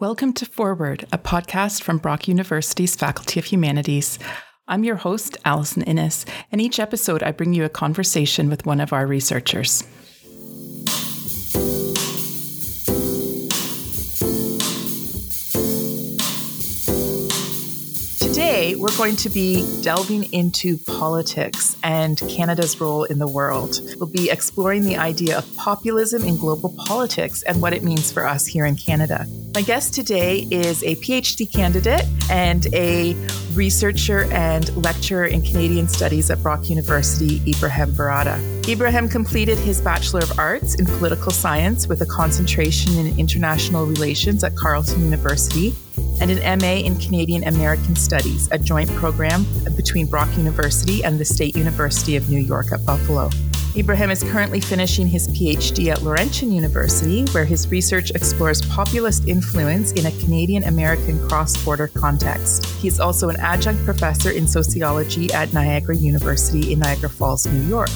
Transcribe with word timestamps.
Welcome 0.00 0.32
to 0.32 0.46
Forward, 0.46 1.06
a 1.12 1.18
podcast 1.18 1.82
from 1.82 1.98
Brock 1.98 2.26
University's 2.26 2.96
Faculty 2.96 3.38
of 3.38 3.44
Humanities. 3.44 4.18
I'm 4.66 4.82
your 4.82 4.96
host, 4.96 5.36
Allison 5.44 5.82
Innes, 5.82 6.24
and 6.50 6.58
each 6.58 6.80
episode 6.80 7.22
I 7.22 7.32
bring 7.32 7.52
you 7.52 7.66
a 7.66 7.68
conversation 7.68 8.48
with 8.48 8.64
one 8.64 8.80
of 8.80 8.94
our 8.94 9.06
researchers. 9.06 9.84
Going 19.00 19.16
to 19.16 19.30
be 19.30 19.64
delving 19.80 20.30
into 20.30 20.76
politics 20.76 21.74
and 21.82 22.18
Canada's 22.28 22.78
role 22.82 23.04
in 23.04 23.18
the 23.18 23.26
world. 23.26 23.80
We'll 23.96 24.12
be 24.12 24.28
exploring 24.28 24.84
the 24.84 24.98
idea 24.98 25.38
of 25.38 25.56
populism 25.56 26.22
in 26.22 26.36
global 26.36 26.74
politics 26.76 27.42
and 27.44 27.62
what 27.62 27.72
it 27.72 27.82
means 27.82 28.12
for 28.12 28.26
us 28.26 28.44
here 28.44 28.66
in 28.66 28.76
Canada. 28.76 29.26
My 29.54 29.62
guest 29.62 29.94
today 29.94 30.46
is 30.50 30.82
a 30.82 30.96
PhD 30.96 31.50
candidate 31.50 32.04
and 32.30 32.66
a 32.74 33.14
researcher 33.54 34.30
and 34.32 34.68
lecturer 34.76 35.24
in 35.24 35.40
Canadian 35.40 35.88
Studies 35.88 36.30
at 36.30 36.42
Brock 36.42 36.68
University, 36.68 37.40
Ibrahim 37.50 37.92
Barada. 37.92 38.38
Ibrahim 38.68 39.08
completed 39.08 39.56
his 39.56 39.80
Bachelor 39.80 40.20
of 40.20 40.38
Arts 40.38 40.74
in 40.74 40.84
Political 40.84 41.32
Science 41.32 41.88
with 41.88 42.02
a 42.02 42.06
concentration 42.06 42.98
in 42.98 43.18
International 43.18 43.86
Relations 43.86 44.44
at 44.44 44.54
Carleton 44.56 45.02
University 45.02 45.74
and 46.20 46.30
an 46.30 46.58
MA 46.58 46.84
in 46.86 46.96
Canadian 46.96 47.44
American 47.44 47.96
Studies, 47.96 48.48
a 48.52 48.58
joint 48.58 48.90
program 48.94 49.44
between 49.76 50.06
Brock 50.06 50.28
University 50.36 51.02
and 51.04 51.18
the 51.18 51.24
State 51.24 51.56
University 51.56 52.16
of 52.16 52.28
New 52.28 52.40
York 52.40 52.72
at 52.72 52.84
Buffalo. 52.84 53.30
Ibrahim 53.76 54.10
is 54.10 54.24
currently 54.24 54.58
finishing 54.58 55.06
his 55.06 55.28
PhD 55.28 55.92
at 55.92 56.02
Laurentian 56.02 56.50
University, 56.50 57.24
where 57.26 57.44
his 57.44 57.68
research 57.68 58.10
explores 58.10 58.60
populist 58.62 59.28
influence 59.28 59.92
in 59.92 60.06
a 60.06 60.10
Canadian 60.18 60.64
American 60.64 61.24
cross 61.28 61.56
border 61.64 61.86
context. 61.86 62.66
He 62.80 62.88
is 62.88 62.98
also 62.98 63.28
an 63.28 63.36
adjunct 63.36 63.84
professor 63.84 64.32
in 64.32 64.48
sociology 64.48 65.32
at 65.32 65.52
Niagara 65.52 65.96
University 65.96 66.72
in 66.72 66.80
Niagara 66.80 67.10
Falls, 67.10 67.46
New 67.46 67.62
York. 67.62 67.90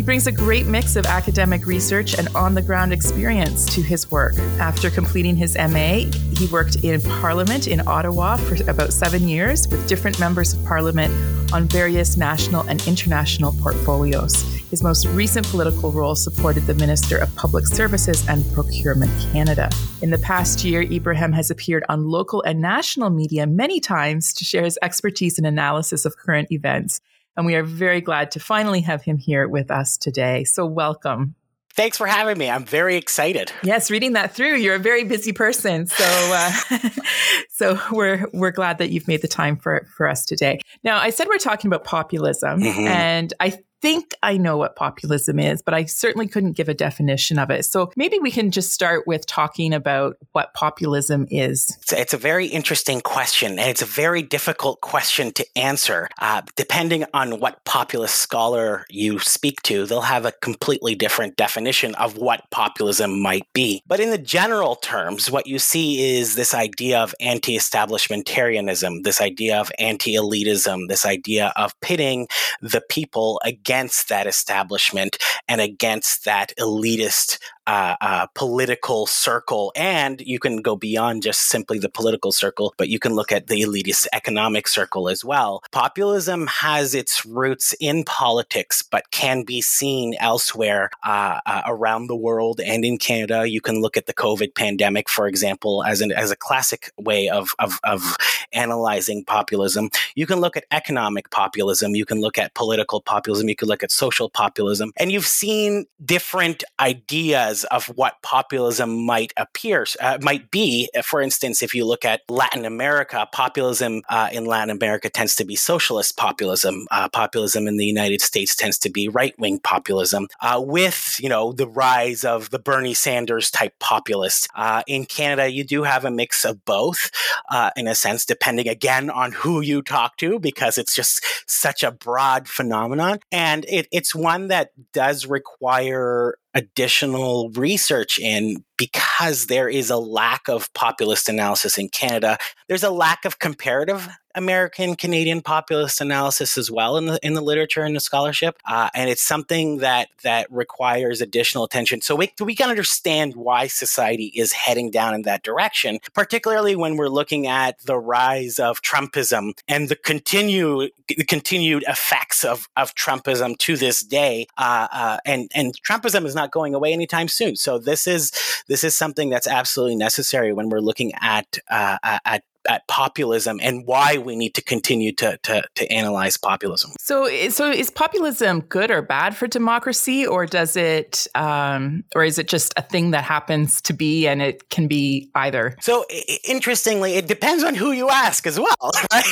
He 0.00 0.04
brings 0.04 0.26
a 0.26 0.32
great 0.32 0.64
mix 0.64 0.96
of 0.96 1.04
academic 1.04 1.66
research 1.66 2.18
and 2.18 2.26
on 2.28 2.54
the 2.54 2.62
ground 2.62 2.90
experience 2.90 3.66
to 3.74 3.82
his 3.82 4.10
work. 4.10 4.38
After 4.58 4.88
completing 4.88 5.36
his 5.36 5.58
MA, 5.58 6.08
he 6.38 6.46
worked 6.50 6.76
in 6.76 7.02
Parliament 7.02 7.68
in 7.68 7.86
Ottawa 7.86 8.38
for 8.38 8.54
about 8.70 8.94
seven 8.94 9.28
years 9.28 9.68
with 9.68 9.86
different 9.86 10.18
members 10.18 10.54
of 10.54 10.64
Parliament 10.64 11.12
on 11.52 11.68
various 11.68 12.16
national 12.16 12.62
and 12.62 12.80
international 12.88 13.52
portfolios. 13.60 14.42
His 14.70 14.82
most 14.82 15.06
recent 15.08 15.46
political 15.48 15.92
role 15.92 16.14
supported 16.14 16.66
the 16.66 16.76
Minister 16.76 17.18
of 17.18 17.36
Public 17.36 17.66
Services 17.66 18.26
and 18.26 18.42
Procurement 18.54 19.12
Canada. 19.34 19.68
In 20.00 20.08
the 20.08 20.16
past 20.16 20.64
year, 20.64 20.80
Ibrahim 20.80 21.32
has 21.32 21.50
appeared 21.50 21.84
on 21.90 22.08
local 22.08 22.40
and 22.44 22.62
national 22.62 23.10
media 23.10 23.46
many 23.46 23.80
times 23.80 24.32
to 24.32 24.46
share 24.46 24.64
his 24.64 24.78
expertise 24.80 25.36
and 25.36 25.46
analysis 25.46 26.06
of 26.06 26.16
current 26.16 26.50
events. 26.50 27.02
And 27.40 27.46
we 27.46 27.54
are 27.54 27.62
very 27.62 28.02
glad 28.02 28.32
to 28.32 28.38
finally 28.38 28.82
have 28.82 29.00
him 29.00 29.16
here 29.16 29.48
with 29.48 29.70
us 29.70 29.96
today. 29.96 30.44
So, 30.44 30.66
welcome. 30.66 31.36
Thanks 31.72 31.96
for 31.96 32.06
having 32.06 32.36
me. 32.36 32.50
I'm 32.50 32.66
very 32.66 32.96
excited. 32.96 33.50
Yes, 33.62 33.90
reading 33.90 34.12
that 34.12 34.34
through, 34.34 34.56
you're 34.56 34.74
a 34.74 34.78
very 34.78 35.04
busy 35.04 35.32
person. 35.32 35.86
So, 35.86 36.04
uh, 36.04 36.52
so 37.48 37.80
we're 37.92 38.26
we're 38.34 38.50
glad 38.50 38.76
that 38.76 38.90
you've 38.90 39.08
made 39.08 39.22
the 39.22 39.28
time 39.28 39.56
for 39.56 39.86
for 39.96 40.06
us 40.06 40.26
today. 40.26 40.60
Now, 40.84 40.98
I 40.98 41.08
said 41.08 41.28
we're 41.28 41.38
talking 41.38 41.70
about 41.70 41.84
populism, 41.84 42.60
mm-hmm. 42.60 42.86
and 42.86 43.32
I 43.40 43.58
think 43.80 44.14
I 44.22 44.36
know 44.36 44.56
what 44.56 44.76
populism 44.76 45.38
is, 45.38 45.62
but 45.62 45.74
I 45.74 45.84
certainly 45.86 46.28
couldn't 46.28 46.52
give 46.52 46.68
a 46.68 46.74
definition 46.74 47.38
of 47.38 47.50
it. 47.50 47.64
So 47.64 47.90
maybe 47.96 48.18
we 48.18 48.30
can 48.30 48.50
just 48.50 48.72
start 48.72 49.06
with 49.06 49.26
talking 49.26 49.72
about 49.72 50.16
what 50.32 50.52
populism 50.54 51.26
is. 51.30 51.78
It's, 51.92 52.14
a 52.14 52.18
very 52.18 52.46
interesting 52.46 53.00
question, 53.00 53.58
and 53.58 53.70
it's 53.70 53.82
a 53.82 53.86
very 53.86 54.22
difficult 54.22 54.80
question 54.80 55.32
to 55.32 55.46
answer. 55.56 56.08
Uh, 56.18 56.42
depending 56.56 57.04
on 57.14 57.40
what 57.40 57.64
populist 57.64 58.16
scholar 58.16 58.84
you 58.90 59.18
speak 59.20 59.62
to, 59.62 59.86
they'll 59.86 60.00
have 60.00 60.26
a 60.26 60.32
completely 60.32 60.94
different 60.94 61.36
definition 61.36 61.94
of 61.94 62.16
what 62.16 62.42
populism 62.50 63.22
might 63.22 63.46
be. 63.52 63.82
But 63.86 64.00
in 64.00 64.10
the 64.10 64.18
general 64.18 64.74
terms, 64.74 65.30
what 65.30 65.46
you 65.46 65.58
see 65.58 66.18
is 66.18 66.34
this 66.34 66.52
idea 66.52 66.98
of 66.98 67.14
anti 67.20 67.56
establishmentarianism, 67.56 69.04
this 69.04 69.20
idea 69.20 69.58
of 69.58 69.70
anti 69.78 70.14
elitism, 70.14 70.88
this 70.88 71.06
idea 71.06 71.52
of 71.56 71.78
pitting 71.80 72.26
the 72.60 72.82
people 72.88 73.40
against 73.44 73.69
against 73.70 74.08
that 74.08 74.26
establishment 74.26 75.16
and 75.46 75.60
against 75.60 76.24
that 76.24 76.52
elitist 76.58 77.38
uh, 77.70 77.94
uh, 78.00 78.26
political 78.34 79.06
circle. 79.06 79.72
And 79.76 80.20
you 80.20 80.40
can 80.40 80.60
go 80.60 80.74
beyond 80.74 81.22
just 81.22 81.42
simply 81.42 81.78
the 81.78 81.88
political 81.88 82.32
circle, 82.32 82.74
but 82.76 82.88
you 82.88 82.98
can 82.98 83.14
look 83.14 83.30
at 83.30 83.46
the 83.46 83.60
elitist 83.62 84.08
economic 84.12 84.66
circle 84.66 85.08
as 85.08 85.24
well. 85.24 85.62
Populism 85.70 86.48
has 86.48 86.96
its 86.96 87.24
roots 87.24 87.72
in 87.78 88.02
politics, 88.02 88.82
but 88.82 89.12
can 89.12 89.44
be 89.44 89.60
seen 89.60 90.16
elsewhere 90.18 90.90
uh, 91.04 91.38
uh 91.46 91.62
around 91.66 92.08
the 92.08 92.16
world 92.16 92.60
and 92.60 92.84
in 92.84 92.98
Canada. 92.98 93.48
You 93.48 93.60
can 93.60 93.80
look 93.80 93.96
at 93.96 94.06
the 94.06 94.14
COVID 94.14 94.56
pandemic, 94.56 95.08
for 95.08 95.28
example, 95.28 95.84
as, 95.84 96.00
an, 96.00 96.10
as 96.10 96.32
a 96.32 96.36
classic 96.36 96.90
way 96.98 97.28
of, 97.28 97.54
of, 97.60 97.78
of 97.84 98.16
analyzing 98.52 99.24
populism. 99.24 99.90
You 100.16 100.26
can 100.26 100.40
look 100.40 100.56
at 100.56 100.64
economic 100.72 101.30
populism. 101.30 101.94
You 101.94 102.04
can 102.04 102.20
look 102.20 102.36
at 102.36 102.54
political 102.54 103.00
populism. 103.00 103.48
You 103.48 103.54
can 103.54 103.68
look 103.68 103.84
at 103.84 103.92
social 103.92 104.28
populism. 104.28 104.90
And 104.96 105.12
you've 105.12 105.26
seen 105.26 105.86
different 106.04 106.64
ideas 106.80 107.59
of 107.64 107.86
what 107.86 108.14
populism 108.22 109.04
might 109.04 109.32
appear, 109.36 109.86
uh, 110.00 110.18
might 110.20 110.50
be. 110.50 110.88
For 111.02 111.20
instance, 111.20 111.62
if 111.62 111.74
you 111.74 111.84
look 111.84 112.04
at 112.04 112.22
Latin 112.28 112.64
America, 112.64 113.28
populism 113.32 114.02
uh, 114.08 114.28
in 114.32 114.44
Latin 114.44 114.70
America 114.70 115.08
tends 115.08 115.34
to 115.36 115.44
be 115.44 115.56
socialist 115.56 116.16
populism. 116.16 116.86
Uh, 116.90 117.08
populism 117.08 117.66
in 117.66 117.76
the 117.76 117.86
United 117.86 118.20
States 118.20 118.54
tends 118.54 118.78
to 118.78 118.90
be 118.90 119.08
right 119.08 119.34
wing 119.38 119.58
populism, 119.60 120.28
uh, 120.40 120.60
with 120.64 121.18
you 121.20 121.28
know 121.28 121.52
the 121.52 121.68
rise 121.68 122.24
of 122.24 122.50
the 122.50 122.58
Bernie 122.58 122.94
Sanders 122.94 123.50
type 123.50 123.74
populist. 123.80 124.48
Uh, 124.54 124.82
in 124.86 125.04
Canada, 125.04 125.50
you 125.50 125.64
do 125.64 125.82
have 125.82 126.04
a 126.04 126.10
mix 126.10 126.44
of 126.44 126.64
both, 126.64 127.10
uh, 127.50 127.70
in 127.76 127.86
a 127.86 127.94
sense, 127.94 128.24
depending 128.24 128.68
again 128.68 129.10
on 129.10 129.32
who 129.32 129.60
you 129.60 129.82
talk 129.82 130.16
to, 130.18 130.38
because 130.38 130.78
it's 130.78 130.94
just 130.94 131.24
such 131.50 131.82
a 131.82 131.90
broad 131.90 132.48
phenomenon, 132.48 133.18
and 133.32 133.64
it, 133.68 133.86
it's 133.92 134.14
one 134.14 134.48
that 134.48 134.70
does 134.92 135.26
require 135.26 136.34
additional 136.54 137.50
research 137.54 138.18
in 138.18 138.64
because 138.80 139.44
there 139.48 139.68
is 139.68 139.90
a 139.90 139.98
lack 139.98 140.48
of 140.48 140.72
populist 140.72 141.28
analysis 141.28 141.76
in 141.76 141.90
Canada. 141.90 142.38
There's 142.66 142.82
a 142.82 142.88
lack 142.88 143.26
of 143.26 143.38
comparative 143.38 144.08
American 144.34 144.94
Canadian 144.94 145.42
populist 145.42 146.00
analysis 146.00 146.56
as 146.56 146.70
well 146.70 146.96
in 146.96 147.06
the 147.06 147.18
in 147.22 147.34
the 147.34 147.40
literature 147.40 147.82
and 147.82 147.96
the 147.96 148.00
scholarship, 148.00 148.56
uh, 148.66 148.88
and 148.94 149.10
it's 149.10 149.22
something 149.22 149.78
that 149.78 150.08
that 150.22 150.46
requires 150.50 151.20
additional 151.20 151.64
attention. 151.64 152.00
So 152.00 152.14
we 152.14 152.32
we 152.40 152.54
can 152.54 152.70
understand 152.70 153.34
why 153.34 153.66
society 153.66 154.26
is 154.26 154.52
heading 154.52 154.90
down 154.90 155.14
in 155.14 155.22
that 155.22 155.42
direction, 155.42 155.98
particularly 156.14 156.76
when 156.76 156.96
we're 156.96 157.08
looking 157.08 157.46
at 157.46 157.80
the 157.80 157.98
rise 157.98 158.58
of 158.58 158.82
Trumpism 158.82 159.52
and 159.66 159.88
the 159.88 159.96
continued 159.96 160.92
the 161.08 161.24
continued 161.24 161.84
effects 161.88 162.44
of 162.44 162.68
of 162.76 162.94
Trumpism 162.94 163.58
to 163.58 163.76
this 163.76 164.02
day. 164.02 164.46
Uh, 164.56 164.86
uh, 164.92 165.18
and 165.24 165.50
and 165.54 165.74
Trumpism 165.82 166.24
is 166.24 166.34
not 166.34 166.52
going 166.52 166.74
away 166.74 166.92
anytime 166.92 167.26
soon. 167.26 167.56
So 167.56 167.78
this 167.78 168.06
is 168.06 168.30
this 168.70 168.84
is 168.84 168.96
something 168.96 169.30
that's 169.30 169.48
absolutely 169.48 169.96
necessary 169.96 170.52
when 170.52 170.68
we're 170.68 170.78
looking 170.78 171.12
at 171.20 171.58
uh, 171.68 171.98
at 172.24 172.44
at 172.68 172.86
populism 172.88 173.58
and 173.62 173.86
why 173.86 174.18
we 174.18 174.36
need 174.36 174.54
to 174.54 174.62
continue 174.62 175.12
to, 175.12 175.38
to, 175.42 175.62
to 175.74 175.92
analyze 175.92 176.36
populism. 176.36 176.92
So, 176.98 177.28
so 177.48 177.70
is 177.70 177.90
populism 177.90 178.60
good 178.62 178.90
or 178.90 179.02
bad 179.02 179.36
for 179.36 179.46
democracy, 179.46 180.26
or 180.26 180.46
does 180.46 180.76
it, 180.76 181.26
um, 181.34 182.04
or 182.14 182.24
is 182.24 182.38
it 182.38 182.48
just 182.48 182.72
a 182.76 182.82
thing 182.82 183.12
that 183.12 183.24
happens 183.24 183.80
to 183.82 183.92
be 183.92 184.26
and 184.26 184.42
it 184.42 184.68
can 184.70 184.88
be 184.88 185.30
either? 185.34 185.76
So, 185.80 186.04
interestingly, 186.44 187.14
it 187.14 187.26
depends 187.26 187.64
on 187.64 187.74
who 187.74 187.92
you 187.92 188.08
ask 188.10 188.46
as 188.46 188.58
well. 188.58 188.76
Right? 189.12 189.24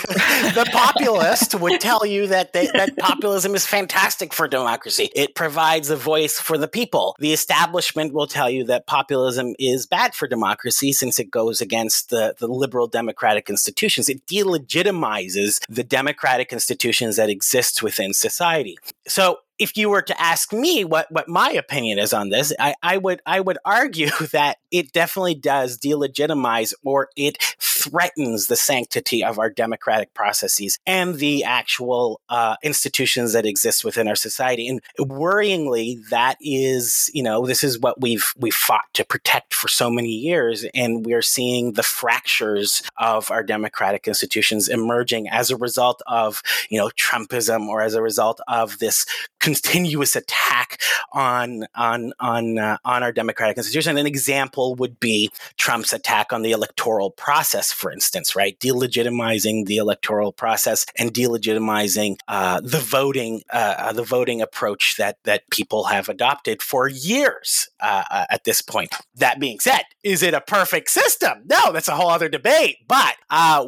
the 0.55 0.69
populist 0.73 1.55
would 1.55 1.81
tell 1.81 2.05
you 2.05 2.27
that 2.29 2.53
they, 2.53 2.67
that 2.67 2.97
populism 2.97 3.55
is 3.55 3.65
fantastic 3.65 4.33
for 4.33 4.49
democracy. 4.49 5.11
It 5.15 5.35
provides 5.35 5.91
a 5.91 5.97
voice 5.97 6.41
for 6.41 6.59
the 6.59 6.67
people. 6.67 7.15
The 7.19 7.33
establishment 7.33 8.13
will 8.13 8.27
tell 8.27 8.51
you 8.51 8.65
that 8.65 8.87
populism 8.87 9.55
is 9.59 9.87
bad 9.87 10.15
for 10.15 10.27
democracy 10.27 10.93
since 10.93 11.21
it 11.21 11.31
goes 11.31 11.61
against 11.61 12.11
the, 12.11 12.35
the 12.39 12.49
liberal 12.49 12.89
democratic 12.89 13.18
democratic 13.19 13.51
institutions. 13.51 14.09
It 14.09 14.25
delegitimizes 14.27 15.61
the 15.69 15.85
democratic 15.85 16.53
institutions 16.53 17.17
that 17.17 17.29
exist 17.29 17.83
within 17.83 18.15
society. 18.15 18.79
so 19.07 19.39
if 19.59 19.77
you 19.77 19.89
were 19.91 20.03
to 20.03 20.21
ask 20.21 20.53
me 20.53 20.85
what, 20.85 21.07
what 21.11 21.29
my 21.29 21.51
opinion 21.51 21.99
is 21.99 22.13
on 22.13 22.29
this, 22.29 22.53
I, 22.59 22.75
I 22.83 22.97
would 22.97 23.21
I 23.27 23.41
would 23.41 23.59
argue 23.65 24.11
that 24.33 24.59
it 24.71 24.93
definitely 24.93 25.35
does 25.35 25.79
delegitimize 25.79 26.73
or 26.83 27.09
it 27.17 27.39
threatens 27.61 28.47
the 28.47 28.57
sanctity 28.57 29.25
of 29.25 29.39
our 29.39 29.51
democratic 29.51 30.13
processes 30.15 30.79
and 30.87 31.17
the 31.17 31.45
actual 31.45 32.21
uh, 32.29 32.57
institutions 32.63 33.33
that 33.33 33.47
exist 33.47 33.85
within 33.85 34.09
our 34.09 34.17
society. 34.17 34.69
And 34.69 34.81
worryingly, 34.99 36.09
that 36.11 36.37
is 36.41 37.11
you 37.15 37.23
know 37.23 37.47
this 37.47 37.65
is 37.65 37.79
what 37.79 38.01
we've 38.01 38.33
we've 38.37 38.55
fought 38.55 38.93
to 38.95 39.05
protect 39.05 39.55
for 39.55 39.69
so 39.69 39.91
many 39.91 40.11
years, 40.11 40.65
and 40.75 41.05
we're 41.05 41.23
seeing 41.23 41.73
the 41.73 41.83
fractures 41.83 42.83
of 42.99 43.31
our 43.31 43.43
democratic 43.43 44.07
institutions 44.07 44.69
emerging 44.69 45.29
as 45.29 45.51
a 45.51 45.57
result 45.57 46.03
of 46.07 46.43
you 46.69 46.79
know 46.79 46.91
Trumpism 46.91 47.69
or 47.69 47.81
as 47.81 47.95
a 47.95 48.03
result 48.03 48.41
of 48.49 48.79
this 48.79 49.07
continuous 49.41 50.17
attack 50.17 50.81
on 51.13 51.65
on 51.75 52.13
on 52.21 52.59
uh, 52.59 52.79
on 52.85 53.03
our 53.03 53.13
democratic 53.13 53.57
institution. 53.57 53.97
An 53.97 54.07
example 54.07 54.75
would 54.77 54.99
be 55.01 55.31
Trump's 55.57 55.93
attack 55.93 56.33
on 56.33 56.43
the 56.43 56.53
electoral 56.53 57.11
process, 57.11 57.73
for 57.73 57.91
instance, 57.91 58.35
right? 58.35 58.59
Delegitimizing 58.61 59.67
the 59.67 59.77
electoral 59.77 60.33
process 60.33 60.87
and 60.97 61.13
delegitimizing 61.13 62.19
uh, 62.29 62.61
the 62.61 62.79
voting 62.79 63.43
uh, 63.53 63.75
uh 63.79 63.93
the 63.93 64.03
voting 64.03 64.43
approach 64.43 64.97
that 64.99 65.19
that 65.25 65.49
people 65.51 65.85
have 65.85 66.09
adopted 66.09 66.63
for 66.63 66.89
years 66.89 67.69
uh, 67.81 68.05
uh, 68.11 68.27
at 68.31 68.45
this 68.45 68.61
point. 68.61 68.95
That 69.17 69.41
being 69.41 69.61
said, 69.61 69.83
is 70.03 70.23
it 70.23 70.35
a 70.35 70.41
perfect 70.41 70.91
system? 70.91 71.43
No, 71.47 71.73
that's 71.73 71.89
a 71.89 71.97
whole 71.97 72.11
other 72.11 72.29
debate. 72.29 72.79
But 72.87 73.17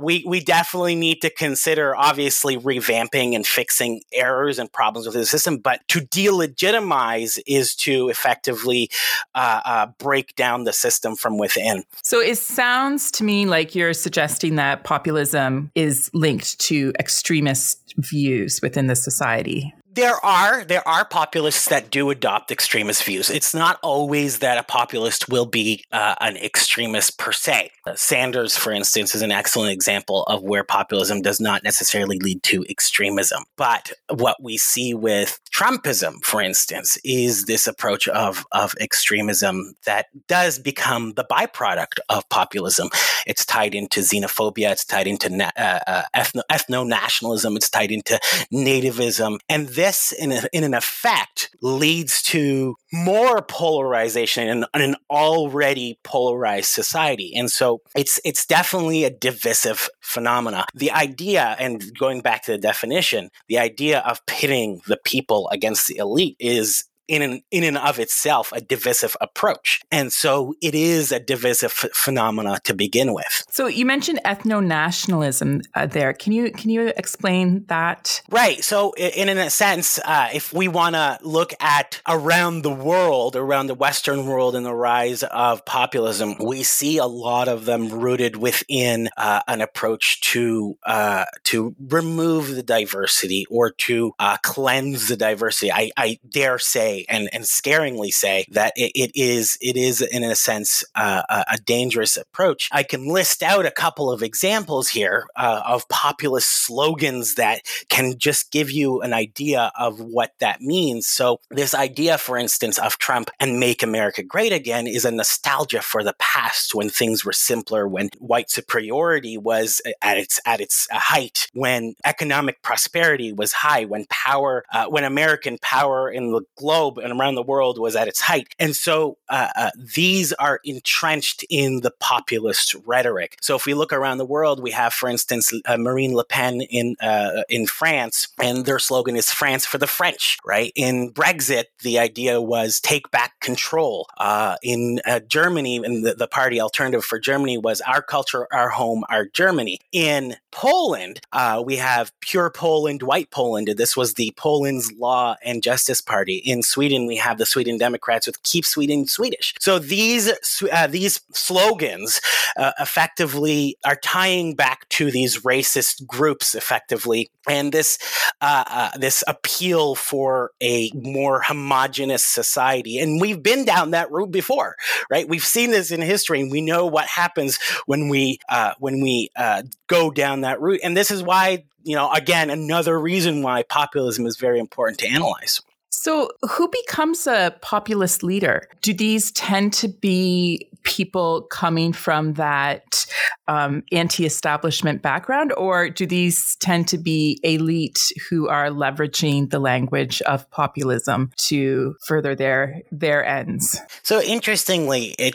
we 0.03 0.25
we 0.27 0.41
definitely 0.41 0.95
need 0.95 1.21
to 1.23 1.31
consider 1.31 1.95
obviously 1.97 2.57
revamping 2.57 3.35
and 3.35 3.47
fixing 3.47 4.03
errors 4.13 4.59
and 4.59 4.73
problems 4.73 5.07
with 5.07 5.15
the 5.15 5.27
system 5.27 5.61
but 5.63 5.70
to 5.89 6.01
delegitimize 6.01 7.39
is 7.47 7.75
to 7.77 8.09
effectively 8.09 8.91
uh, 9.35 9.61
uh, 9.65 9.87
break 9.99 10.35
down 10.37 10.65
the 10.65 10.73
system 10.73 11.17
from 11.17 11.39
within. 11.39 11.85
So 12.03 12.21
it 12.21 12.39
sounds 12.39 13.11
to 13.13 13.25
me 13.25 13.47
like 13.47 13.75
you're 13.75 13.95
suggesting 13.95 14.57
that 14.57 14.85
populism 14.85 15.71
is 15.75 16.11
linked 16.15 16.59
to 16.61 16.93
extremist 16.99 17.95
views 17.99 18.61
within 18.63 18.87
the 18.87 18.97
society 18.97 19.75
there 19.93 20.25
are 20.25 20.65
there 20.65 20.87
are 20.87 21.05
populists 21.05 21.69
that 21.69 21.91
do 21.91 22.11
adopt 22.11 22.51
extremist 22.51 23.03
views. 23.03 23.29
It's 23.29 23.55
not 23.55 23.79
always 23.83 24.39
that 24.39 24.59
a 24.59 24.63
populist 24.63 25.29
will 25.29 25.47
be 25.47 25.85
uh, 25.91 26.15
an 26.21 26.37
extremist 26.37 27.19
per 27.19 27.33
se. 27.33 27.73
Sanders, 27.97 28.57
for 28.57 28.73
instance, 28.73 29.15
is 29.15 29.23
an 29.23 29.33
excellent 29.33 29.73
example 29.73 30.23
of 30.25 30.43
where 30.43 30.63
populism 30.63 31.23
does 31.23 31.41
not 31.41 31.65
necessarily 31.65 32.19
lead 32.19 32.43
to 32.45 32.65
extremism. 32.71 33.45
But 33.57 33.93
what 34.09 34.43
we 34.43 34.59
see 34.59 34.95
with 34.95 35.41
Trumpism, 35.55 36.23
for 36.25 36.41
instance, 36.41 36.99
is 37.05 37.45
this 37.45 37.67
approach 37.67 38.09
of 38.09 38.45
of 38.53 38.75
extremism 38.81 39.75
that 39.85 40.07
does 40.29 40.59
become 40.59 41.13
the 41.15 41.25
byproduct 41.25 41.99
of 42.09 42.29
populism. 42.29 42.89
It's 43.27 43.45
tied 43.45 43.75
into 43.75 44.01
xenophobia. 44.01 44.71
It's 44.71 44.85
tied 44.85 45.07
into 45.07 45.29
na- 45.29 45.51
uh, 45.57 45.81
uh 45.87 46.03
ethno 46.15 46.87
nationalism. 46.87 47.57
It's 47.57 47.71
tied 47.71 47.91
into 47.91 48.19
nativism 48.53 49.39
and 49.49 49.69
this, 49.69 50.13
in, 50.13 50.33
a, 50.33 50.43
in 50.53 50.65
an 50.65 50.75
effect, 50.75 51.51
leads 51.61 52.23
to 52.23 52.77
more 52.93 53.43
polarization 53.43 54.49
in, 54.49 54.65
in, 54.75 54.81
an 54.81 54.97
already 55.11 55.99
polarized 56.03 56.71
society. 56.71 57.33
And 57.37 57.51
so 57.51 57.83
it's 57.95 58.21
it's 58.25 58.47
definitely 58.47 59.05
a 59.05 59.11
divisive 59.11 59.89
phenomena. 60.01 60.65
The 60.75 60.91
idea, 60.91 61.57
and 61.59 61.83
going 61.99 62.21
back 62.21 62.45
to 62.45 62.53
the 62.53 62.59
definition, 62.59 63.31
the 63.49 63.59
idea 63.59 64.01
of 64.01 64.25
pitting 64.27 64.81
the 64.87 64.99
people 65.05 65.49
against 65.51 65.87
the 65.87 65.99
elite 65.99 66.37
is 66.41 66.85
in 67.11 67.23
and 67.23 67.43
in 67.51 67.65
and 67.65 67.77
of 67.77 67.99
itself 67.99 68.53
a 68.53 68.61
divisive 68.61 69.17
approach. 69.21 69.83
And 69.91 70.13
so 70.13 70.55
it 70.63 70.75
is 70.75 71.11
a 71.11 71.19
divisive 71.19 71.73
phenomena 71.73 72.59
to 72.65 72.73
begin 72.73 73.13
with. 73.13 73.45
So 73.51 73.67
you 73.67 73.85
mentioned 73.85 74.21
ethno 74.25 74.65
nationalism 74.65 75.63
uh, 75.75 75.87
there. 75.87 76.13
Can 76.13 76.33
you 76.33 76.53
can 76.53 76.71
you 76.71 76.93
explain 76.97 77.65
that? 77.67 78.23
Right. 78.31 78.63
So 78.63 78.93
in, 78.93 79.29
in 79.29 79.39
a 79.39 79.51
sense, 79.51 79.99
uh, 80.05 80.29
if 80.33 80.53
we 80.53 80.69
want 80.69 80.95
to 80.95 81.19
look 81.23 81.53
at 81.61 82.01
around 82.07 82.63
the 82.63 82.73
world, 82.73 83.35
around 83.35 83.67
the 83.67 83.75
Western 83.75 84.27
world, 84.27 84.55
and 84.55 84.65
the 84.65 84.75
rise 84.75 85.25
of 85.25 85.65
populism, 85.65 86.37
we 86.39 86.63
see 86.63 86.99
a 86.99 87.07
lot 87.07 87.49
of 87.49 87.65
them 87.65 87.89
rooted 87.89 88.37
within 88.37 89.09
uh, 89.17 89.43
an 89.49 89.61
approach 89.61 90.21
to 90.21 90.79
uh, 90.87 91.25
to 91.45 91.75
remove 91.81 92.55
the 92.55 92.63
diversity 92.63 93.47
or 93.51 93.73
to 93.73 94.13
uh, 94.21 94.37
cleanse 94.43 95.09
the 95.09 95.17
diversity. 95.17 95.73
I, 95.73 95.91
I 95.97 96.21
dare 96.29 96.59
say 96.59 97.00
and 97.09 97.29
and 97.33 97.45
scaringly 97.45 98.13
say 98.13 98.45
that 98.51 98.73
it, 98.77 98.93
it 98.95 99.11
is 99.15 99.59
it 99.61 99.77
is 99.77 100.01
in 100.01 100.25
a 100.25 100.35
sense 100.35 100.85
uh, 100.95 101.23
a, 101.29 101.59
dangerous 101.65 102.17
approach. 102.17 102.69
I 102.73 102.83
can 102.83 103.07
list 103.07 103.43
out 103.43 103.67
a 103.67 103.71
couple 103.71 104.11
of 104.11 104.23
examples 104.23 104.89
here 104.89 105.27
uh, 105.37 105.63
of 105.67 105.89
populist 105.89 106.49
slogans 106.51 107.35
that 107.35 107.63
can 107.89 108.19
just 108.19 108.51
give 108.51 108.71
you 108.71 109.03
an 109.03 109.13
idea 109.13 109.71
of 109.79 110.01
what 110.01 110.33
that 110.41 110.61
means. 110.61 111.07
So 111.07 111.39
this 111.51 111.75
idea, 111.75 112.19
for 112.19 112.39
instance, 112.39 112.79
of 112.79 112.99
Trump 112.99 113.31
and 113.39 113.61
"Make 113.61 113.83
America 113.83 114.23
Great 114.23 114.53
Again" 114.53 114.87
is 114.87 115.05
a 115.05 115.11
nostalgia 115.11 115.83
for 115.83 116.03
the 116.03 116.15
past 116.19 116.75
when 116.75 116.89
things 116.89 117.25
were 117.25 117.33
simpler, 117.33 117.87
when 117.87 118.09
white 118.19 118.51
superiority 118.51 119.37
was 119.37 119.81
at 120.03 120.17
its 120.17 120.41
at 120.47 120.61
its 120.61 120.89
height, 120.91 121.49
when 121.53 121.95
economic 122.05 122.63
prosperity 122.63 123.33
was 123.33 123.53
high, 123.53 123.85
when 123.85 124.07
power, 124.09 124.65
uh, 124.73 124.87
when 124.87 125.05
American 125.05 125.59
power 125.61 126.11
in 126.11 126.33
the 126.33 126.43
globe 126.57 126.90
globe 126.91 127.05
and 127.05 127.19
around 127.19 127.35
the 127.35 127.43
world 127.43 127.79
was 127.79 127.97
at 127.97 128.09
its 128.09 128.21
height. 128.21 128.55
And 128.59 128.75
so 128.75 129.19
uh, 129.29 129.49
uh, 129.57 129.71
these 129.77 130.33
are 130.35 130.61
entrenched 130.65 131.45
in 131.49 131.81
the 131.81 131.93
populist 132.01 132.75
rhetoric. 132.85 133.37
So 133.41 133.57
if 133.57 133.67
we 133.67 133.75
look 133.75 133.93
around 133.93 134.19
the 134.19 134.27
world, 134.27 134.63
we 134.63 134.71
have, 134.73 134.93
for 134.93 135.09
instance, 135.09 135.53
uh, 135.67 135.77
Marine 135.77 136.15
Le 136.15 136.25
Pen 136.25 136.61
in 136.63 136.97
uh, 137.01 137.43
in 137.49 137.67
France, 137.67 138.29
and 138.43 138.65
their 138.65 138.79
slogan 138.79 139.17
is 139.17 139.31
"France 139.31 139.67
for 139.67 139.79
the 139.79 139.87
French." 139.87 140.39
Right 140.45 140.73
in 140.75 141.13
Brexit, 141.13 141.65
the 141.83 141.99
idea 141.99 142.41
was 142.41 142.81
"Take 142.81 143.11
back 143.11 143.41
control." 143.41 144.07
Uh, 144.19 144.57
in 144.63 145.01
uh, 145.07 145.21
Germany, 145.21 145.77
and 145.77 146.05
the, 146.05 146.15
the 146.15 146.29
party 146.29 146.61
alternative 146.61 147.05
for 147.05 147.19
Germany 147.19 147.59
was 147.59 147.81
"Our 147.81 148.03
culture, 148.03 148.47
our 148.53 148.71
home, 148.71 149.05
our 149.09 149.27
Germany." 149.27 149.79
In 149.93 150.37
Poland, 150.53 151.21
we 151.65 151.77
have 151.77 152.13
Pure 152.21 152.51
Poland, 152.51 153.03
White 153.03 153.31
Poland. 153.31 153.69
This 153.77 153.97
was 153.97 154.15
the 154.15 154.33
Poland's 154.37 154.93
Law 154.93 155.37
and 155.45 155.63
Justice 155.63 156.01
Party. 156.01 156.37
In 156.37 156.63
Sweden, 156.63 156.80
we 156.81 157.17
have 157.17 157.39
the 157.39 157.47
Sweden 157.47 157.79
Democrats 157.79 158.27
with 158.27 158.43
"Keep 158.43 158.65
Sweden 158.65 159.07
Swedish." 159.07 159.55
So 159.61 159.79
these 159.79 160.33
uh, 160.73 160.87
these 160.87 161.21
slogans 161.33 162.21
uh, 162.57 162.73
effectively 162.81 163.77
are 163.85 163.97
tying 163.97 164.55
back 164.55 164.89
to 164.91 165.11
these 165.11 165.43
racist 165.43 166.07
groups, 166.07 166.55
effectively, 166.55 167.31
and 167.49 167.73
this 167.73 167.99
uh, 168.41 168.65
uh 168.67 168.91
this 168.99 169.23
appeal 169.27 169.95
for 169.95 170.53
a 170.63 170.91
more 170.95 171.43
homogenous 171.43 172.25
society. 172.25 172.99
And 172.99 173.21
we've 173.21 173.43
been 173.43 173.65
down 173.65 173.91
that 173.91 174.11
route 174.11 174.31
before, 174.31 174.77
right? 175.11 175.29
We've 175.29 175.45
seen 175.45 175.71
this 175.71 175.91
in 175.91 176.01
history, 176.01 176.41
and 176.41 176.51
we 176.51 176.61
know 176.61 176.87
what 176.87 177.07
happens 177.07 177.59
when 177.87 178.09
we 178.09 178.39
uh, 178.49 178.75
when 178.79 179.01
we 179.01 179.31
uh, 179.37 179.63
go 179.87 180.11
down 180.11 180.43
that 180.43 180.61
route. 180.61 180.81
And 180.83 180.97
this 180.97 181.11
is 181.11 181.23
why 181.23 181.65
you 181.83 181.97
know, 181.97 182.11
again, 182.13 182.51
another 182.51 182.99
reason 182.99 183.43
why 183.43 183.63
populism 183.63 184.27
is 184.27 184.37
very 184.37 184.59
important 184.59 184.99
to 185.01 185.09
analyze. 185.09 185.61
So, 186.03 186.31
who 186.53 186.67
becomes 186.67 187.27
a 187.27 187.55
populist 187.61 188.23
leader? 188.23 188.67
Do 188.81 188.95
these 188.95 189.33
tend 189.33 189.75
to 189.75 189.89
be 189.89 190.71
people 190.83 191.43
coming 191.43 191.93
from 191.93 192.33
that 192.35 193.05
um, 193.49 193.83
anti 193.93 194.25
establishment 194.25 195.03
background, 195.03 195.53
or 195.59 195.91
do 195.91 196.07
these 196.07 196.57
tend 196.57 196.89
to 196.89 196.97
be 196.97 197.39
elite 197.43 198.13
who 198.31 198.49
are 198.49 198.71
leveraging 198.71 199.51
the 199.51 199.59
language 199.59 200.23
of 200.23 200.51
populism 200.51 201.33
to 201.49 201.97
further 202.07 202.35
their, 202.35 202.81
their 202.91 203.23
ends? 203.23 203.79
So, 204.03 204.23
interestingly, 204.23 205.15
it, 205.19 205.35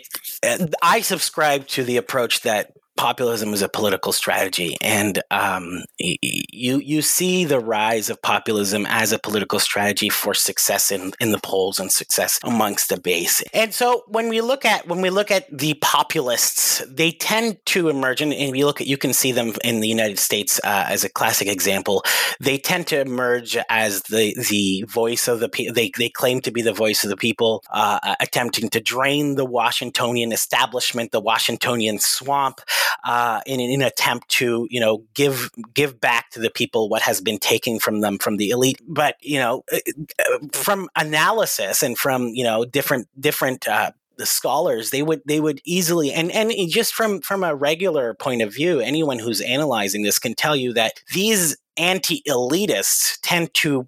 I 0.81 1.01
subscribe 1.01 1.67
to 1.67 1.83
the 1.83 1.97
approach 1.97 2.41
that 2.41 2.71
populism 2.97 3.53
is 3.53 3.61
a 3.61 3.69
political 3.69 4.11
strategy, 4.11 4.77
and 4.81 5.21
um, 5.31 5.83
you 5.97 6.77
you 6.79 7.01
see 7.01 7.45
the 7.45 7.59
rise 7.59 8.09
of 8.09 8.21
populism 8.21 8.85
as 8.87 9.11
a 9.11 9.19
political 9.19 9.59
strategy 9.59 10.09
for 10.09 10.33
success 10.33 10.91
in, 10.91 11.11
in 11.19 11.31
the 11.31 11.39
polls 11.39 11.79
and 11.79 11.91
success 11.91 12.39
amongst 12.43 12.89
the 12.89 12.99
base. 12.99 13.43
And 13.53 13.73
so 13.73 14.03
when 14.07 14.29
we 14.29 14.41
look 14.41 14.65
at 14.65 14.87
when 14.87 15.01
we 15.01 15.09
look 15.09 15.31
at 15.31 15.45
the 15.55 15.75
populists, 15.75 16.83
they 16.87 17.11
tend 17.11 17.63
to 17.67 17.89
emerge, 17.89 18.21
and, 18.21 18.33
and 18.33 18.57
you 18.57 18.65
look 18.65 18.81
at 18.81 18.87
you 18.87 18.97
can 18.97 19.13
see 19.13 19.31
them 19.31 19.53
in 19.63 19.81
the 19.81 19.87
United 19.87 20.19
States 20.19 20.59
uh, 20.63 20.85
as 20.87 21.03
a 21.03 21.09
classic 21.09 21.47
example. 21.47 22.03
They 22.39 22.57
tend 22.57 22.87
to 22.87 22.99
emerge 22.99 23.57
as 23.69 24.03
the 24.03 24.35
the 24.49 24.83
voice 24.87 25.27
of 25.27 25.39
the 25.39 25.49
people. 25.49 25.73
They 25.73 25.91
they 25.97 26.09
claim 26.09 26.41
to 26.41 26.51
be 26.51 26.61
the 26.61 26.73
voice 26.73 27.03
of 27.03 27.09
the 27.09 27.17
people, 27.17 27.63
uh, 27.71 28.15
attempting 28.19 28.69
to 28.69 28.79
drain 28.79 29.35
the 29.35 29.45
Washingtonian 29.45 30.31
establishment, 30.31 31.11
the 31.11 31.19
Washingtonian 31.19 31.99
swamp 31.99 32.61
uh, 33.03 33.41
in, 33.45 33.59
in, 33.59 33.81
an 33.81 33.87
attempt 33.87 34.29
to 34.29 34.67
you 34.69 34.79
know 34.79 35.03
give 35.13 35.51
give 35.73 35.99
back 35.99 36.29
to 36.31 36.39
the 36.39 36.49
people 36.49 36.89
what 36.89 37.01
has 37.01 37.21
been 37.21 37.37
taken 37.37 37.79
from 37.79 38.01
them 38.01 38.17
from 38.17 38.37
the 38.37 38.49
elite. 38.49 38.81
But 38.87 39.15
you 39.21 39.39
know, 39.39 39.63
uh, 39.71 39.77
uh, 40.19 40.39
from 40.51 40.89
analysis 40.95 41.83
and 41.83 41.97
from 41.97 42.27
you 42.27 42.43
know 42.43 42.65
different 42.65 43.07
different 43.19 43.67
uh, 43.67 43.91
the 44.17 44.25
scholars 44.25 44.89
they 44.89 45.03
would 45.03 45.21
they 45.25 45.39
would 45.39 45.61
easily 45.65 46.11
and 46.11 46.31
and 46.31 46.53
just 46.69 46.93
from 46.93 47.21
from 47.21 47.43
a 47.43 47.55
regular 47.55 48.13
point 48.13 48.41
of 48.41 48.53
view 48.53 48.79
anyone 48.79 49.19
who's 49.19 49.41
analyzing 49.41 50.03
this 50.03 50.19
can 50.19 50.33
tell 50.33 50.55
you 50.55 50.73
that 50.73 50.93
these 51.13 51.57
anti-elitists 51.77 53.19
tend 53.21 53.53
to 53.53 53.87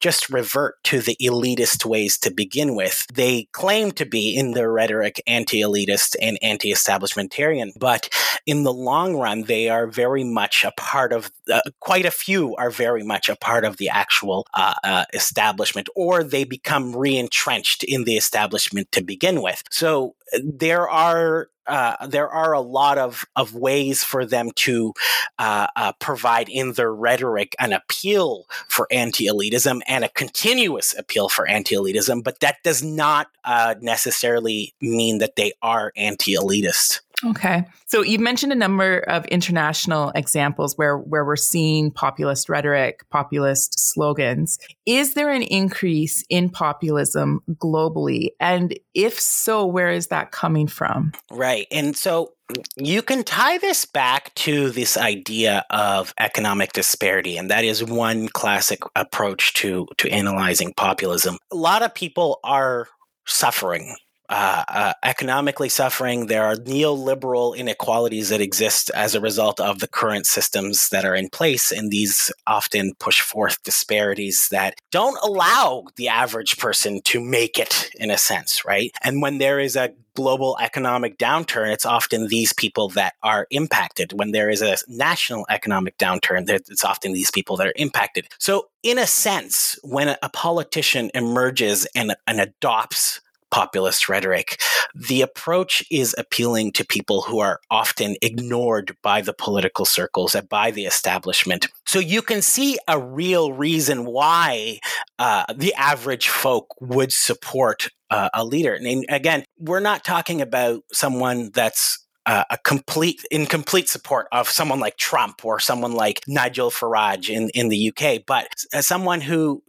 just 0.00 0.30
revert 0.30 0.82
to 0.84 1.00
the 1.00 1.16
elitist 1.20 1.84
ways 1.84 2.18
to 2.18 2.30
begin 2.30 2.74
with. 2.74 3.06
They 3.12 3.48
claim 3.52 3.92
to 3.92 4.04
be 4.04 4.36
in 4.36 4.52
their 4.52 4.70
rhetoric 4.70 5.22
anti 5.26 5.60
elitist 5.60 6.16
and 6.20 6.38
anti 6.42 6.72
establishmentarian, 6.72 7.72
but 7.78 8.08
in 8.46 8.64
the 8.64 8.72
long 8.72 9.16
run, 9.16 9.42
they 9.44 9.68
are 9.68 9.86
very 9.86 10.24
much 10.24 10.64
a 10.64 10.72
part 10.76 11.12
of, 11.12 11.30
uh, 11.50 11.60
quite 11.80 12.04
a 12.04 12.10
few 12.10 12.54
are 12.56 12.70
very 12.70 13.02
much 13.02 13.28
a 13.28 13.36
part 13.36 13.64
of 13.64 13.78
the 13.78 13.88
actual 13.88 14.46
uh, 14.54 14.74
uh, 14.84 15.04
establishment, 15.14 15.88
or 15.96 16.22
they 16.22 16.44
become 16.44 16.94
re 16.94 17.16
entrenched 17.16 17.84
in 17.84 18.04
the 18.04 18.16
establishment 18.16 18.90
to 18.92 19.02
begin 19.02 19.40
with. 19.42 19.62
So 19.70 20.14
uh, 20.34 20.38
there 20.44 20.88
are 20.88 21.48
uh, 21.66 22.06
there 22.06 22.28
are 22.28 22.52
a 22.52 22.60
lot 22.60 22.98
of, 22.98 23.24
of 23.36 23.54
ways 23.54 24.04
for 24.04 24.24
them 24.24 24.50
to 24.56 24.92
uh, 25.38 25.66
uh, 25.76 25.92
provide 25.98 26.48
in 26.48 26.72
their 26.72 26.92
rhetoric 26.92 27.54
an 27.58 27.72
appeal 27.72 28.46
for 28.68 28.86
anti 28.90 29.26
elitism 29.26 29.80
and 29.86 30.04
a 30.04 30.08
continuous 30.10 30.94
appeal 30.96 31.28
for 31.28 31.46
anti 31.46 31.74
elitism, 31.74 32.22
but 32.22 32.40
that 32.40 32.56
does 32.62 32.82
not 32.82 33.28
uh, 33.44 33.74
necessarily 33.80 34.74
mean 34.80 35.18
that 35.18 35.36
they 35.36 35.52
are 35.62 35.92
anti 35.96 36.34
elitist. 36.34 37.00
Okay. 37.24 37.64
So 37.86 38.02
you've 38.02 38.20
mentioned 38.20 38.52
a 38.52 38.56
number 38.56 38.98
of 38.98 39.24
international 39.26 40.10
examples 40.14 40.76
where, 40.76 40.98
where 40.98 41.24
we're 41.24 41.36
seeing 41.36 41.90
populist 41.90 42.48
rhetoric, 42.48 43.08
populist 43.10 43.78
slogans. 43.78 44.58
Is 44.86 45.14
there 45.14 45.30
an 45.30 45.42
increase 45.42 46.24
in 46.28 46.50
populism 46.50 47.40
globally? 47.52 48.30
And 48.40 48.78
if 48.94 49.18
so, 49.18 49.64
where 49.64 49.90
is 49.90 50.08
that 50.08 50.32
coming 50.32 50.66
from? 50.66 51.12
Right. 51.30 51.66
And 51.70 51.96
so 51.96 52.34
you 52.76 53.02
can 53.02 53.24
tie 53.24 53.58
this 53.58 53.84
back 53.84 54.34
to 54.34 54.70
this 54.70 54.96
idea 54.96 55.64
of 55.70 56.12
economic 56.18 56.72
disparity 56.72 57.38
and 57.38 57.50
that 57.50 57.64
is 57.64 57.82
one 57.82 58.28
classic 58.28 58.80
approach 58.94 59.54
to 59.54 59.86
to 59.96 60.10
analyzing 60.10 60.74
populism 60.76 61.38
a 61.50 61.56
lot 61.56 61.82
of 61.82 61.94
people 61.94 62.40
are 62.44 62.86
suffering 63.26 63.96
uh, 64.28 64.64
uh, 64.68 64.92
economically 65.02 65.68
suffering. 65.68 66.26
There 66.26 66.44
are 66.44 66.56
neoliberal 66.56 67.56
inequalities 67.56 68.30
that 68.30 68.40
exist 68.40 68.90
as 68.94 69.14
a 69.14 69.20
result 69.20 69.60
of 69.60 69.80
the 69.80 69.88
current 69.88 70.26
systems 70.26 70.88
that 70.88 71.04
are 71.04 71.14
in 71.14 71.28
place, 71.28 71.70
and 71.70 71.90
these 71.90 72.32
often 72.46 72.94
push 72.98 73.20
forth 73.20 73.62
disparities 73.62 74.48
that 74.50 74.76
don't 74.90 75.18
allow 75.22 75.84
the 75.96 76.08
average 76.08 76.56
person 76.56 77.02
to 77.02 77.20
make 77.20 77.58
it, 77.58 77.90
in 77.96 78.10
a 78.10 78.18
sense, 78.18 78.64
right? 78.64 78.90
And 79.02 79.20
when 79.20 79.38
there 79.38 79.60
is 79.60 79.76
a 79.76 79.92
global 80.14 80.56
economic 80.60 81.18
downturn, 81.18 81.72
it's 81.72 81.84
often 81.84 82.28
these 82.28 82.52
people 82.52 82.88
that 82.90 83.14
are 83.22 83.46
impacted. 83.50 84.12
When 84.12 84.30
there 84.30 84.48
is 84.48 84.62
a 84.62 84.76
national 84.88 85.44
economic 85.50 85.98
downturn, 85.98 86.48
it's 86.48 86.84
often 86.84 87.12
these 87.12 87.30
people 87.30 87.56
that 87.56 87.66
are 87.66 87.74
impacted. 87.76 88.28
So, 88.38 88.68
in 88.82 88.98
a 88.98 89.06
sense, 89.06 89.78
when 89.82 90.16
a 90.22 90.28
politician 90.28 91.10
emerges 91.14 91.86
and, 91.94 92.14
and 92.26 92.40
adopts 92.40 93.20
populist 93.54 94.08
rhetoric. 94.08 94.60
The 94.96 95.22
approach 95.22 95.84
is 95.88 96.12
appealing 96.18 96.72
to 96.72 96.84
people 96.84 97.22
who 97.22 97.38
are 97.38 97.60
often 97.70 98.16
ignored 98.20 98.96
by 99.00 99.20
the 99.20 99.32
political 99.32 99.84
circles 99.84 100.34
and 100.34 100.48
by 100.48 100.72
the 100.72 100.86
establishment. 100.86 101.68
So 101.86 102.00
you 102.00 102.20
can 102.20 102.42
see 102.42 102.78
a 102.88 102.98
real 102.98 103.52
reason 103.52 104.06
why 104.06 104.80
uh, 105.20 105.44
the 105.54 105.72
average 105.74 106.28
folk 106.28 106.66
would 106.80 107.12
support 107.12 107.90
uh, 108.10 108.28
a 108.34 108.44
leader. 108.44 108.74
And 108.74 109.06
again, 109.08 109.44
we're 109.56 109.78
not 109.78 110.04
talking 110.04 110.40
about 110.42 110.82
someone 110.92 111.52
that's 111.54 112.04
uh, 112.26 112.42
a 112.50 112.58
complete 112.58 113.22
in 113.30 113.46
complete 113.46 113.88
support 113.88 114.26
of 114.32 114.48
someone 114.48 114.80
like 114.80 114.96
Trump 114.96 115.44
or 115.44 115.60
someone 115.60 115.92
like 115.92 116.22
Nigel 116.26 116.70
Farage 116.70 117.28
in 117.28 117.50
in 117.50 117.68
the 117.68 117.92
UK, 117.92 118.22
but 118.26 118.48
as 118.72 118.86
someone 118.86 119.20
who 119.20 119.62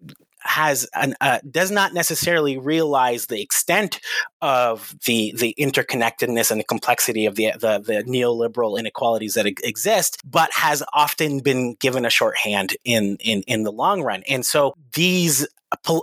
has 0.45 0.87
an, 0.93 1.15
uh, 1.21 1.39
does 1.49 1.71
not 1.71 1.93
necessarily 1.93 2.57
realize 2.57 3.25
the 3.25 3.41
extent 3.41 3.99
of 4.41 4.95
the 5.05 5.33
the 5.37 5.55
interconnectedness 5.59 6.51
and 6.51 6.59
the 6.59 6.65
complexity 6.65 7.25
of 7.25 7.35
the 7.35 7.51
the, 7.53 7.79
the 7.79 8.03
neoliberal 8.03 8.79
inequalities 8.79 9.33
that 9.33 9.45
exist, 9.45 10.21
but 10.23 10.51
has 10.53 10.83
often 10.93 11.39
been 11.39 11.75
given 11.75 12.05
a 12.05 12.09
shorthand 12.09 12.75
in 12.83 13.17
in 13.19 13.41
in 13.43 13.63
the 13.63 13.71
long 13.71 14.01
run. 14.01 14.23
And 14.27 14.45
so 14.45 14.75
these 14.93 15.47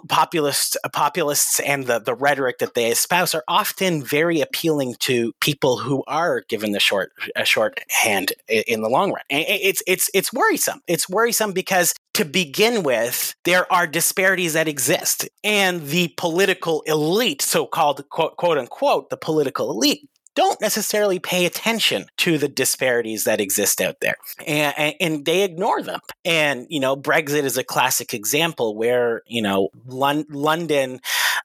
populist 0.08 0.76
populists 0.92 1.60
and 1.60 1.86
the, 1.86 1.98
the 1.98 2.14
rhetoric 2.14 2.58
that 2.58 2.74
they 2.74 2.90
espouse 2.90 3.34
are 3.34 3.44
often 3.48 4.02
very 4.02 4.40
appealing 4.40 4.94
to 5.00 5.32
people 5.40 5.78
who 5.78 6.02
are 6.06 6.42
given 6.48 6.72
the 6.72 6.80
short 6.80 7.12
a 7.36 7.44
shorthand 7.44 8.32
in 8.48 8.82
the 8.82 8.88
long 8.88 9.12
run. 9.12 9.22
It's 9.30 9.82
it's 9.86 10.10
it's 10.14 10.32
worrisome. 10.32 10.80
It's 10.86 11.08
worrisome 11.08 11.52
because 11.52 11.94
to 12.14 12.24
begin 12.24 12.82
with, 12.82 13.34
there 13.44 13.70
are 13.72 13.86
disparities 13.86 14.52
that 14.52 14.68
exist, 14.68 15.28
and 15.42 15.86
the 15.86 16.12
political 16.16 16.82
elite, 16.82 17.40
so 17.40 17.66
called 17.66 18.06
quote, 18.10 18.36
quote 18.36 18.58
unquote, 18.58 19.08
the 19.10 19.16
political 19.16 19.70
elite, 19.70 20.08
don't 20.34 20.60
necessarily 20.60 21.18
pay 21.18 21.44
attention 21.46 22.06
to 22.18 22.38
the 22.38 22.48
disparities 22.48 23.24
that 23.24 23.40
exist 23.40 23.80
out 23.80 23.96
there. 24.00 24.16
And, 24.46 24.94
and, 25.00 25.22
they 25.24 25.42
ignore 25.44 25.82
them. 25.82 26.00
And 26.24 26.66
you 26.68 26.80
know 26.80 26.96
brexit 26.96 27.44
is 27.44 27.56
a 27.56 27.64
classic 27.64 28.14
example 28.14 28.74
where 28.76 29.22
you 29.26 29.42
know 29.42 29.68
Lon- 29.86 30.26
london 30.30 31.00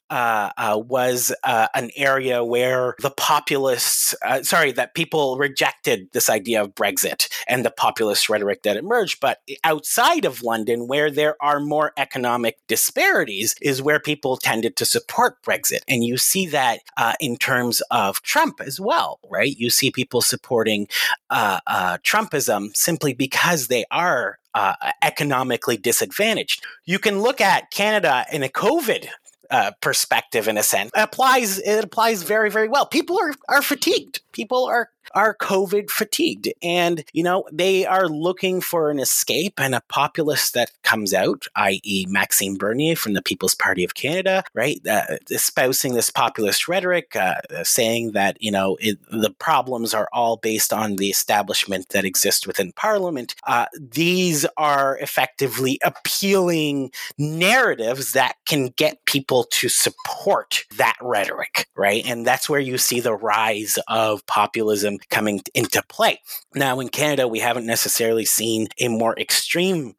uh, 0.09 0.51
uh, 0.57 0.81
was 0.85 1.33
uh, 1.43 1.67
an 1.73 1.91
area 1.95 2.43
where 2.43 2.95
the 2.99 3.11
populists, 3.11 4.15
uh, 4.25 4.41
sorry, 4.43 4.71
that 4.71 4.93
people 4.93 5.37
rejected 5.37 6.09
this 6.13 6.29
idea 6.29 6.61
of 6.61 6.75
Brexit 6.75 7.27
and 7.47 7.65
the 7.65 7.71
populist 7.71 8.29
rhetoric 8.29 8.63
that 8.63 8.77
emerged. 8.77 9.19
But 9.19 9.39
outside 9.63 10.25
of 10.25 10.43
London, 10.43 10.87
where 10.87 11.11
there 11.11 11.35
are 11.41 11.59
more 11.59 11.93
economic 11.97 12.57
disparities, 12.67 13.55
is 13.61 13.81
where 13.81 13.99
people 13.99 14.37
tended 14.37 14.75
to 14.77 14.85
support 14.85 15.41
Brexit. 15.43 15.81
And 15.87 16.03
you 16.03 16.17
see 16.17 16.47
that 16.47 16.79
uh, 16.97 17.13
in 17.19 17.37
terms 17.37 17.81
of 17.91 18.21
Trump 18.21 18.61
as 18.61 18.79
well, 18.79 19.19
right? 19.29 19.55
You 19.57 19.69
see 19.69 19.91
people 19.91 20.21
supporting 20.21 20.87
uh, 21.29 21.59
Trumpism 21.97 22.75
simply 22.75 23.13
because 23.13 23.67
they 23.67 23.85
are 23.91 24.39
uh, 24.57 24.73
economically 25.03 25.77
disadvantaged. 25.77 26.63
You 26.85 26.97
can 26.97 27.21
look 27.21 27.39
at 27.39 27.69
Canada 27.69 28.25
in 28.31 28.41
a 28.41 28.49
COVID 28.49 29.07
uh, 29.51 29.71
perspective 29.81 30.47
in 30.47 30.57
a 30.57 30.63
sense. 30.63 30.91
Applies 30.95 31.59
it 31.59 31.83
applies 31.83 32.23
very 32.23 32.49
very 32.49 32.67
well. 32.67 32.85
People 32.85 33.19
are 33.19 33.33
are 33.49 33.61
fatigued. 33.61 34.21
People 34.31 34.65
are 34.65 34.89
are 35.17 35.35
COVID 35.35 35.89
fatigued. 35.89 36.47
And, 36.61 37.03
you 37.11 37.23
know, 37.23 37.43
they 37.51 37.87
are 37.87 38.07
looking 38.07 38.61
for 38.61 38.91
an 38.91 38.99
escape 38.99 39.59
and 39.59 39.73
a 39.73 39.81
populist 39.89 40.53
that 40.53 40.71
comes 40.83 41.11
out, 41.11 41.47
i.e., 41.55 42.05
Maxime 42.07 42.53
Bernier 42.53 42.95
from 42.95 43.13
the 43.13 43.23
People's 43.23 43.55
Party 43.55 43.83
of 43.83 43.95
Canada, 43.95 44.43
right? 44.53 44.79
Uh, 44.87 45.17
espousing 45.31 45.95
this 45.95 46.11
populist 46.11 46.67
rhetoric, 46.67 47.15
uh, 47.15 47.33
saying 47.63 48.11
that, 48.11 48.37
you 48.39 48.51
know, 48.51 48.77
it, 48.79 48.99
the 49.11 49.31
problems 49.31 49.91
are 49.91 50.07
all 50.13 50.37
based 50.37 50.71
on 50.71 50.97
the 50.97 51.09
establishment 51.09 51.89
that 51.89 52.05
exists 52.05 52.45
within 52.45 52.71
Parliament. 52.73 53.33
Uh, 53.47 53.65
these 53.73 54.45
are 54.55 54.99
effectively 54.99 55.79
appealing 55.83 56.91
narratives 57.17 58.13
that 58.13 58.35
can 58.45 58.67
get 58.75 59.03
people 59.05 59.45
to 59.45 59.67
support 59.67 60.63
that 60.77 60.95
rhetoric, 61.01 61.65
right? 61.75 62.05
And 62.05 62.23
that's 62.23 62.47
where 62.47 62.59
you 62.59 62.77
see 62.77 62.99
the 62.99 63.15
rise 63.15 63.79
of 63.87 64.23
populism 64.27 64.99
coming 65.09 65.41
into 65.53 65.81
play. 65.87 66.21
Now, 66.55 66.79
in 66.79 66.89
Canada, 66.89 67.27
we 67.27 67.39
haven't 67.39 67.65
necessarily 67.65 68.25
seen 68.25 68.67
a 68.79 68.87
more 68.87 69.17
extreme 69.17 69.95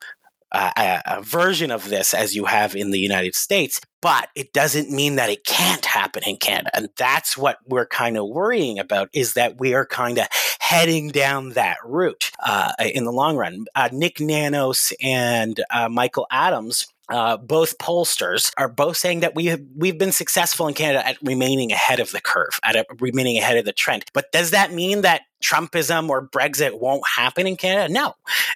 uh, 0.52 0.70
a, 0.76 1.18
a 1.18 1.22
version 1.22 1.70
of 1.70 1.88
this 1.88 2.14
as 2.14 2.34
you 2.34 2.46
have 2.46 2.74
in 2.74 2.90
the 2.90 2.98
United 2.98 3.34
States, 3.34 3.80
but 4.00 4.28
it 4.34 4.52
doesn't 4.52 4.90
mean 4.90 5.16
that 5.16 5.30
it 5.30 5.44
can't 5.44 5.84
happen 5.84 6.22
in 6.24 6.36
Canada. 6.36 6.70
And 6.74 6.88
that's 6.96 7.36
what 7.36 7.58
we're 7.66 7.86
kind 7.86 8.16
of 8.16 8.28
worrying 8.28 8.78
about 8.78 9.10
is 9.12 9.34
that 9.34 9.58
we 9.58 9.74
are 9.74 9.84
kind 9.84 10.18
of 10.18 10.26
heading 10.58 11.08
down 11.08 11.50
that 11.50 11.76
route 11.84 12.30
uh, 12.44 12.72
in 12.80 13.04
the 13.04 13.12
long 13.12 13.36
run. 13.36 13.66
Uh, 13.74 13.88
Nick 13.92 14.20
Nanos 14.20 14.92
and 15.02 15.60
uh, 15.70 15.88
Michael 15.88 16.26
Adams 16.30 16.86
uh, 17.08 17.36
both 17.36 17.78
pollsters 17.78 18.52
are 18.56 18.68
both 18.68 18.96
saying 18.96 19.20
that 19.20 19.34
we 19.34 19.46
have 19.46 19.60
we've 19.76 19.98
been 19.98 20.12
successful 20.12 20.68
in 20.68 20.74
Canada 20.74 21.06
at 21.06 21.16
remaining 21.22 21.72
ahead 21.72 22.00
of 22.00 22.12
the 22.12 22.20
curve, 22.20 22.58
at 22.62 22.76
a, 22.76 22.84
remaining 23.00 23.38
ahead 23.38 23.56
of 23.56 23.64
the 23.64 23.72
trend. 23.72 24.04
But 24.12 24.30
does 24.32 24.50
that 24.50 24.72
mean 24.72 25.02
that 25.02 25.22
Trumpism 25.42 26.08
or 26.08 26.26
Brexit 26.26 26.78
won't 26.80 27.02
happen 27.16 27.46
in 27.46 27.56
Canada? 27.56 27.92
No, 27.92 28.14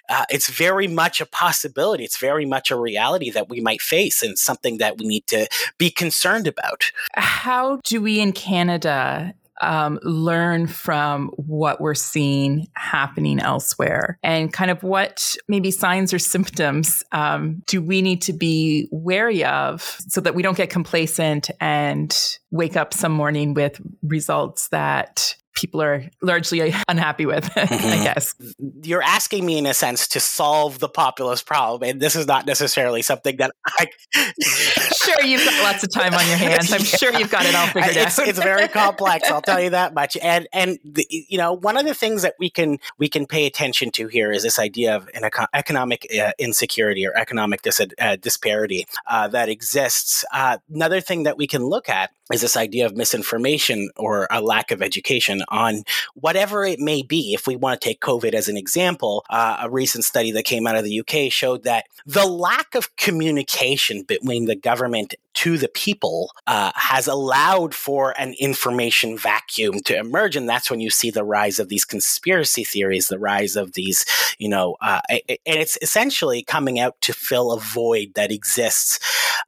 uh, 0.09 0.25
it's 0.29 0.49
very 0.49 0.87
much 0.87 1.21
a 1.21 1.25
possibility. 1.25 2.03
It's 2.03 2.17
very 2.17 2.45
much 2.45 2.71
a 2.71 2.75
reality 2.75 3.31
that 3.31 3.49
we 3.49 3.59
might 3.61 3.81
face, 3.81 4.21
and 4.21 4.37
something 4.37 4.77
that 4.77 4.97
we 4.97 5.07
need 5.07 5.27
to 5.27 5.47
be 5.77 5.89
concerned 5.89 6.47
about. 6.47 6.91
How 7.15 7.79
do 7.83 8.01
we 8.01 8.19
in 8.19 8.33
Canada 8.33 9.33
um, 9.61 9.99
learn 10.03 10.67
from 10.67 11.29
what 11.35 11.79
we're 11.79 11.93
seeing 11.93 12.67
happening 12.73 13.39
elsewhere 13.39 14.17
and 14.23 14.51
kind 14.51 14.71
of 14.71 14.83
what 14.83 15.35
maybe 15.47 15.71
signs 15.71 16.13
or 16.13 16.19
symptoms 16.19 17.03
um, 17.11 17.61
do 17.67 17.81
we 17.81 18.01
need 18.01 18.21
to 18.21 18.33
be 18.33 18.87
wary 18.91 19.43
of 19.43 19.81
so 20.07 20.19
that 20.21 20.35
we 20.35 20.41
don't 20.41 20.57
get 20.57 20.69
complacent 20.69 21.49
and 21.59 22.37
wake 22.51 22.75
up 22.75 22.93
some 22.93 23.11
morning 23.11 23.53
with 23.53 23.79
results 24.01 24.69
that 24.69 25.35
people 25.53 25.81
are 25.81 26.05
largely 26.21 26.73
unhappy 26.87 27.25
with, 27.25 27.45
mm-hmm. 27.55 27.73
I 27.73 28.03
guess. 28.03 28.35
You're 28.83 29.01
asking 29.01 29.45
me, 29.45 29.57
in 29.57 29.65
a 29.65 29.73
sense, 29.73 30.07
to 30.09 30.19
solve 30.19 30.79
the 30.79 30.89
populist 30.89 31.45
problem. 31.45 31.89
And 31.89 32.01
this 32.01 32.15
is 32.15 32.27
not 32.27 32.45
necessarily 32.45 33.01
something 33.01 33.37
that 33.37 33.51
I. 33.65 33.87
sure, 34.13 35.23
you've 35.23 35.45
got 35.45 35.63
lots 35.63 35.83
of 35.83 35.91
time 35.91 36.13
on 36.13 36.25
your 36.27 36.37
hands. 36.37 36.71
I'm 36.71 36.79
yeah. 36.81 36.85
sure 36.85 37.13
you've 37.13 37.31
got 37.31 37.45
it 37.45 37.55
all 37.55 37.67
figured 37.67 37.95
it's, 37.95 38.19
out. 38.19 38.27
it's 38.27 38.39
very 38.39 38.67
complex. 38.67 39.29
I'll 39.29 39.41
tell 39.41 39.61
you 39.61 39.71
that 39.71 39.93
much. 39.93 40.17
And 40.17 40.47
and 40.53 40.79
the, 40.83 41.05
you 41.09 41.37
know, 41.37 41.53
one 41.53 41.77
of 41.77 41.85
the 41.85 41.93
things 41.93 42.21
that 42.23 42.35
we 42.39 42.49
can 42.49 42.79
we 42.97 43.09
can 43.09 43.25
pay 43.25 43.45
attention 43.45 43.91
to 43.91 44.07
here 44.07 44.31
is 44.31 44.43
this 44.43 44.59
idea 44.59 44.95
of 44.95 45.09
an 45.13 45.23
eco- 45.23 45.47
economic 45.53 46.07
uh, 46.17 46.31
insecurity 46.39 47.05
or 47.05 47.15
economic 47.17 47.61
dis- 47.61 47.81
uh, 47.99 48.15
disparity 48.17 48.85
uh, 49.07 49.27
that 49.27 49.49
exists. 49.49 50.25
Uh, 50.33 50.57
another 50.73 51.01
thing 51.01 51.23
that 51.23 51.37
we 51.37 51.47
can 51.47 51.63
look 51.63 51.89
at 51.89 52.11
is 52.31 52.41
this 52.41 52.55
idea 52.55 52.85
of 52.85 52.95
misinformation 52.95 53.89
or 53.95 54.27
a 54.31 54.41
lack 54.41 54.71
of 54.71 54.81
education 54.81 55.42
on 55.49 55.83
whatever 56.13 56.65
it 56.65 56.79
may 56.79 57.01
be. 57.01 57.33
If 57.33 57.47
we 57.47 57.55
want 57.55 57.79
to 57.79 57.87
take 57.87 58.01
COVID 58.01 58.33
as 58.33 58.47
an 58.47 58.57
example, 58.57 59.25
uh, 59.29 59.57
a 59.61 59.69
recent 59.69 60.03
study 60.03 60.31
that 60.31 60.43
came 60.43 60.67
out 60.67 60.75
of 60.75 60.83
the 60.83 60.99
UK 60.99 61.31
showed 61.31 61.63
that 61.63 61.85
the 62.05 62.25
lack 62.25 62.75
of 62.75 62.95
communication 62.95 64.03
between 64.03 64.45
the 64.45 64.55
government 64.55 65.15
to 65.33 65.57
the 65.57 65.67
people 65.67 66.31
uh, 66.47 66.71
has 66.75 67.07
allowed 67.07 67.73
for 67.73 68.13
an 68.19 68.35
information 68.39 69.17
vacuum 69.17 69.79
to 69.81 69.97
emerge. 69.97 70.35
And 70.35 70.47
that's 70.47 70.69
when 70.69 70.79
you 70.79 70.89
see 70.89 71.09
the 71.09 71.23
rise 71.23 71.59
of 71.59 71.69
these 71.69 71.85
conspiracy 71.85 72.63
theories, 72.63 73.07
the 73.07 73.19
rise 73.19 73.55
of 73.55 73.73
these, 73.73 74.05
you 74.37 74.47
know, 74.47 74.75
uh, 74.81 75.01
and 75.09 75.37
it's 75.45 75.77
essentially 75.81 76.43
coming 76.43 76.79
out 76.79 76.99
to 77.01 77.13
fill 77.13 77.51
a 77.51 77.59
void 77.59 78.13
that 78.15 78.31
exists. 78.31 78.99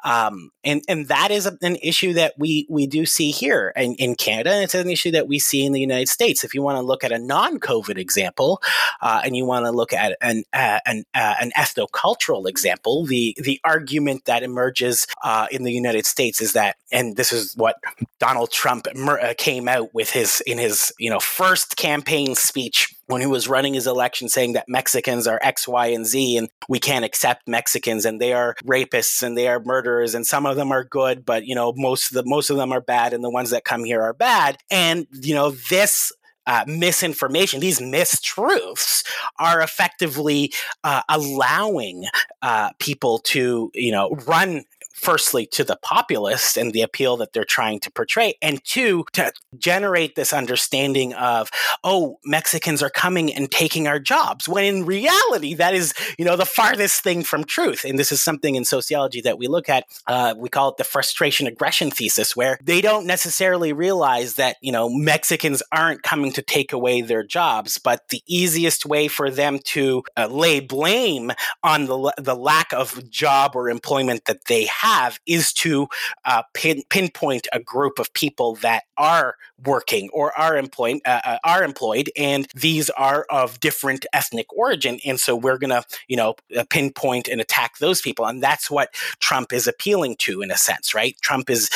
Um, 0.04 0.52
and, 0.64 0.82
and 0.88 1.08
that 1.08 1.32
is 1.32 1.46
an 1.46 1.76
issue 1.78 2.14
that 2.14 2.34
we, 2.38 2.66
we 2.70 2.88
do 2.88 3.06
see 3.06 3.32
here 3.32 3.72
in, 3.76 3.96
in 3.96 4.16
Canada. 4.16 4.52
And 4.52 4.64
it's 4.64 4.76
an 4.76 4.90
issue 4.90 5.12
that 5.12 5.28
we 5.28 5.40
see 5.40 5.66
in 5.66 5.72
the 5.72 5.82
United 5.86 6.10
States. 6.10 6.44
If 6.44 6.54
you 6.54 6.62
want 6.62 6.78
to 6.78 6.82
look 6.82 7.04
at 7.04 7.12
a 7.12 7.20
non 7.20 7.60
COVID 7.60 7.98
example 7.98 8.62
uh, 9.02 9.22
and 9.24 9.36
you 9.36 9.46
want 9.46 9.66
to 9.66 9.72
look 9.72 9.94
at 9.94 10.18
an, 10.22 10.44
uh, 10.54 10.80
an, 10.86 11.04
uh, 11.14 11.36
an 11.40 11.52
ethnocultural 11.58 12.48
example, 12.48 13.06
the, 13.06 13.36
the 13.42 13.60
argument 13.64 14.26
that 14.26 14.44
emerges 14.44 15.08
uh, 15.24 15.48
in 15.52 15.64
the 15.64 15.72
United 15.72 16.06
States 16.06 16.42
is 16.42 16.54
that, 16.54 16.78
and 16.92 17.16
this 17.16 17.32
is 17.32 17.56
what 17.56 17.76
Donald 18.20 18.52
Trump 18.52 18.88
uh, 18.96 19.34
came 19.38 19.68
out 19.68 19.94
with 19.94 20.10
his 20.12 20.42
in 20.42 20.58
his 20.58 20.94
you 21.00 21.10
know 21.10 21.20
first 21.20 21.78
campaign 21.78 22.36
speech 22.36 22.95
when 23.08 23.22
he 23.22 23.28
was 23.28 23.48
running 23.48 23.74
his 23.74 23.88
election 23.88 24.30
saying 24.30 24.54
that 24.54 24.66
Mexicans 24.68 25.28
are 25.28 25.40
X, 25.42 25.68
Y, 25.68 25.88
and 25.88 26.06
Z, 26.06 26.38
and 26.38 26.50
we 26.68 26.80
can't 26.80 27.06
accept 27.06 27.48
Mexicans, 27.48 28.06
and 28.06 28.20
they 28.20 28.34
are 28.34 28.56
rapists 28.66 29.22
and 29.22 29.38
they 29.38 29.48
are 29.48 29.62
murderers, 29.64 30.16
and 30.16 30.26
some 30.26 30.46
of 30.46 30.56
them 30.56 30.72
are 30.72 30.84
good, 30.84 31.26
but 31.26 31.46
you 31.46 31.56
know 31.56 31.74
most 31.76 32.08
of 32.08 32.14
the 32.14 32.24
most 32.26 32.50
of 32.50 32.58
them 32.58 32.72
are 32.72 32.82
bad, 32.82 33.14
and 33.14 33.24
the 33.24 33.30
ones 33.30 33.52
that 33.52 33.64
come 33.64 33.84
here 33.84 34.02
are 34.02 34.14
bad. 34.14 34.58
And 34.70 35.08
you 35.12 35.36
know 35.36 35.52
this 35.52 36.12
uh, 36.48 36.64
misinformation, 36.68 37.60
these 37.60 37.80
mistruths 37.80 39.04
are 39.40 39.62
effectively 39.62 40.54
uh, 40.84 41.02
allowing 41.10 42.06
uh, 42.42 42.70
people 42.80 43.20
to, 43.20 43.72
you 43.74 43.92
know, 43.92 44.12
run 44.28 44.64
firstly 44.96 45.46
to 45.46 45.64
the 45.64 45.78
populace 45.82 46.58
and 46.58 46.74
the 46.74 46.82
appeal 46.82 47.18
that 47.18 47.34
they're 47.34 47.44
trying 47.44 47.80
to 47.80 47.92
portray 47.92 48.34
and 48.42 48.64
two 48.64 49.06
to 49.14 49.32
generate 49.58 50.16
this 50.16 50.34
understanding 50.34 51.14
of 51.14 51.50
oh 51.84 52.18
mexicans 52.26 52.82
are 52.82 52.90
coming 52.90 53.34
and 53.34 53.52
taking 53.52 53.88
our 53.88 54.00
jobs 54.00 54.48
when 54.48 54.64
in 54.64 54.86
reality 54.86 55.54
that 55.54 55.74
is 55.76 55.94
you 56.18 56.26
know 56.26 56.36
the 56.36 56.46
farthest 56.46 57.04
thing 57.04 57.24
from 57.24 57.44
truth. 57.44 57.84
And 57.84 58.00
this 58.00 58.12
is 58.12 58.24
something 58.24 58.56
in 58.56 58.66
sociology 58.66 59.22
that 59.22 59.38
we 59.38 59.48
look 59.48 59.70
at 59.70 59.86
uh, 60.08 60.34
we 60.38 60.50
call 60.50 60.70
it 60.70 60.78
the 60.78 60.84
frustration 60.84 61.48
aggression 61.48 61.92
thesis 61.92 62.36
where 62.36 62.58
they 62.64 62.82
don't 62.82 63.06
necessarily 63.06 63.74
realize 63.74 64.36
that 64.36 64.58
you 64.62 64.72
know 64.72 64.90
mexicans 64.90 65.62
aren't 65.72 66.04
coming 66.04 66.32
to 66.34 66.42
take 66.42 66.74
away 66.74 67.02
their 67.02 67.24
jobs 67.24 67.78
but 67.78 68.08
the 68.10 68.22
easiest 68.28 68.86
way 68.86 69.08
for 69.08 69.30
them 69.30 69.60
to 69.60 70.04
uh, 70.18 70.28
lay 70.28 70.60
blame 70.60 71.32
on 71.64 71.86
the, 71.86 72.14
the 72.18 72.36
lack 72.36 72.72
of 72.74 73.10
job 73.10 73.52
or 73.56 73.70
employment 73.70 74.26
that 74.26 74.46
they 74.46 74.66
have 74.66 74.85
have 74.86 75.20
is 75.26 75.52
to 75.52 75.88
uh, 76.26 76.44
pin, 76.54 76.84
pinpoint 76.90 77.48
a 77.52 77.60
group 77.60 78.00
of 78.00 78.14
people 78.14 78.56
that 78.56 78.84
are 78.98 79.36
working 79.66 80.10
or 80.14 80.38
are 80.38 80.58
employed 80.58 81.00
uh, 81.06 81.22
uh, 81.26 81.38
are 81.44 81.64
employed, 81.64 82.10
and 82.16 82.48
these 82.56 82.90
are 82.92 83.26
of 83.30 83.60
different 83.60 84.06
ethnic 84.14 84.46
origin, 84.54 85.00
and 85.06 85.20
so 85.20 85.36
we're 85.36 85.58
gonna 85.58 85.84
you 86.08 86.16
know 86.16 86.36
uh, 86.58 86.64
pinpoint 86.70 87.28
and 87.28 87.42
attack 87.42 87.78
those 87.80 88.02
people, 88.02 88.26
and 88.26 88.44
that's 88.44 88.70
what 88.70 88.94
Trump 89.20 89.52
is 89.52 89.68
appealing 89.68 90.16
to 90.20 90.42
in 90.42 90.52
a 90.52 90.58
sense, 90.58 90.94
right? 90.94 91.16
Trump 91.22 91.50
is 91.50 91.70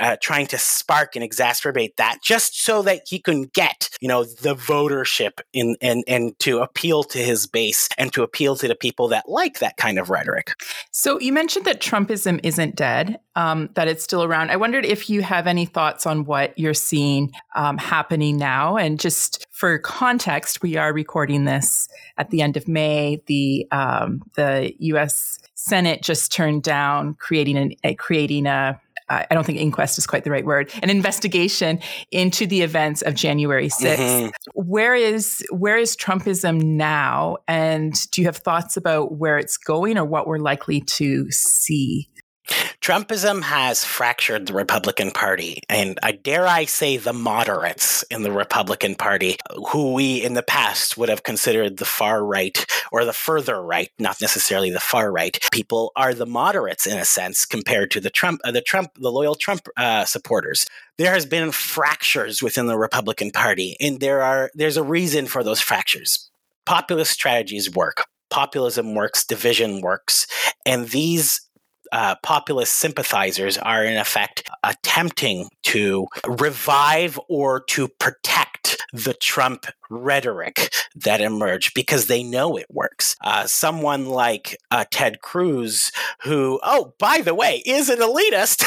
uh, 0.00 0.16
trying 0.20 0.46
to 0.46 0.58
spark 0.58 1.16
and 1.16 1.24
exacerbate 1.24 1.96
that 1.96 2.18
just 2.22 2.62
so 2.62 2.82
that 2.82 3.02
he 3.06 3.18
can 3.18 3.44
get 3.44 3.88
you 4.00 4.08
know 4.08 4.24
the 4.24 4.54
votership 4.54 5.40
in 5.52 5.76
and 5.80 6.02
and 6.08 6.38
to 6.40 6.58
appeal 6.60 7.04
to 7.04 7.18
his 7.18 7.46
base 7.46 7.88
and 7.96 8.12
to 8.12 8.22
appeal 8.22 8.56
to 8.56 8.66
the 8.66 8.74
people 8.74 9.08
that 9.08 9.28
like 9.28 9.60
that 9.60 9.76
kind 9.76 9.98
of 9.98 10.10
rhetoric. 10.10 10.52
So 10.90 11.20
you 11.20 11.32
mentioned 11.32 11.64
that 11.66 11.80
Trumpism 11.80 12.39
isn't 12.42 12.76
dead, 12.76 13.20
um, 13.36 13.70
that 13.74 13.88
it's 13.88 14.04
still 14.04 14.22
around. 14.22 14.50
I 14.50 14.56
wondered 14.56 14.84
if 14.84 15.08
you 15.08 15.22
have 15.22 15.46
any 15.46 15.66
thoughts 15.66 16.06
on 16.06 16.24
what 16.24 16.58
you're 16.58 16.74
seeing 16.74 17.32
um, 17.54 17.78
happening 17.78 18.36
now. 18.36 18.76
And 18.76 18.98
just 18.98 19.46
for 19.50 19.78
context, 19.78 20.62
we 20.62 20.76
are 20.76 20.92
recording 20.92 21.44
this 21.44 21.88
at 22.18 22.30
the 22.30 22.42
end 22.42 22.56
of 22.56 22.68
May. 22.68 23.22
The 23.26 23.66
um, 23.70 24.22
the 24.34 24.72
U.S. 24.78 25.38
Senate 25.54 26.02
just 26.02 26.32
turned 26.32 26.62
down 26.62 27.14
creating 27.14 27.56
an, 27.56 27.72
a, 27.84 27.94
creating 27.94 28.46
a 28.46 28.80
I 29.10 29.26
don't 29.32 29.44
think 29.44 29.58
inquest 29.58 29.98
is 29.98 30.06
quite 30.06 30.22
the 30.22 30.30
right 30.30 30.44
word, 30.44 30.72
an 30.82 30.88
investigation 30.88 31.80
into 32.12 32.46
the 32.46 32.62
events 32.62 33.02
of 33.02 33.14
January 33.14 33.68
6th. 33.68 33.96
Mm-hmm. 33.96 34.28
Where 34.54 34.94
is 34.94 35.44
where 35.50 35.76
is 35.76 35.96
Trumpism 35.96 36.62
now? 36.62 37.38
And 37.48 37.92
do 38.12 38.20
you 38.20 38.28
have 38.28 38.36
thoughts 38.36 38.76
about 38.76 39.18
where 39.18 39.36
it's 39.36 39.56
going 39.56 39.98
or 39.98 40.04
what 40.04 40.28
we're 40.28 40.38
likely 40.38 40.80
to 40.82 41.28
see? 41.30 42.08
Trumpism 42.80 43.42
has 43.42 43.84
fractured 43.84 44.46
the 44.46 44.54
Republican 44.54 45.10
Party, 45.10 45.62
and 45.68 45.98
I 46.02 46.12
dare 46.12 46.46
I 46.46 46.64
say 46.64 46.96
the 46.96 47.12
moderates 47.12 48.02
in 48.04 48.22
the 48.22 48.32
Republican 48.32 48.94
Party, 48.94 49.36
who 49.68 49.92
we 49.92 50.22
in 50.22 50.34
the 50.34 50.42
past 50.42 50.96
would 50.96 51.08
have 51.08 51.22
considered 51.22 51.76
the 51.76 51.84
far 51.84 52.24
right 52.24 52.64
or 52.90 53.04
the 53.04 53.12
further 53.12 53.60
right, 53.60 53.90
not 53.98 54.20
necessarily 54.20 54.70
the 54.70 54.80
far 54.80 55.12
right. 55.12 55.38
People 55.52 55.92
are 55.94 56.14
the 56.14 56.26
moderates 56.26 56.86
in 56.86 56.98
a 56.98 57.04
sense 57.04 57.44
compared 57.44 57.90
to 57.92 58.00
the 58.00 58.10
Trump, 58.10 58.40
uh, 58.44 58.50
the 58.50 58.62
Trump, 58.62 58.90
the 58.96 59.12
loyal 59.12 59.34
Trump 59.34 59.68
uh, 59.76 60.04
supporters. 60.04 60.66
There 60.96 61.12
has 61.12 61.26
been 61.26 61.52
fractures 61.52 62.42
within 62.42 62.66
the 62.66 62.78
Republican 62.78 63.30
Party, 63.30 63.76
and 63.78 64.00
there 64.00 64.22
are 64.22 64.50
there's 64.54 64.76
a 64.76 64.82
reason 64.82 65.26
for 65.26 65.44
those 65.44 65.60
fractures. 65.60 66.30
Populist 66.64 67.12
strategies 67.12 67.70
work 67.70 68.06
populism 68.30 68.94
works, 68.94 69.24
division 69.24 69.80
works, 69.80 70.26
and 70.64 70.88
these 70.88 71.40
uh, 71.92 72.14
populist 72.22 72.74
sympathizers 72.74 73.58
are 73.58 73.84
in 73.84 73.96
effect 73.96 74.48
attempting 74.62 75.48
to 75.62 76.06
revive 76.26 77.18
or 77.28 77.60
to 77.60 77.88
protect 77.88 78.76
the 78.92 79.14
Trump 79.14 79.66
rhetoric 79.90 80.72
that 80.94 81.20
emerge 81.20 81.74
because 81.74 82.06
they 82.06 82.22
know 82.22 82.56
it 82.56 82.66
works. 82.70 83.16
Uh, 83.20 83.46
someone 83.46 84.06
like 84.06 84.56
uh, 84.70 84.84
Ted 84.90 85.20
Cruz, 85.20 85.92
who, 86.22 86.60
oh, 86.62 86.94
by 86.98 87.20
the 87.20 87.34
way, 87.34 87.62
is 87.66 87.88
an 87.88 87.98
elitist, 87.98 88.64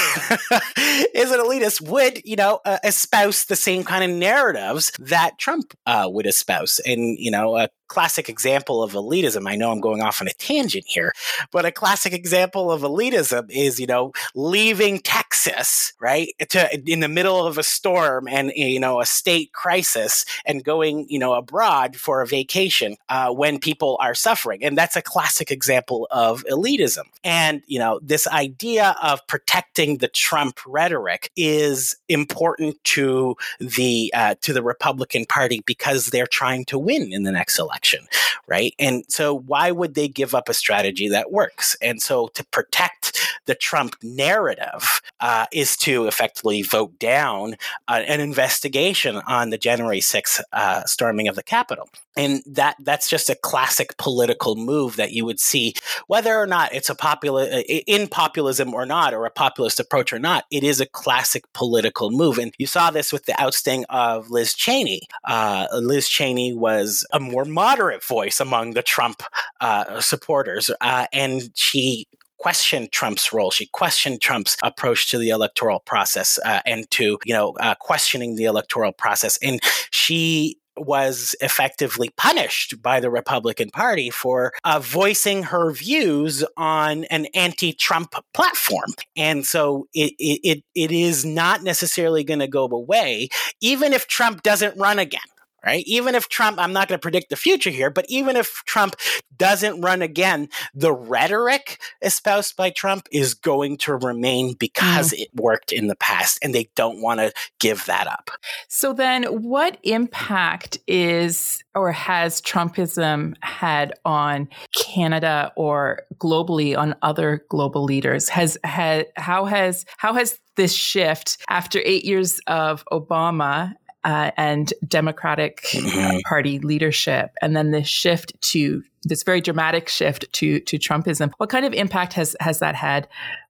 is 1.15 1.31
an 1.31 1.39
elitist, 1.39 1.81
would, 1.81 2.21
you 2.25 2.35
know, 2.35 2.59
uh, 2.65 2.77
espouse 2.83 3.45
the 3.45 3.55
same 3.55 3.83
kind 3.83 4.03
of 4.03 4.17
narratives 4.17 4.91
that 4.99 5.37
Trump 5.37 5.73
uh, 5.85 6.07
would 6.11 6.25
espouse. 6.27 6.79
And, 6.85 7.17
you 7.17 7.31
know, 7.31 7.57
a 7.57 7.69
classic 7.87 8.27
example 8.27 8.81
of 8.81 8.93
elitism, 8.93 9.47
I 9.47 9.55
know 9.55 9.71
I'm 9.71 9.79
going 9.79 10.01
off 10.01 10.21
on 10.21 10.27
a 10.27 10.33
tangent 10.33 10.85
here, 10.87 11.13
but 11.51 11.65
a 11.65 11.71
classic 11.71 12.11
example 12.11 12.71
of 12.71 12.81
elitism 12.81 13.51
is, 13.51 13.79
you 13.79 13.85
know, 13.85 14.13
leaving 14.33 14.99
Texas, 14.99 15.93
right, 15.99 16.29
to, 16.49 16.79
in 16.89 17.01
the 17.01 17.07
middle 17.07 17.45
of 17.45 17.57
a 17.57 17.63
storm 17.63 18.27
and, 18.27 18.51
you 18.55 18.79
know, 18.79 18.99
a 18.99 19.05
state 19.05 19.53
crisis 19.53 20.25
and 20.45 20.63
going, 20.63 21.05
you 21.13 21.19
know, 21.19 21.35
abroad 21.35 21.95
for 21.95 22.23
a 22.23 22.27
vacation 22.27 22.97
uh, 23.07 23.29
when 23.29 23.59
people 23.59 23.97
are 24.01 24.15
suffering. 24.15 24.63
And 24.63 24.75
that's 24.75 24.95
a 24.95 25.01
classic 25.01 25.51
example 25.51 26.07
of 26.09 26.43
elitism. 26.45 27.03
And, 27.23 27.61
you 27.67 27.77
know, 27.77 27.99
this 28.01 28.25
idea 28.25 28.95
of 28.99 29.25
protecting 29.27 29.99
the 29.99 30.07
Trump 30.07 30.57
rhetoric 30.65 31.29
is 31.35 31.95
important 32.09 32.83
to 32.85 33.35
the, 33.59 34.11
uh, 34.15 34.33
to 34.41 34.53
the 34.53 34.63
Republican 34.63 35.27
Party 35.27 35.61
because 35.67 36.07
they're 36.07 36.25
trying 36.25 36.65
to 36.65 36.79
win 36.79 37.13
in 37.13 37.21
the 37.21 37.31
next 37.31 37.59
election, 37.59 38.07
right? 38.47 38.73
And 38.79 39.03
so 39.07 39.37
why 39.37 39.69
would 39.69 39.93
they 39.93 40.07
give 40.07 40.33
up 40.33 40.49
a 40.49 40.53
strategy 40.55 41.09
that 41.09 41.31
works? 41.31 41.77
And 41.79 42.01
so 42.01 42.29
to 42.29 42.43
protect 42.45 43.19
the 43.45 43.53
Trump 43.53 43.97
narrative 44.01 45.01
uh, 45.19 45.45
is 45.51 45.77
to 45.77 46.07
effectively 46.07 46.63
vote 46.63 46.97
down 46.97 47.55
uh, 47.87 48.01
an 48.07 48.19
investigation 48.19 49.17
on 49.27 49.51
the 49.51 49.59
January 49.59 49.99
6th 49.99 50.41
uh, 50.53 50.83
storming 51.03 51.27
of 51.27 51.35
the 51.35 51.43
Capitol. 51.43 51.89
And 52.15 52.41
that 52.45 52.77
that's 52.79 53.09
just 53.09 53.29
a 53.29 53.35
classic 53.35 53.97
political 53.97 54.55
move 54.55 54.95
that 54.95 55.11
you 55.11 55.25
would 55.25 55.39
see, 55.39 55.73
whether 56.07 56.33
or 56.33 56.47
not 56.47 56.73
it's 56.73 56.89
a 56.89 56.95
popular 56.95 57.43
in 57.87 58.07
populism 58.07 58.73
or 58.73 58.85
not, 58.85 59.13
or 59.13 59.25
a 59.25 59.31
populist 59.31 59.81
approach 59.81 60.13
or 60.13 60.19
not. 60.19 60.45
It 60.49 60.63
is 60.63 60.79
a 60.79 60.85
classic 60.85 61.43
political 61.53 62.09
move, 62.09 62.37
and 62.37 62.53
you 62.57 62.67
saw 62.67 62.89
this 62.89 63.11
with 63.11 63.25
the 63.25 63.39
ousting 63.41 63.83
of 63.89 64.29
Liz 64.29 64.53
Cheney. 64.53 65.01
Uh, 65.25 65.67
Liz 65.73 66.07
Cheney 66.07 66.53
was 66.53 67.05
a 67.11 67.19
more 67.19 67.43
moderate 67.45 68.05
voice 68.05 68.39
among 68.39 68.71
the 68.71 68.83
Trump 68.83 69.23
uh, 69.59 69.99
supporters, 69.99 70.71
uh, 70.79 71.07
and 71.11 71.49
she 71.55 72.07
questioned 72.43 72.91
Trump's 72.91 73.31
role. 73.31 73.51
She 73.51 73.67
questioned 73.67 74.19
Trump's 74.19 74.57
approach 74.61 75.09
to 75.11 75.17
the 75.17 75.29
electoral 75.29 75.79
process 75.79 76.37
uh, 76.45 76.59
and 76.65 76.89
to, 76.91 77.17
you 77.23 77.33
know, 77.33 77.53
uh, 77.61 77.75
questioning 77.79 78.35
the 78.35 78.43
electoral 78.43 78.91
process. 78.91 79.39
And 79.41 79.61
she 79.91 80.57
was 80.77 81.35
effectively 81.41 82.09
punished 82.17 82.81
by 82.81 82.99
the 82.99 83.09
Republican 83.09 83.69
Party 83.69 84.09
for 84.09 84.53
uh, 84.63 84.79
voicing 84.79 85.43
her 85.43 85.71
views 85.71 86.43
on 86.57 87.03
an 87.05 87.27
anti-Trump 87.33 88.13
platform, 88.33 88.93
and 89.15 89.45
so 89.45 89.87
it 89.93 90.13
it 90.19 90.63
it 90.75 90.91
is 90.91 91.25
not 91.25 91.63
necessarily 91.63 92.23
going 92.23 92.39
to 92.39 92.47
go 92.47 92.65
away, 92.65 93.29
even 93.61 93.93
if 93.93 94.07
Trump 94.07 94.43
doesn't 94.43 94.77
run 94.77 94.99
again 94.99 95.21
right? 95.65 95.83
Even 95.85 96.15
if 96.15 96.29
Trump, 96.29 96.59
I'm 96.59 96.73
not 96.73 96.87
going 96.87 96.97
to 96.97 97.01
predict 97.01 97.29
the 97.29 97.35
future 97.35 97.69
here, 97.69 97.89
but 97.89 98.05
even 98.09 98.35
if 98.35 98.63
Trump 98.65 98.95
doesn't 99.37 99.81
run 99.81 100.01
again, 100.01 100.49
the 100.73 100.93
rhetoric 100.93 101.81
espoused 102.01 102.55
by 102.55 102.69
Trump 102.69 103.07
is 103.11 103.33
going 103.33 103.77
to 103.77 103.95
remain 103.95 104.53
because 104.53 105.11
mm. 105.11 105.21
it 105.21 105.29
worked 105.33 105.71
in 105.71 105.87
the 105.87 105.95
past 105.95 106.39
and 106.41 106.53
they 106.53 106.69
don't 106.75 107.01
want 107.01 107.19
to 107.19 107.31
give 107.59 107.85
that 107.85 108.07
up. 108.07 108.29
So 108.67 108.93
then 108.93 109.23
what 109.23 109.77
impact 109.83 110.77
is 110.87 111.63
or 111.75 111.91
has 111.91 112.41
Trumpism 112.41 113.35
had 113.41 113.93
on 114.05 114.47
Canada 114.77 115.51
or 115.55 116.03
globally 116.17 116.77
on 116.77 116.95
other 117.01 117.45
global 117.49 117.83
leaders? 117.83 118.29
Has, 118.29 118.57
has 118.63 119.05
how 119.15 119.45
has 119.45 119.85
how 119.97 120.13
has 120.13 120.39
this 120.55 120.73
shift 120.73 121.37
after 121.49 121.81
8 121.83 122.05
years 122.05 122.39
of 122.47 122.85
Obama 122.91 123.73
uh, 124.03 124.31
and 124.37 124.73
Democratic 124.87 125.61
mm-hmm. 125.71 126.19
Party 126.27 126.59
leadership, 126.59 127.31
and 127.41 127.55
then 127.55 127.71
this 127.71 127.87
shift 127.87 128.39
to 128.41 128.83
this 129.03 129.23
very 129.23 129.41
dramatic 129.41 129.89
shift 129.89 130.31
to 130.33 130.59
to 130.61 130.77
Trumpism. 130.77 131.31
What 131.37 131.49
kind 131.49 131.65
of 131.65 131.73
impact 131.73 132.13
has 132.13 132.35
has 132.39 132.59
that 132.59 132.75
had 132.75 133.07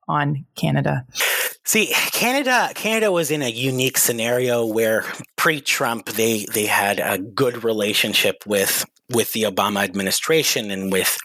on 0.08 0.46
Canada? 0.56 1.06
See, 1.66 1.94
Canada 2.12 2.70
Canada 2.76 3.12
was 3.12 3.32
in 3.32 3.42
a 3.42 3.50
unique 3.50 3.98
scenario 3.98 4.66
where 4.66 5.06
pre-Trump 5.38 6.08
they 6.08 6.46
they 6.54 6.66
had 6.66 7.00
a 7.00 7.18
good 7.18 7.64
relationship 7.64 8.44
with 8.46 8.86
with 9.10 9.32
the 9.34 9.44
Obama 9.44 9.84
administration 9.84 10.72
and 10.72 10.92
with 10.92 11.18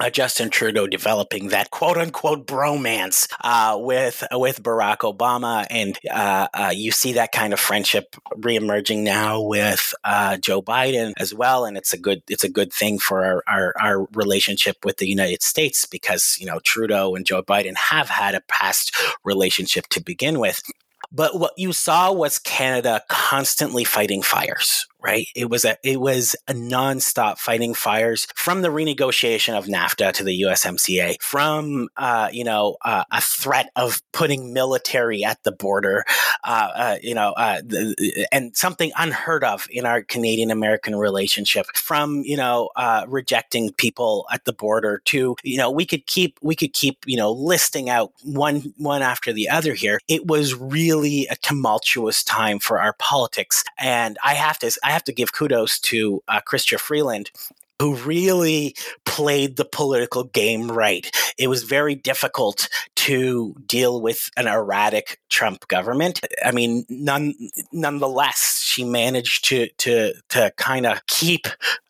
uh, 0.00 0.10
Justin 0.10 0.50
Trudeau 0.50 0.86
developing 0.86 1.48
that 1.48 1.70
quote 1.70 1.96
unquote 1.96 2.46
bromance 2.46 3.28
uh, 3.42 3.76
with 3.78 4.24
uh, 4.32 4.38
with 4.38 4.62
Barack 4.62 4.98
Obama, 4.98 5.66
and 5.70 5.98
uh, 6.10 6.48
uh, 6.52 6.72
you 6.74 6.90
see 6.90 7.12
that 7.12 7.32
kind 7.32 7.52
of 7.52 7.60
friendship 7.60 8.16
reemerging 8.36 9.02
now 9.02 9.40
with 9.40 9.94
uh, 10.04 10.36
Joe 10.38 10.60
Biden 10.62 11.12
as 11.18 11.32
well, 11.32 11.64
and 11.64 11.76
it's 11.76 11.92
a 11.92 11.98
good 11.98 12.22
it's 12.28 12.44
a 12.44 12.48
good 12.48 12.72
thing 12.72 12.98
for 12.98 13.24
our, 13.24 13.44
our, 13.46 13.74
our 13.80 14.06
relationship 14.12 14.84
with 14.84 14.96
the 14.96 15.08
United 15.08 15.42
States 15.42 15.86
because 15.86 16.36
you 16.40 16.46
know 16.46 16.60
Trudeau 16.60 17.14
and 17.14 17.24
Joe 17.24 17.42
Biden 17.42 17.76
have 17.76 18.08
had 18.08 18.34
a 18.34 18.40
past 18.48 18.94
relationship 19.24 19.86
to 19.88 20.02
begin 20.02 20.40
with. 20.40 20.62
But 21.12 21.38
what 21.38 21.52
you 21.56 21.72
saw 21.72 22.12
was 22.12 22.40
Canada 22.40 23.00
constantly 23.08 23.84
fighting 23.84 24.20
fires, 24.22 24.88
right? 25.04 25.26
It 25.36 25.50
was 25.50 25.64
a 25.64 25.76
it 25.84 26.00
was 26.00 26.34
a 26.48 26.54
nonstop 26.54 27.38
fighting 27.38 27.74
fires 27.74 28.26
from 28.34 28.62
the 28.62 28.68
renegotiation 28.68 29.56
of 29.56 29.66
NAFTA 29.66 30.12
to 30.14 30.24
the 30.24 30.42
USMCA, 30.42 31.20
from 31.20 31.88
uh, 31.96 32.30
you 32.32 32.42
know 32.42 32.78
uh, 32.84 33.04
a 33.12 33.20
threat 33.20 33.70
of 33.76 34.00
putting 34.12 34.54
military 34.54 35.22
at 35.22 35.42
the 35.42 35.52
border, 35.52 36.04
uh, 36.44 36.70
uh 36.74 36.96
you 37.02 37.14
know, 37.14 37.32
uh, 37.32 37.60
and 38.32 38.56
something 38.56 38.92
unheard 38.96 39.44
of 39.44 39.66
in 39.70 39.84
our 39.84 40.02
Canadian 40.02 40.50
American 40.50 40.96
relationship, 40.96 41.66
from 41.74 42.22
you 42.24 42.36
know 42.36 42.70
uh, 42.76 43.04
rejecting 43.06 43.72
people 43.74 44.26
at 44.32 44.46
the 44.46 44.54
border 44.54 45.02
to 45.04 45.36
you 45.44 45.58
know 45.58 45.70
we 45.70 45.84
could 45.84 46.06
keep 46.06 46.38
we 46.40 46.56
could 46.56 46.72
keep 46.72 47.04
you 47.06 47.18
know 47.18 47.30
listing 47.30 47.90
out 47.90 48.12
one 48.22 48.72
one 48.78 49.02
after 49.02 49.32
the 49.34 49.50
other 49.50 49.74
here. 49.74 50.00
It 50.08 50.26
was 50.26 50.54
really 50.54 51.26
a 51.30 51.36
tumultuous 51.36 52.24
time 52.24 52.58
for 52.58 52.80
our 52.80 52.94
politics, 52.94 53.62
and 53.78 54.16
I 54.24 54.32
have 54.32 54.58
to 54.60 54.70
I 54.82 54.93
have 54.94 55.04
to 55.04 55.12
give 55.12 55.32
kudos 55.32 55.78
to 55.80 56.22
uh, 56.28 56.40
Freeland 56.78 57.30
who 57.80 57.96
really 57.96 58.74
played 59.04 59.56
the 59.56 59.64
political 59.64 60.24
game 60.24 60.70
right. 60.70 61.10
It 61.36 61.48
was 61.48 61.64
very 61.64 61.94
difficult 61.94 62.68
to 62.96 63.54
deal 63.66 64.00
with 64.00 64.30
an 64.36 64.46
erratic 64.46 65.20
Trump 65.28 65.66
government. 65.68 66.20
I 66.44 66.52
mean, 66.52 66.86
none, 66.88 67.34
nonetheless, 67.72 68.60
she 68.74 68.84
managed 68.84 69.44
to 69.46 69.68
to 69.78 70.14
to 70.30 70.52
kind 70.56 70.86
of 70.86 71.06
keep 71.06 71.46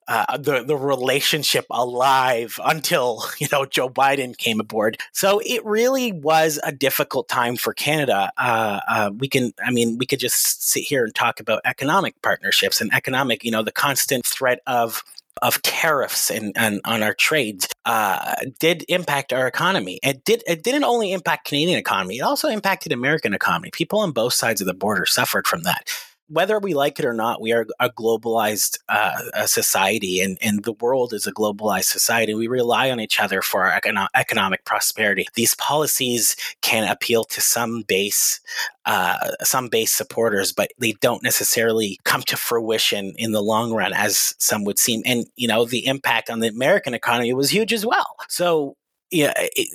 uh, 0.07 0.37
the 0.37 0.63
the 0.65 0.77
relationship 0.77 1.65
alive 1.71 2.59
until 2.65 3.25
you 3.39 3.49
know 3.51 3.65
Joe 3.65 3.89
Biden 3.89 4.37
came 4.37 4.61
aboard. 4.61 4.99
So 5.13 5.41
it 5.45 5.65
really 5.65 6.13
was 6.13 6.61
a 6.63 6.73
difficult 6.73 7.29
time 7.29 7.57
for 7.57 7.73
Canada. 7.73 8.31
Uh, 8.37 8.81
uh, 8.87 9.11
we 9.17 9.29
can, 9.29 9.53
I 9.65 9.71
mean, 9.71 9.97
we 9.99 10.07
could 10.07 10.21
just 10.21 10.63
sit 10.63 10.83
here 10.83 11.05
and 11.05 11.15
talk 11.15 11.41
about 11.41 11.61
economic 11.65 12.21
partnerships 12.23 12.81
and 12.81 12.93
economic, 12.93 13.45
you 13.45 13.51
know, 13.51 13.63
the 13.63 13.73
constant 13.73 14.27
threat 14.27 14.61
of 14.67 15.03
of 15.43 15.61
tariffs 15.63 16.31
and, 16.31 16.53
and 16.55 16.81
on 16.85 17.03
our 17.03 17.13
trades 17.13 17.67
uh, 17.87 18.37
did 18.61 18.85
impact 18.89 19.33
our 19.33 19.49
economy. 19.49 19.99
It 20.03 20.25
did. 20.25 20.45
It 20.47 20.63
didn't 20.63 20.85
only 20.85 21.13
impact 21.13 21.49
Canadian 21.49 21.79
economy; 21.79 22.19
it 22.19 22.23
also 22.23 22.49
impacted 22.49 22.93
American 22.93 23.35
economy. 23.35 23.71
People 23.73 24.01
on 24.01 24.13
both 24.13 24.35
sides 24.35 24.61
of 24.61 24.67
the 24.67 24.75
border 24.75 25.07
suffered 25.07 25.47
from 25.47 25.63
that 25.63 25.89
whether 26.29 26.59
we 26.59 26.75
like 26.75 26.99
it 26.99 27.05
or 27.05 27.13
not, 27.13 27.41
we 27.41 27.53
are 27.53 27.67
a 27.79 27.91
globalized 27.91 28.79
uh, 28.89 29.21
a 29.35 29.47
society, 29.47 30.21
and, 30.21 30.39
and 30.41 30.65
the 30.65 30.73
world 30.73 31.13
is 31.13 31.27
a 31.27 31.33
globalized 31.33 31.85
society. 31.85 32.35
We 32.35 32.49
rely 32.49 32.91
on 32.91 33.01
each 33.01 33.21
other 33.21 33.43
for 33.43 33.65
our 33.65 33.81
econo- 33.81 34.09
economic 34.15 34.65
prosperity. 34.65 35.27
These 35.35 35.55
policies 35.57 36.37
can 36.63 36.91
appeal 36.91 37.25
to 37.25 37.41
some 37.41 37.83
base, 37.83 38.41
uh, 38.87 39.33
some 39.43 39.69
base 39.69 39.93
supporters, 39.93 40.53
but 40.53 40.71
they 40.79 40.93
don't 40.93 41.23
necessarily 41.23 41.99
come 42.05 42.23
to 42.23 42.37
fruition 42.37 43.15
in 43.17 43.33
the 43.33 43.43
long 43.43 43.73
run, 43.73 43.93
as 43.93 44.35
some 44.39 44.65
would 44.65 44.79
seem. 44.79 45.03
And 45.05 45.27
you 45.37 45.49
know, 45.49 45.65
the 45.65 45.87
impact 45.87 46.31
on 46.31 46.41
the 46.41 46.49
American 46.49 46.95
economy 46.95 47.33
was 47.35 47.51
huge 47.51 47.73
as 47.73 47.85
well. 47.85 48.17
So 48.29 48.77
yeah, 49.15 49.33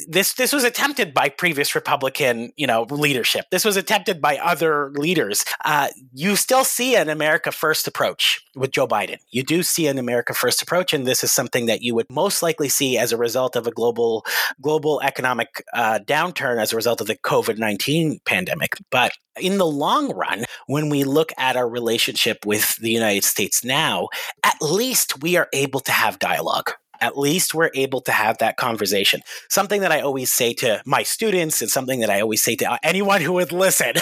this 0.08 0.34
this 0.34 0.52
was 0.52 0.66
attempted 0.66 1.14
by 1.14 1.30
previous 1.30 1.74
Republican, 1.74 2.52
you 2.58 2.68
know, 2.68 2.84
leadership. 2.90 3.46
This 3.52 3.64
was 3.64 3.78
attempted 3.78 4.22
by 4.22 4.38
other 4.38 4.92
leaders. 4.92 5.46
Uh, 5.64 5.88
you 6.14 6.36
still 6.36 6.66
see 6.66 6.96
an 6.96 7.08
America 7.08 7.52
First 7.52 7.88
approach 7.88 8.46
with 8.56 8.72
Joe 8.72 8.86
Biden. 8.86 9.18
You 9.32 9.44
do 9.44 9.64
see 9.64 9.88
an 9.88 9.98
America 9.98 10.34
First 10.34 10.62
approach, 10.62 10.94
and 10.94 11.08
this 11.08 11.24
is 11.24 11.32
something 11.32 11.68
that 11.68 11.82
you 11.82 11.96
would 11.96 12.08
most 12.12 12.44
likely 12.44 12.68
see 12.68 12.98
as 12.98 13.14
a 13.14 13.18
result 13.18 13.56
of 13.56 13.66
a 13.66 13.72
global 13.72 14.26
global 14.62 15.00
economic 15.02 15.64
uh, 15.74 16.00
downturn 16.06 16.62
as 16.62 16.74
a 16.74 16.76
result 16.76 17.00
of 17.00 17.08
the 17.08 17.16
COVID 17.16 17.58
nineteen 17.58 18.20
pandemic. 18.26 18.76
But 18.92 19.14
in 19.40 19.58
the 19.58 19.66
long 19.66 20.12
run, 20.14 20.44
when 20.68 20.90
we 20.90 21.06
look 21.06 21.32
at 21.38 21.56
our 21.56 21.70
relationship 21.70 22.46
with 22.46 22.76
the 22.76 22.92
United 22.92 23.24
States 23.24 23.64
now, 23.64 24.10
at 24.44 24.62
least 24.62 25.22
we 25.22 25.38
are 25.38 25.48
able 25.54 25.80
to 25.80 25.94
have 25.94 26.20
dialogue 26.20 26.72
at 27.02 27.18
least 27.18 27.54
we're 27.54 27.72
able 27.74 28.02
to 28.02 28.12
have 28.12 28.38
that 28.40 28.58
conversation. 28.58 29.22
Something 29.50 29.82
that 29.82 29.92
I 29.92 30.02
always 30.02 30.32
say 30.32 30.54
to 30.56 30.82
my 30.86 31.04
students 31.04 31.62
and 31.62 31.70
something 31.70 32.00
that 32.00 32.10
I 32.10 32.22
always 32.22 32.42
say 32.42 32.56
to 32.58 32.72
uh, 32.74 32.78
anyone 32.84 33.22
who 33.22 33.34
would 33.34 33.52
listen 33.52 33.94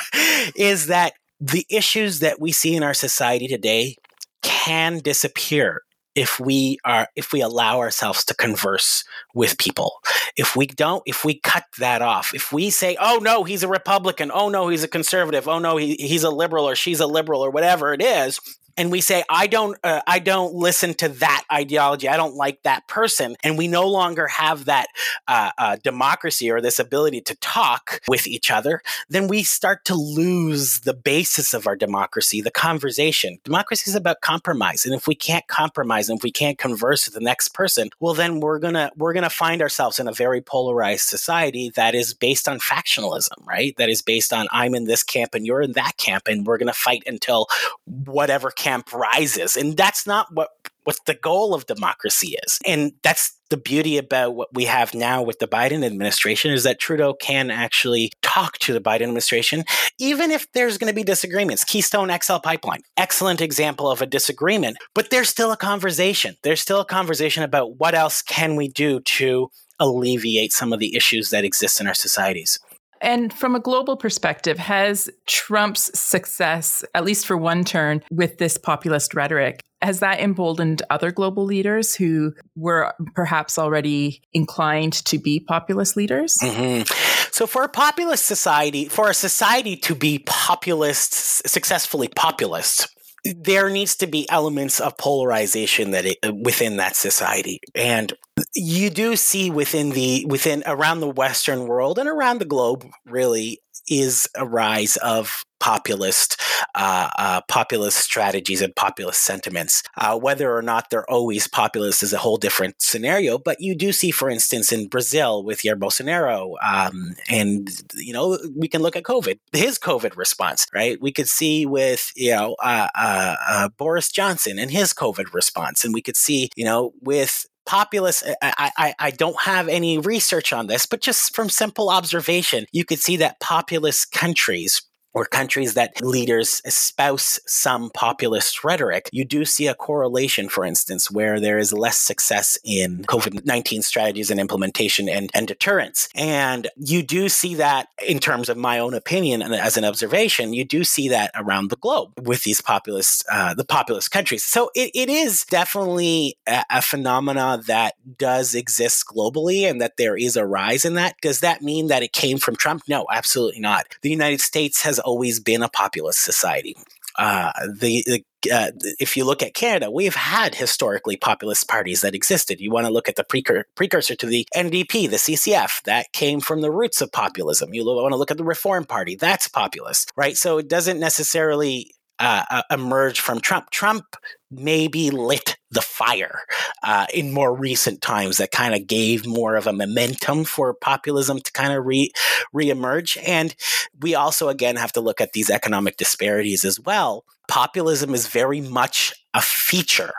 is 0.56 0.86
that 0.86 1.14
the 1.40 1.66
issues 1.70 2.20
that 2.20 2.40
we 2.40 2.52
see 2.52 2.74
in 2.74 2.82
our 2.82 2.94
society 2.94 3.46
today 3.46 3.96
can 4.42 4.98
disappear 4.98 5.82
if 6.14 6.40
we 6.40 6.78
are 6.84 7.06
if 7.14 7.32
we 7.32 7.40
allow 7.40 7.78
ourselves 7.78 8.24
to 8.24 8.34
converse 8.34 9.04
with 9.34 9.56
people. 9.58 10.00
If 10.36 10.56
we 10.56 10.66
don't 10.66 11.02
if 11.06 11.24
we 11.24 11.38
cut 11.38 11.64
that 11.78 12.02
off 12.02 12.34
if 12.34 12.52
we 12.52 12.70
say 12.70 12.96
oh 13.00 13.20
no 13.22 13.44
he's 13.44 13.62
a 13.62 13.68
republican. 13.68 14.32
Oh 14.34 14.48
no 14.48 14.68
he's 14.68 14.82
a 14.82 14.88
conservative. 14.88 15.46
Oh 15.46 15.60
no 15.60 15.76
he, 15.76 15.94
he's 15.94 16.24
a 16.24 16.30
liberal 16.30 16.68
or 16.68 16.74
she's 16.74 16.98
a 16.98 17.06
liberal 17.06 17.44
or 17.44 17.50
whatever 17.50 17.92
it 17.92 18.02
is 18.02 18.40
and 18.78 18.92
we 18.92 19.00
say 19.00 19.24
I 19.28 19.48
don't 19.48 19.76
uh, 19.82 20.00
I 20.06 20.20
don't 20.20 20.54
listen 20.54 20.94
to 20.94 21.08
that 21.08 21.44
ideology. 21.52 22.08
I 22.08 22.16
don't 22.16 22.36
like 22.36 22.62
that 22.62 22.86
person, 22.86 23.36
and 23.42 23.58
we 23.58 23.66
no 23.66 23.86
longer 23.88 24.28
have 24.28 24.66
that 24.66 24.86
uh, 25.26 25.50
uh, 25.58 25.76
democracy 25.82 26.50
or 26.50 26.60
this 26.60 26.78
ability 26.78 27.20
to 27.22 27.34
talk 27.36 28.00
with 28.08 28.26
each 28.26 28.50
other. 28.50 28.80
Then 29.10 29.26
we 29.26 29.42
start 29.42 29.84
to 29.86 29.94
lose 29.94 30.80
the 30.80 30.94
basis 30.94 31.52
of 31.52 31.66
our 31.66 31.76
democracy, 31.76 32.40
the 32.40 32.52
conversation. 32.52 33.38
Democracy 33.44 33.90
is 33.90 33.96
about 33.96 34.20
compromise, 34.20 34.86
and 34.86 34.94
if 34.94 35.08
we 35.08 35.16
can't 35.16 35.46
compromise 35.48 36.08
and 36.08 36.18
if 36.18 36.22
we 36.22 36.32
can't 36.32 36.56
converse 36.56 37.06
with 37.06 37.14
the 37.14 37.20
next 37.20 37.48
person, 37.48 37.90
well, 37.98 38.14
then 38.14 38.38
we're 38.38 38.60
gonna 38.60 38.92
we're 38.96 39.12
gonna 39.12 39.28
find 39.28 39.60
ourselves 39.60 39.98
in 39.98 40.06
a 40.06 40.12
very 40.12 40.40
polarized 40.40 41.08
society 41.08 41.72
that 41.74 41.96
is 41.96 42.14
based 42.14 42.48
on 42.48 42.60
factionalism, 42.60 43.44
right? 43.44 43.76
That 43.76 43.90
is 43.90 44.02
based 44.02 44.32
on 44.32 44.46
I'm 44.52 44.76
in 44.76 44.84
this 44.84 45.02
camp 45.02 45.34
and 45.34 45.44
you're 45.44 45.62
in 45.62 45.72
that 45.72 45.96
camp, 45.96 46.28
and 46.28 46.46
we're 46.46 46.58
gonna 46.58 46.72
fight 46.72 47.02
until 47.06 47.48
whatever 47.84 48.52
camp 48.52 48.67
camp 48.68 48.92
rises. 48.92 49.56
And 49.56 49.76
that's 49.76 50.06
not 50.06 50.26
what 50.32 50.50
what 50.84 50.96
the 51.04 51.14
goal 51.14 51.52
of 51.52 51.66
democracy 51.66 52.34
is. 52.46 52.58
And 52.64 52.92
that's 53.02 53.38
the 53.50 53.58
beauty 53.58 53.98
about 53.98 54.34
what 54.34 54.48
we 54.54 54.64
have 54.64 54.94
now 54.94 55.20
with 55.20 55.38
the 55.38 55.46
Biden 55.46 55.84
administration 55.84 56.50
is 56.50 56.62
that 56.64 56.78
Trudeau 56.78 57.12
can 57.12 57.50
actually 57.50 58.10
talk 58.22 58.56
to 58.60 58.72
the 58.72 58.80
Biden 58.80 59.02
administration, 59.02 59.64
even 59.98 60.30
if 60.30 60.50
there's 60.52 60.78
going 60.78 60.90
to 60.90 60.94
be 60.94 61.04
disagreements. 61.04 61.62
Keystone 61.62 62.10
XL 62.22 62.38
pipeline, 62.38 62.80
excellent 62.96 63.42
example 63.42 63.90
of 63.90 64.00
a 64.00 64.06
disagreement, 64.06 64.78
but 64.94 65.10
there's 65.10 65.28
still 65.28 65.52
a 65.52 65.58
conversation. 65.58 66.36
There's 66.42 66.62
still 66.62 66.80
a 66.80 66.86
conversation 66.86 67.42
about 67.42 67.76
what 67.78 67.94
else 67.94 68.22
can 68.22 68.56
we 68.56 68.68
do 68.68 69.00
to 69.00 69.50
alleviate 69.78 70.54
some 70.54 70.72
of 70.72 70.78
the 70.78 70.96
issues 70.96 71.28
that 71.30 71.44
exist 71.44 71.82
in 71.82 71.86
our 71.86 71.94
societies. 71.94 72.58
And 73.00 73.32
from 73.32 73.54
a 73.54 73.60
global 73.60 73.96
perspective, 73.96 74.58
has 74.58 75.08
Trump's 75.26 75.98
success, 75.98 76.84
at 76.94 77.04
least 77.04 77.26
for 77.26 77.36
one 77.36 77.64
turn, 77.64 78.02
with 78.10 78.38
this 78.38 78.58
populist 78.58 79.14
rhetoric, 79.14 79.60
has 79.80 80.00
that 80.00 80.20
emboldened 80.20 80.82
other 80.90 81.12
global 81.12 81.44
leaders 81.44 81.94
who 81.94 82.34
were 82.56 82.92
perhaps 83.14 83.58
already 83.58 84.20
inclined 84.32 84.92
to 84.92 85.18
be 85.18 85.40
populist 85.40 85.96
leaders? 85.96 86.36
Mm-hmm. 86.42 86.82
So, 87.30 87.46
for 87.46 87.62
a 87.62 87.68
populist 87.68 88.26
society, 88.26 88.86
for 88.86 89.08
a 89.08 89.14
society 89.14 89.76
to 89.76 89.94
be 89.94 90.18
populist, 90.26 91.14
successfully 91.48 92.08
populist, 92.08 92.88
there 93.36 93.68
needs 93.68 93.96
to 93.96 94.06
be 94.06 94.28
elements 94.30 94.80
of 94.80 94.96
polarization 94.96 95.90
that 95.92 96.06
it, 96.06 96.18
uh, 96.24 96.32
within 96.32 96.76
that 96.76 96.96
society. 96.96 97.60
And 97.74 98.12
you 98.54 98.90
do 98.90 99.16
see 99.16 99.50
within 99.50 99.90
the 99.90 100.24
within 100.26 100.62
around 100.66 101.00
the 101.00 101.10
western 101.10 101.66
world 101.66 101.98
and 101.98 102.08
around 102.08 102.38
the 102.38 102.44
globe 102.44 102.86
really 103.06 103.60
is 103.90 104.28
a 104.36 104.46
rise 104.46 104.96
of 104.98 105.44
populist 105.60 106.40
uh, 106.74 107.08
uh, 107.18 107.40
populist 107.48 107.98
strategies 107.98 108.62
and 108.62 108.74
populist 108.74 109.22
sentiments. 109.22 109.82
Uh, 109.96 110.18
whether 110.18 110.54
or 110.54 110.62
not 110.62 110.90
they're 110.90 111.08
always 111.10 111.48
populist 111.48 112.02
is 112.02 112.12
a 112.12 112.18
whole 112.18 112.36
different 112.36 112.76
scenario. 112.80 113.38
But 113.38 113.60
you 113.60 113.74
do 113.74 113.92
see, 113.92 114.10
for 114.10 114.30
instance, 114.30 114.72
in 114.72 114.88
Brazil 114.88 115.42
with 115.42 115.62
Jair 115.62 115.78
Bolsonaro, 115.78 116.54
um, 116.64 117.14
and 117.28 117.68
you 117.94 118.12
know 118.12 118.38
we 118.56 118.68
can 118.68 118.82
look 118.82 118.96
at 118.96 119.02
COVID, 119.02 119.38
his 119.52 119.78
COVID 119.78 120.16
response, 120.16 120.66
right? 120.74 121.00
We 121.00 121.12
could 121.12 121.28
see 121.28 121.66
with 121.66 122.12
you 122.14 122.32
know 122.32 122.56
uh, 122.62 122.88
uh, 122.94 123.36
uh, 123.48 123.68
Boris 123.76 124.10
Johnson 124.10 124.58
and 124.58 124.70
his 124.70 124.92
COVID 124.92 125.34
response, 125.34 125.84
and 125.84 125.94
we 125.94 126.02
could 126.02 126.16
see 126.16 126.50
you 126.56 126.64
know 126.64 126.92
with 127.02 127.46
populist 127.68 128.24
I, 128.40 128.70
I, 128.78 128.94
I 128.98 129.10
don't 129.10 129.38
have 129.42 129.68
any 129.68 129.98
research 129.98 130.54
on 130.54 130.68
this 130.68 130.86
but 130.86 131.02
just 131.02 131.36
from 131.36 131.50
simple 131.50 131.90
observation 131.90 132.64
you 132.72 132.84
could 132.84 132.98
see 132.98 133.16
that 133.18 133.38
populist 133.40 134.10
countries 134.10 134.82
or 135.14 135.24
countries 135.24 135.74
that 135.74 136.00
leaders 136.02 136.60
espouse 136.64 137.40
some 137.46 137.90
populist 137.90 138.62
rhetoric, 138.62 139.08
you 139.12 139.24
do 139.24 139.44
see 139.44 139.66
a 139.66 139.74
correlation, 139.74 140.48
for 140.48 140.64
instance, 140.64 141.10
where 141.10 141.40
there 141.40 141.58
is 141.58 141.72
less 141.72 141.98
success 141.98 142.58
in 142.64 143.04
COVID 143.04 143.44
19 143.44 143.82
strategies 143.82 144.30
and 144.30 144.38
implementation 144.38 145.08
and, 145.08 145.30
and 145.34 145.48
deterrence. 145.48 146.08
And 146.14 146.68
you 146.76 147.02
do 147.02 147.28
see 147.28 147.54
that 147.56 147.88
in 148.06 148.18
terms 148.18 148.48
of 148.48 148.56
my 148.56 148.78
own 148.78 148.94
opinion 148.94 149.42
and 149.42 149.54
as 149.54 149.76
an 149.76 149.84
observation, 149.84 150.52
you 150.52 150.64
do 150.64 150.84
see 150.84 151.08
that 151.08 151.30
around 151.34 151.70
the 151.70 151.76
globe 151.76 152.12
with 152.22 152.44
these 152.44 152.60
populist, 152.60 153.24
uh, 153.30 153.54
the 153.54 153.64
populist 153.64 154.10
countries. 154.10 154.44
So 154.44 154.70
it, 154.74 154.90
it 154.94 155.08
is 155.08 155.44
definitely 155.44 156.36
a, 156.46 156.64
a 156.70 156.82
phenomena 156.82 157.62
that 157.66 157.94
does 158.18 158.54
exist 158.54 159.06
globally 159.06 159.68
and 159.68 159.80
that 159.80 159.96
there 159.96 160.16
is 160.16 160.36
a 160.36 160.46
rise 160.46 160.84
in 160.84 160.94
that. 160.94 161.16
Does 161.22 161.40
that 161.40 161.62
mean 161.62 161.88
that 161.88 162.02
it 162.02 162.12
came 162.12 162.38
from 162.38 162.56
Trump? 162.56 162.82
No, 162.88 163.06
absolutely 163.10 163.60
not. 163.60 163.86
The 164.02 164.10
United 164.10 164.40
States 164.40 164.82
has 164.82 164.97
always 164.98 165.40
been 165.40 165.62
a 165.62 165.68
populist 165.68 166.22
society. 166.22 166.76
Uh, 167.16 167.50
the, 167.66 168.04
the 168.06 168.24
uh, 168.52 168.70
if 169.00 169.16
you 169.16 169.24
look 169.24 169.42
at 169.42 169.52
Canada, 169.52 169.90
we've 169.90 170.14
had 170.14 170.54
historically 170.54 171.16
populist 171.16 171.66
parties 171.66 172.02
that 172.02 172.14
existed. 172.14 172.60
You 172.60 172.70
want 172.70 172.86
to 172.86 172.92
look 172.92 173.08
at 173.08 173.16
the 173.16 173.24
precur- 173.24 173.64
precursor 173.74 174.14
to 174.14 174.26
the 174.26 174.46
NDP, 174.54 175.10
the 175.10 175.16
CCF, 175.16 175.82
that 175.82 176.12
came 176.12 176.40
from 176.40 176.60
the 176.60 176.70
roots 176.70 177.00
of 177.00 177.10
populism. 177.10 177.74
You 177.74 177.84
want 177.84 178.12
to 178.12 178.16
look 178.16 178.30
at 178.30 178.36
the 178.36 178.44
Reform 178.44 178.84
Party, 178.84 179.16
that's 179.16 179.48
populist, 179.48 180.12
right? 180.14 180.36
So 180.36 180.58
it 180.58 180.68
doesn't 180.68 181.00
necessarily 181.00 181.90
uh, 182.18 182.44
uh, 182.50 182.62
emerge 182.70 183.20
from 183.20 183.40
Trump. 183.40 183.70
Trump 183.70 184.04
maybe 184.50 185.10
lit 185.10 185.56
the 185.70 185.82
fire 185.82 186.40
uh, 186.82 187.06
in 187.12 187.32
more 187.32 187.54
recent 187.54 188.00
times 188.00 188.38
that 188.38 188.50
kind 188.50 188.74
of 188.74 188.86
gave 188.86 189.26
more 189.26 189.56
of 189.56 189.66
a 189.66 189.72
momentum 189.72 190.44
for 190.44 190.72
populism 190.74 191.38
to 191.40 191.52
kind 191.52 191.72
of 191.72 191.84
re 191.84 192.10
reemerge. 192.54 193.18
And 193.26 193.54
we 194.00 194.14
also 194.14 194.48
again 194.48 194.76
have 194.76 194.92
to 194.92 195.00
look 195.00 195.20
at 195.20 195.32
these 195.32 195.50
economic 195.50 195.96
disparities 195.96 196.64
as 196.64 196.80
well. 196.80 197.24
Populism 197.48 198.14
is 198.14 198.26
very 198.26 198.60
much 198.60 199.14
a 199.34 199.40
feature 199.40 200.12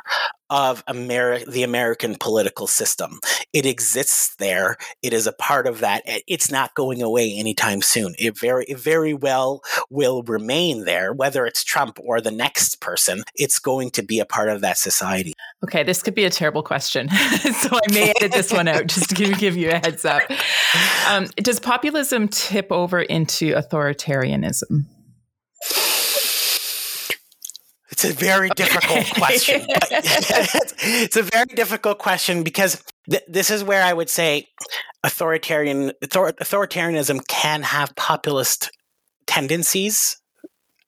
of 0.50 0.86
Ameri- 0.86 1.50
the 1.50 1.64
American 1.64 2.16
political 2.16 2.68
system. 2.68 3.20
It 3.54 3.66
exists 3.66 4.36
there. 4.36 4.78
It 5.02 5.14
is 5.14 5.28
a 5.28 5.34
part 5.34 5.68
of 5.68 5.80
that. 5.80 6.04
It's 6.06 6.52
not 6.52 6.76
going 6.76 7.02
away 7.02 7.34
anytime 7.38 7.82
soon. 7.82 8.16
It 8.18 8.38
very, 8.38 8.66
it 8.66 8.80
very 8.80 9.14
well 9.14 9.62
will 9.90 10.24
remain 10.24 10.86
there, 10.86 11.14
whether 11.14 11.46
it's 11.46 11.64
Trump 11.64 12.00
or 12.04 12.22
the 12.22 12.32
next 12.32 12.82
person. 12.82 13.24
It's 13.36 13.60
going 13.60 13.92
to 13.92 14.04
be 14.04 14.20
a 14.20 14.26
part 14.26 14.50
of 14.50 14.62
that 14.62 14.78
society. 14.78 15.34
Okay, 15.64 15.84
this 15.84 16.02
could 16.02 16.16
be 16.16 16.26
a 16.26 16.30
terrible 16.30 16.64
question. 16.64 17.10
so 17.10 17.70
I 17.74 17.92
may 17.92 18.14
edit 18.18 18.32
this 18.32 18.52
one 18.52 18.68
out 18.68 18.88
just 18.88 19.10
to 19.10 19.16
give, 19.16 19.38
give 19.38 19.58
you 19.58 19.70
a 19.70 19.76
heads 19.76 20.06
up. 20.06 20.22
Um, 21.08 21.28
does 21.38 21.60
populism 21.60 22.28
tip 22.28 22.72
over 22.72 23.02
into 23.02 23.54
authoritarianism? 23.54 24.86
It's 28.02 28.06
a 28.06 28.14
very 28.14 28.50
difficult 28.52 29.12
question. 29.14 29.66
it's 29.68 31.18
a 31.18 31.24
very 31.24 31.48
difficult 31.48 31.98
question 32.00 32.44
because 32.44 32.82
th- 33.10 33.24
this 33.28 33.50
is 33.50 33.62
where 33.62 33.84
I 33.84 33.92
would 33.92 34.10
say 34.10 34.48
authoritarian 35.04 35.92
author- 36.02 36.32
authoritarianism 36.32 37.28
can 37.28 37.62
have 37.64 37.94
populist 37.98 38.72
tendencies 39.28 40.16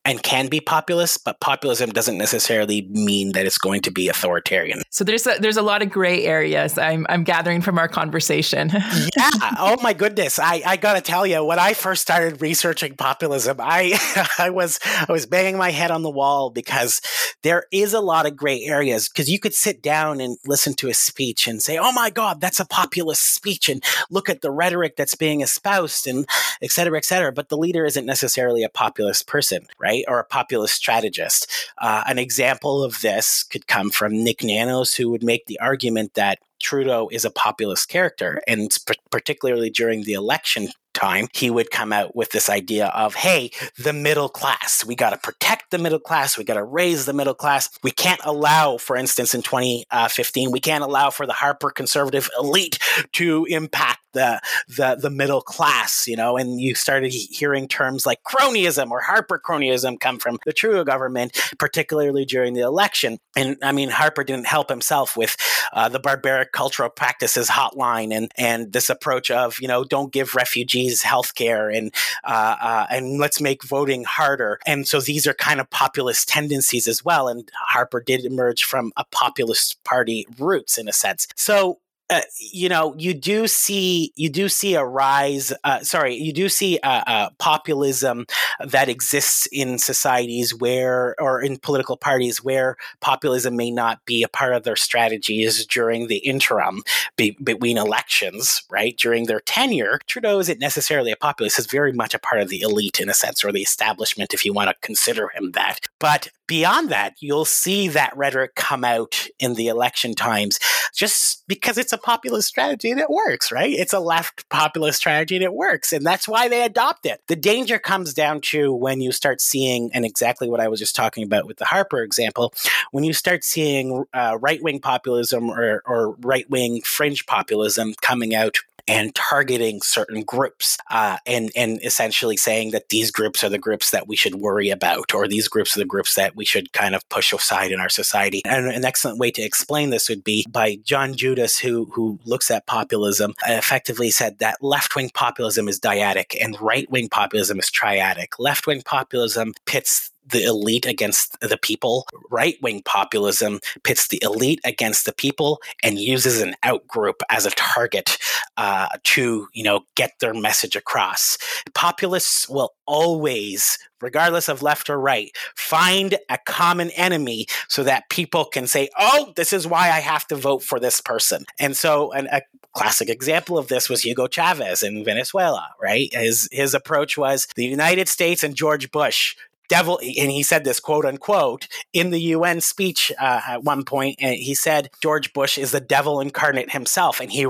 and 0.03 0.23
can 0.23 0.47
be 0.47 0.59
populist, 0.59 1.23
but 1.23 1.39
populism 1.39 1.91
doesn't 1.91 2.17
necessarily 2.17 2.87
mean 2.89 3.33
that 3.33 3.45
it's 3.45 3.59
going 3.59 3.81
to 3.81 3.91
be 3.91 4.09
authoritarian. 4.09 4.81
So 4.89 5.03
there's 5.03 5.27
a, 5.27 5.35
there's 5.39 5.57
a 5.57 5.61
lot 5.61 5.83
of 5.83 5.91
gray 5.91 6.25
areas 6.25 6.77
I'm, 6.77 7.05
I'm 7.07 7.23
gathering 7.23 7.61
from 7.61 7.77
our 7.77 7.87
conversation. 7.87 8.69
yeah. 9.17 9.29
Oh 9.59 9.77
my 9.83 9.93
goodness. 9.93 10.39
I, 10.39 10.63
I 10.65 10.77
got 10.77 10.93
to 10.93 11.01
tell 11.01 11.27
you, 11.27 11.43
when 11.43 11.59
I 11.59 11.73
first 11.73 12.01
started 12.01 12.41
researching 12.41 12.95
populism, 12.95 13.57
I 13.59 13.97
I 14.39 14.49
was 14.49 14.79
I 14.83 15.11
was 15.11 15.25
banging 15.25 15.57
my 15.57 15.69
head 15.69 15.91
on 15.91 16.01
the 16.01 16.09
wall 16.09 16.49
because 16.49 17.01
there 17.43 17.65
is 17.71 17.93
a 17.93 17.99
lot 17.99 18.25
of 18.25 18.35
gray 18.35 18.63
areas 18.63 19.07
because 19.07 19.29
you 19.29 19.39
could 19.39 19.53
sit 19.53 19.81
down 19.81 20.19
and 20.19 20.37
listen 20.45 20.73
to 20.75 20.89
a 20.89 20.93
speech 20.93 21.47
and 21.47 21.61
say, 21.61 21.77
"Oh 21.77 21.91
my 21.91 22.09
God, 22.09 22.41
that's 22.41 22.59
a 22.59 22.65
populist 22.65 23.33
speech," 23.33 23.69
and 23.69 23.83
look 24.09 24.29
at 24.29 24.41
the 24.41 24.51
rhetoric 24.51 24.95
that's 24.95 25.15
being 25.15 25.41
espoused 25.41 26.07
and 26.07 26.27
et 26.61 26.71
cetera, 26.71 26.97
et 26.97 27.05
cetera. 27.05 27.31
But 27.31 27.49
the 27.49 27.57
leader 27.57 27.85
isn't 27.85 28.05
necessarily 28.05 28.63
a 28.63 28.69
populist 28.69 29.27
person, 29.27 29.67
right? 29.79 29.90
Right? 29.91 30.05
Or 30.07 30.19
a 30.19 30.25
populist 30.25 30.75
strategist. 30.75 31.47
Uh, 31.77 32.03
an 32.07 32.17
example 32.17 32.83
of 32.83 33.01
this 33.01 33.43
could 33.43 33.67
come 33.67 33.89
from 33.89 34.23
Nick 34.23 34.43
Nanos, 34.43 34.95
who 34.95 35.09
would 35.09 35.23
make 35.23 35.45
the 35.45 35.59
argument 35.59 36.13
that 36.13 36.39
Trudeau 36.61 37.09
is 37.11 37.25
a 37.25 37.31
populist 37.31 37.89
character, 37.89 38.41
and 38.47 38.75
particularly 39.09 39.69
during 39.69 40.03
the 40.03 40.13
election 40.13 40.69
time, 40.93 41.27
he 41.33 41.49
would 41.49 41.71
come 41.71 41.93
out 41.93 42.15
with 42.15 42.31
this 42.31 42.49
idea 42.49 42.87
of, 42.87 43.15
hey, 43.15 43.51
the 43.77 43.93
middle 43.93 44.29
class. 44.29 44.85
We 44.85 44.95
got 44.95 45.11
to 45.11 45.17
protect 45.17 45.71
the 45.71 45.77
middle 45.77 45.99
class. 45.99 46.37
We 46.37 46.43
got 46.43 46.55
to 46.55 46.63
raise 46.63 47.05
the 47.05 47.13
middle 47.13 47.33
class. 47.33 47.69
We 47.83 47.91
can't 47.91 48.21
allow, 48.23 48.77
for 48.77 48.95
instance, 48.95 49.33
in 49.33 49.41
2015, 49.41 50.47
uh, 50.47 50.51
we 50.51 50.59
can't 50.59 50.83
allow 50.83 51.09
for 51.09 51.25
the 51.25 51.33
Harper 51.33 51.69
conservative 51.69 52.29
elite 52.39 52.79
to 53.13 53.45
impact 53.49 53.99
the 54.13 54.41
the 54.67 54.97
the 54.99 55.09
middle 55.09 55.41
class, 55.41 56.07
you 56.07 56.15
know, 56.15 56.37
and 56.37 56.59
you 56.59 56.75
started 56.75 57.11
hearing 57.11 57.67
terms 57.67 58.05
like 58.05 58.19
cronyism 58.23 58.91
or 58.91 59.01
Harper 59.01 59.41
cronyism 59.43 59.99
come 59.99 60.19
from 60.19 60.37
the 60.45 60.53
Trudeau 60.53 60.83
government, 60.83 61.37
particularly 61.57 62.25
during 62.25 62.53
the 62.53 62.61
election. 62.61 63.19
And 63.35 63.57
I 63.61 63.71
mean, 63.71 63.89
Harper 63.89 64.23
didn't 64.23 64.47
help 64.47 64.69
himself 64.69 65.15
with 65.15 65.35
uh, 65.73 65.89
the 65.89 65.99
barbaric 65.99 66.51
cultural 66.51 66.89
practices 66.89 67.49
hotline 67.49 68.15
and 68.15 68.31
and 68.37 68.73
this 68.73 68.89
approach 68.89 69.31
of 69.31 69.59
you 69.59 69.67
know 69.67 69.83
don't 69.83 70.11
give 70.11 70.35
refugees 70.35 71.01
health 71.01 71.35
care 71.35 71.69
and 71.69 71.93
uh, 72.23 72.55
uh, 72.61 72.87
and 72.89 73.19
let's 73.19 73.41
make 73.41 73.63
voting 73.63 74.03
harder. 74.03 74.59
And 74.65 74.87
so 74.87 74.99
these 75.01 75.27
are 75.27 75.33
kind 75.33 75.59
of 75.59 75.69
populist 75.69 76.27
tendencies 76.27 76.87
as 76.87 77.03
well. 77.03 77.27
And 77.27 77.49
Harper 77.53 78.01
did 78.01 78.25
emerge 78.25 78.63
from 78.63 78.91
a 78.97 79.05
populist 79.11 79.83
party 79.83 80.25
roots 80.37 80.77
in 80.77 80.87
a 80.87 80.93
sense. 80.93 81.27
So 81.35 81.79
uh, 82.11 82.21
you 82.37 82.67
know, 82.67 82.93
you 82.97 83.13
do 83.13 83.47
see 83.47 84.11
you 84.15 84.29
do 84.29 84.49
see 84.49 84.75
a 84.75 84.83
rise. 84.83 85.53
Uh, 85.63 85.79
sorry, 85.79 86.13
you 86.15 86.33
do 86.33 86.49
see 86.49 86.77
uh, 86.83 87.29
populism 87.39 88.25
that 88.59 88.89
exists 88.89 89.47
in 89.51 89.79
societies 89.79 90.53
where, 90.53 91.15
or 91.19 91.41
in 91.41 91.57
political 91.57 91.95
parties 91.95 92.43
where 92.43 92.75
populism 92.99 93.55
may 93.55 93.71
not 93.71 94.03
be 94.05 94.23
a 94.23 94.27
part 94.27 94.53
of 94.53 94.63
their 94.63 94.75
strategies 94.75 95.65
during 95.65 96.07
the 96.07 96.17
interim 96.17 96.83
be, 97.15 97.37
between 97.41 97.77
elections. 97.77 98.63
Right 98.69 98.97
during 98.97 99.27
their 99.27 99.39
tenure, 99.39 99.99
Trudeau 100.05 100.39
isn't 100.39 100.59
necessarily 100.59 101.11
a 101.11 101.15
populist; 101.15 101.59
is 101.59 101.65
very 101.65 101.93
much 101.93 102.13
a 102.13 102.19
part 102.19 102.41
of 102.41 102.49
the 102.49 102.59
elite 102.59 102.99
in 102.99 103.09
a 103.09 103.13
sense, 103.13 103.41
or 103.45 103.53
the 103.53 103.61
establishment, 103.61 104.33
if 104.33 104.43
you 104.43 104.51
want 104.51 104.69
to 104.69 104.75
consider 104.81 105.29
him 105.33 105.51
that. 105.51 105.79
But 105.97 106.27
beyond 106.47 106.89
that, 106.89 107.13
you'll 107.21 107.45
see 107.45 107.87
that 107.87 108.15
rhetoric 108.17 108.55
come 108.55 108.83
out 108.83 109.27
in 109.39 109.53
the 109.53 109.69
election 109.69 110.13
times, 110.13 110.59
just 110.93 111.47
because 111.47 111.77
it's 111.77 111.93
a 111.93 112.00
populist 112.01 112.47
strategy 112.47 112.91
and 112.91 112.99
it 112.99 113.09
works, 113.09 113.51
right? 113.51 113.71
It's 113.71 113.93
a 113.93 113.99
left 113.99 114.47
populist 114.49 114.99
strategy 114.99 115.35
and 115.35 115.43
it 115.43 115.53
works. 115.53 115.93
And 115.93 116.05
that's 116.05 116.27
why 116.27 116.47
they 116.47 116.63
adopt 116.63 117.05
it. 117.05 117.21
The 117.27 117.35
danger 117.35 117.79
comes 117.79 118.13
down 118.13 118.41
to 118.41 118.73
when 118.73 119.01
you 119.01 119.11
start 119.11 119.41
seeing, 119.41 119.91
and 119.93 120.05
exactly 120.05 120.49
what 120.49 120.59
I 120.59 120.67
was 120.67 120.79
just 120.79 120.95
talking 120.95 121.23
about 121.23 121.47
with 121.47 121.57
the 121.57 121.65
Harper 121.65 122.01
example, 122.01 122.53
when 122.91 123.03
you 123.03 123.13
start 123.13 123.43
seeing 123.43 124.05
uh, 124.13 124.37
right 124.39 124.61
wing 124.61 124.79
populism 124.79 125.49
or, 125.49 125.81
or 125.85 126.15
right 126.21 126.49
wing 126.49 126.81
fringe 126.81 127.25
populism 127.25 127.93
coming 128.01 128.35
out 128.35 128.59
and 128.91 129.15
targeting 129.15 129.81
certain 129.81 130.23
groups 130.23 130.77
uh, 130.89 131.17
and 131.25 131.49
and 131.55 131.79
essentially 131.83 132.35
saying 132.35 132.71
that 132.71 132.89
these 132.89 133.09
groups 133.09 133.43
are 133.43 133.49
the 133.49 133.57
groups 133.57 133.91
that 133.91 134.07
we 134.07 134.15
should 134.15 134.35
worry 134.35 134.69
about 134.69 135.13
or 135.13 135.27
these 135.27 135.47
groups 135.47 135.75
are 135.75 135.79
the 135.79 135.85
groups 135.85 136.15
that 136.15 136.35
we 136.35 136.43
should 136.43 136.73
kind 136.73 136.93
of 136.93 137.07
push 137.09 137.31
aside 137.31 137.71
in 137.71 137.79
our 137.79 137.89
society. 137.89 138.41
And 138.45 138.67
an 138.67 138.83
excellent 138.83 139.17
way 139.17 139.31
to 139.31 139.41
explain 139.41 139.89
this 139.89 140.09
would 140.09 140.23
be 140.23 140.45
by 140.49 140.75
John 140.83 141.13
Judis 141.13 141.59
who 141.59 141.85
who 141.93 142.19
looks 142.25 142.51
at 142.51 142.67
populism 142.67 143.33
effectively 143.47 144.11
said 144.11 144.39
that 144.39 144.61
left-wing 144.61 145.11
populism 145.13 145.69
is 145.69 145.79
dyadic 145.79 146.35
and 146.41 146.59
right-wing 146.59 147.09
populism 147.09 147.59
is 147.59 147.71
triadic. 147.71 148.39
Left-wing 148.39 148.81
populism 148.83 149.53
pits 149.65 150.11
the 150.31 150.43
elite 150.43 150.85
against 150.85 151.39
the 151.39 151.57
people. 151.57 152.07
Right 152.29 152.55
wing 152.61 152.81
populism 152.83 153.59
pits 153.83 154.07
the 154.07 154.21
elite 154.23 154.59
against 154.63 155.05
the 155.05 155.13
people 155.13 155.61
and 155.83 155.99
uses 155.99 156.41
an 156.41 156.55
outgroup 156.63 157.21
as 157.29 157.45
a 157.45 157.51
target 157.51 158.17
uh, 158.57 158.87
to, 159.03 159.47
you 159.53 159.63
know, 159.63 159.81
get 159.95 160.13
their 160.19 160.33
message 160.33 160.75
across. 160.75 161.37
Populists 161.73 162.49
will 162.49 162.73
always, 162.85 163.77
regardless 164.01 164.49
of 164.49 164.61
left 164.61 164.89
or 164.89 164.99
right, 164.99 165.31
find 165.55 166.17
a 166.29 166.37
common 166.45 166.89
enemy 166.91 167.45
so 167.67 167.83
that 167.83 168.09
people 168.09 168.45
can 168.45 168.67
say, 168.67 168.89
"Oh, 168.97 169.33
this 169.35 169.53
is 169.53 169.67
why 169.67 169.87
I 169.87 169.99
have 169.99 170.27
to 170.27 170.35
vote 170.35 170.63
for 170.63 170.79
this 170.79 171.01
person." 171.01 171.45
And 171.59 171.75
so, 171.75 172.11
an, 172.11 172.27
a 172.31 172.41
classic 172.73 173.09
example 173.09 173.57
of 173.57 173.67
this 173.67 173.89
was 173.89 174.03
Hugo 174.03 174.27
Chavez 174.27 174.83
in 174.83 175.03
Venezuela. 175.03 175.69
Right? 175.81 176.13
His 176.13 176.49
his 176.51 176.73
approach 176.73 177.17
was 177.17 177.47
the 177.55 177.65
United 177.65 178.07
States 178.07 178.43
and 178.43 178.55
George 178.55 178.91
Bush 178.91 179.35
devil, 179.71 179.99
and 179.99 180.29
he 180.29 180.43
said 180.43 180.65
this 180.65 180.81
quote 180.81 181.05
unquote 181.05 181.69
in 181.93 182.09
the 182.09 182.19
UN 182.35 182.59
speech 182.59 183.09
uh, 183.17 183.39
at 183.47 183.63
one 183.63 183.85
point. 183.85 184.19
He 184.19 184.53
said 184.53 184.89
George 185.01 185.31
Bush 185.31 185.57
is 185.57 185.71
the 185.71 185.79
devil 185.79 186.19
incarnate 186.19 186.71
himself, 186.71 187.21
and 187.21 187.31
he 187.31 187.47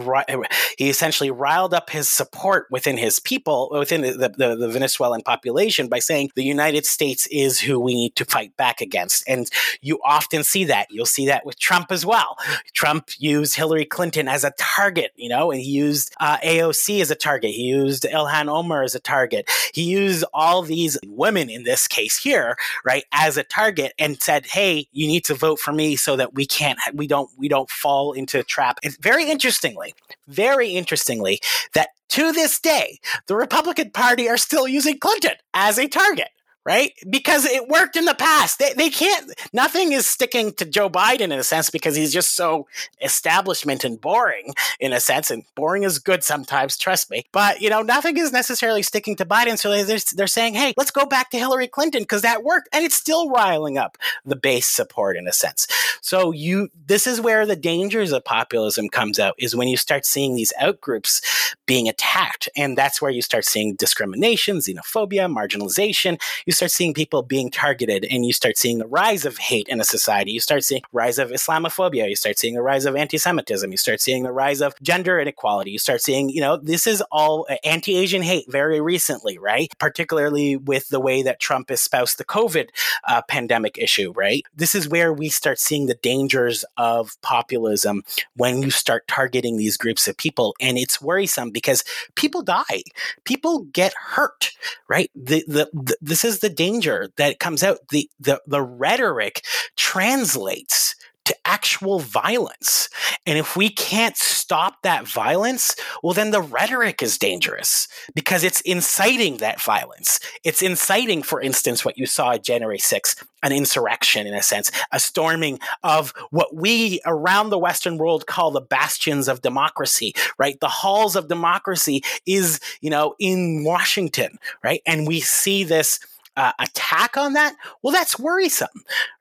he 0.77 0.89
essentially 0.89 1.31
riled 1.31 1.73
up 1.73 1.89
his 1.89 2.07
support 2.07 2.67
within 2.69 2.97
his 2.97 3.19
people, 3.19 3.69
within 3.71 4.01
the, 4.01 4.29
the, 4.37 4.55
the 4.55 4.69
Venezuelan 4.69 5.23
population, 5.23 5.87
by 5.87 5.97
saying 5.97 6.29
the 6.35 6.43
United 6.43 6.85
States 6.85 7.27
is 7.31 7.59
who 7.59 7.79
we 7.79 7.95
need 7.95 8.15
to 8.17 8.25
fight 8.25 8.55
back 8.55 8.81
against. 8.81 9.23
And 9.27 9.49
you 9.81 9.99
often 10.05 10.43
see 10.43 10.65
that. 10.65 10.87
You'll 10.91 11.07
see 11.07 11.25
that 11.25 11.43
with 11.43 11.59
Trump 11.59 11.91
as 11.91 12.05
well. 12.05 12.37
Trump 12.73 13.09
used 13.17 13.55
Hillary 13.55 13.85
Clinton 13.85 14.27
as 14.27 14.43
a 14.43 14.53
target, 14.59 15.11
you 15.15 15.29
know, 15.29 15.49
and 15.49 15.59
he 15.59 15.71
used 15.71 16.13
uh, 16.19 16.37
AOC 16.37 17.01
as 17.01 17.09
a 17.09 17.15
target. 17.15 17.49
He 17.49 17.63
used 17.63 18.03
Ilhan 18.03 18.47
Omar 18.47 18.83
as 18.83 18.93
a 18.93 18.99
target. 18.99 19.49
He 19.73 19.83
used 19.83 20.23
all 20.35 20.61
these 20.61 20.99
women 21.07 21.49
in 21.49 21.63
this 21.63 21.87
case 21.87 22.10
here, 22.17 22.55
right, 22.85 23.03
as 23.11 23.37
a 23.37 23.43
target 23.43 23.93
and 23.99 24.21
said, 24.21 24.45
"Hey, 24.45 24.87
you 24.91 25.07
need 25.07 25.25
to 25.25 25.33
vote 25.33 25.59
for 25.59 25.71
me 25.71 25.95
so 25.95 26.15
that 26.15 26.33
we 26.33 26.45
can't 26.45 26.79
we 26.93 27.07
don't 27.07 27.29
we 27.37 27.47
don't 27.47 27.69
fall 27.69 28.13
into 28.13 28.39
a 28.39 28.43
trap." 28.43 28.79
It's 28.83 28.97
very 28.97 29.29
interestingly, 29.29 29.93
very 30.27 30.69
interestingly 30.69 31.39
that 31.73 31.89
to 32.09 32.31
this 32.33 32.59
day, 32.59 32.99
the 33.27 33.35
Republican 33.35 33.91
Party 33.91 34.27
are 34.27 34.37
still 34.37 34.67
using 34.67 34.99
Clinton 34.99 35.35
as 35.53 35.79
a 35.79 35.87
target 35.87 36.29
right? 36.65 36.93
Because 37.09 37.45
it 37.45 37.67
worked 37.67 37.95
in 37.95 38.05
the 38.05 38.13
past. 38.13 38.59
They, 38.59 38.73
they 38.73 38.89
can't, 38.89 39.31
nothing 39.51 39.93
is 39.93 40.05
sticking 40.05 40.53
to 40.53 40.65
Joe 40.65 40.89
Biden 40.89 41.21
in 41.21 41.33
a 41.33 41.43
sense 41.43 41.69
because 41.69 41.95
he's 41.95 42.13
just 42.13 42.35
so 42.35 42.67
establishment 43.01 43.83
and 43.83 43.99
boring 43.99 44.53
in 44.79 44.93
a 44.93 44.99
sense. 44.99 45.31
And 45.31 45.43
boring 45.55 45.83
is 45.83 45.97
good 45.99 46.23
sometimes, 46.23 46.77
trust 46.77 47.09
me. 47.09 47.25
But, 47.31 47.61
you 47.61 47.69
know, 47.69 47.81
nothing 47.81 48.17
is 48.17 48.31
necessarily 48.31 48.83
sticking 48.83 49.15
to 49.17 49.25
Biden. 49.25 49.57
So 49.57 49.71
they're, 49.83 49.97
they're 50.15 50.27
saying, 50.27 50.53
hey, 50.53 50.73
let's 50.77 50.91
go 50.91 51.05
back 51.05 51.31
to 51.31 51.37
Hillary 51.37 51.67
Clinton 51.67 52.03
because 52.03 52.21
that 52.21 52.43
worked. 52.43 52.69
And 52.71 52.85
it's 52.85 52.95
still 52.95 53.29
riling 53.29 53.77
up 53.77 53.97
the 54.23 54.35
base 54.35 54.67
support 54.67 55.17
in 55.17 55.27
a 55.27 55.33
sense. 55.33 55.67
So 56.01 56.31
you, 56.31 56.69
this 56.85 57.07
is 57.07 57.19
where 57.19 57.45
the 57.45 57.55
dangers 57.55 58.11
of 58.11 58.23
populism 58.23 58.89
comes 58.89 59.19
out 59.19 59.35
is 59.37 59.55
when 59.55 59.67
you 59.67 59.77
start 59.77 60.05
seeing 60.05 60.35
these 60.35 60.53
outgroups 60.61 61.21
being 61.65 61.87
attacked. 61.87 62.49
And 62.55 62.77
that's 62.77 63.01
where 63.01 63.11
you 63.11 63.21
start 63.21 63.45
seeing 63.45 63.75
discrimination, 63.75 64.57
xenophobia, 64.57 65.33
marginalization. 65.33 66.21
You 66.45 66.50
you 66.51 66.53
start 66.53 66.71
seeing 66.71 66.93
people 66.93 67.21
being 67.21 67.49
targeted 67.49 68.05
and 68.11 68.25
you 68.25 68.33
start 68.33 68.57
seeing 68.57 68.77
the 68.77 68.87
rise 68.87 69.23
of 69.23 69.37
hate 69.37 69.69
in 69.69 69.79
a 69.79 69.85
society. 69.85 70.33
You 70.33 70.41
start 70.41 70.65
seeing 70.65 70.81
rise 70.91 71.17
of 71.17 71.29
Islamophobia. 71.29 72.09
You 72.09 72.17
start 72.17 72.37
seeing 72.37 72.55
the 72.55 72.61
rise 72.61 72.83
of 72.83 72.97
anti-Semitism. 72.97 73.71
You 73.71 73.77
start 73.77 74.01
seeing 74.01 74.23
the 74.23 74.33
rise 74.33 74.61
of 74.61 74.73
gender 74.81 75.17
inequality. 75.17 75.71
You 75.71 75.79
start 75.79 76.01
seeing, 76.01 76.27
you 76.27 76.41
know, 76.41 76.57
this 76.57 76.87
is 76.87 77.01
all 77.09 77.47
anti-Asian 77.63 78.21
hate 78.21 78.51
very 78.51 78.81
recently, 78.81 79.37
right? 79.37 79.71
Particularly 79.79 80.57
with 80.57 80.89
the 80.89 80.99
way 80.99 81.23
that 81.23 81.39
Trump 81.39 81.71
espoused 81.71 82.17
the 82.17 82.25
COVID 82.25 82.67
uh, 83.07 83.21
pandemic 83.29 83.77
issue, 83.77 84.11
right? 84.11 84.43
This 84.53 84.75
is 84.75 84.89
where 84.89 85.13
we 85.13 85.29
start 85.29 85.57
seeing 85.57 85.85
the 85.85 85.95
dangers 85.95 86.65
of 86.75 87.15
populism 87.21 88.03
when 88.35 88.61
you 88.61 88.71
start 88.71 89.07
targeting 89.07 89.55
these 89.55 89.77
groups 89.77 90.05
of 90.05 90.17
people. 90.17 90.53
And 90.59 90.77
it's 90.77 91.01
worrisome 91.01 91.51
because 91.51 91.85
people 92.15 92.41
die, 92.41 92.83
people 93.23 93.59
get 93.71 93.93
hurt, 93.93 94.51
right? 94.89 95.09
The, 95.15 95.45
the, 95.47 95.69
the 95.71 95.95
this 96.01 96.25
is 96.25 96.40
the 96.41 96.49
danger 96.49 97.09
that 97.17 97.39
comes 97.39 97.63
out. 97.63 97.79
The, 97.89 98.09
the, 98.19 98.41
the 98.45 98.61
rhetoric 98.61 99.43
translates 99.77 100.95
to 101.25 101.35
actual 101.45 101.99
violence. 101.99 102.89
And 103.25 103.37
if 103.37 103.55
we 103.55 103.69
can't 103.69 104.17
stop 104.17 104.81
that 104.81 105.07
violence, 105.07 105.75
well, 106.01 106.13
then 106.13 106.31
the 106.31 106.41
rhetoric 106.41 107.03
is 107.03 107.17
dangerous 107.17 107.87
because 108.15 108.43
it's 108.43 108.61
inciting 108.61 109.37
that 109.37 109.61
violence. 109.61 110.19
It's 110.43 110.61
inciting, 110.61 111.21
for 111.21 111.39
instance, 111.39 111.85
what 111.85 111.97
you 111.97 112.07
saw 112.07 112.37
January 112.37 112.79
6th, 112.79 113.23
an 113.43 113.51
insurrection 113.51 114.25
in 114.25 114.33
a 114.33 114.41
sense, 114.41 114.71
a 114.91 114.99
storming 114.99 115.59
of 115.83 116.13
what 116.31 116.55
we 116.55 116.99
around 117.05 117.49
the 117.49 117.59
Western 117.59 117.97
world 117.97 118.25
call 118.25 118.51
the 118.51 118.61
bastions 118.61 119.27
of 119.27 119.41
democracy, 119.41 120.13
right? 120.37 120.59
The 120.59 120.67
halls 120.67 121.15
of 121.15 121.27
democracy 121.27 122.03
is, 122.25 122.59
you 122.81 122.89
know, 122.89 123.15
in 123.19 123.63
Washington, 123.63 124.39
right? 124.63 124.81
And 124.85 125.07
we 125.07 125.19
see 125.19 125.63
this 125.63 125.99
uh, 126.37 126.51
attack 126.59 127.17
on 127.17 127.33
that, 127.33 127.55
well, 127.81 127.93
that's 127.93 128.17
worrisome, 128.17 128.67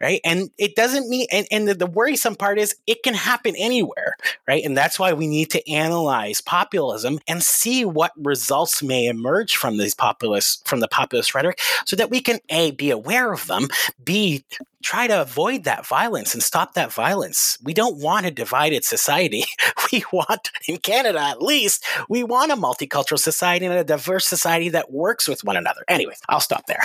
right? 0.00 0.20
And 0.24 0.50
it 0.58 0.76
doesn't 0.76 1.08
mean, 1.08 1.26
and, 1.32 1.46
and 1.50 1.66
the, 1.66 1.74
the, 1.74 1.86
worrisome 1.86 2.36
part 2.36 2.58
is 2.58 2.76
it 2.86 3.02
can 3.02 3.14
happen 3.14 3.54
anywhere, 3.56 4.16
right? 4.46 4.64
And 4.64 4.76
that's 4.76 4.98
why 4.98 5.12
we 5.12 5.26
need 5.26 5.50
to 5.50 5.70
analyze 5.70 6.40
populism 6.40 7.18
and 7.26 7.42
see 7.42 7.84
what 7.84 8.12
results 8.16 8.82
may 8.82 9.06
emerge 9.06 9.56
from 9.56 9.76
these 9.76 9.94
populist, 9.94 10.66
from 10.68 10.80
the 10.80 10.88
populist 10.88 11.34
rhetoric 11.34 11.60
so 11.84 11.96
that 11.96 12.10
we 12.10 12.20
can 12.20 12.38
A, 12.48 12.70
be 12.70 12.90
aware 12.90 13.32
of 13.32 13.46
them, 13.48 13.68
B, 14.04 14.44
try 14.82 15.06
to 15.06 15.20
avoid 15.20 15.64
that 15.64 15.86
violence 15.86 16.34
and 16.34 16.42
stop 16.42 16.74
that 16.74 16.92
violence. 16.92 17.58
We 17.62 17.74
don't 17.74 17.98
want 17.98 18.26
a 18.26 18.30
divided 18.30 18.84
society. 18.84 19.44
We 19.92 20.04
want, 20.12 20.52
in 20.68 20.76
Canada 20.76 21.20
at 21.20 21.42
least, 21.42 21.84
we 22.08 22.22
want 22.22 22.52
a 22.52 22.54
multicultural 22.54 23.18
society 23.18 23.66
and 23.66 23.74
a 23.74 23.82
diverse 23.82 24.24
society 24.24 24.68
that 24.68 24.92
works 24.92 25.26
with 25.26 25.42
one 25.42 25.56
another. 25.56 25.84
Anyway, 25.88 26.14
I'll 26.28 26.38
stop 26.38 26.66
there. 26.66 26.82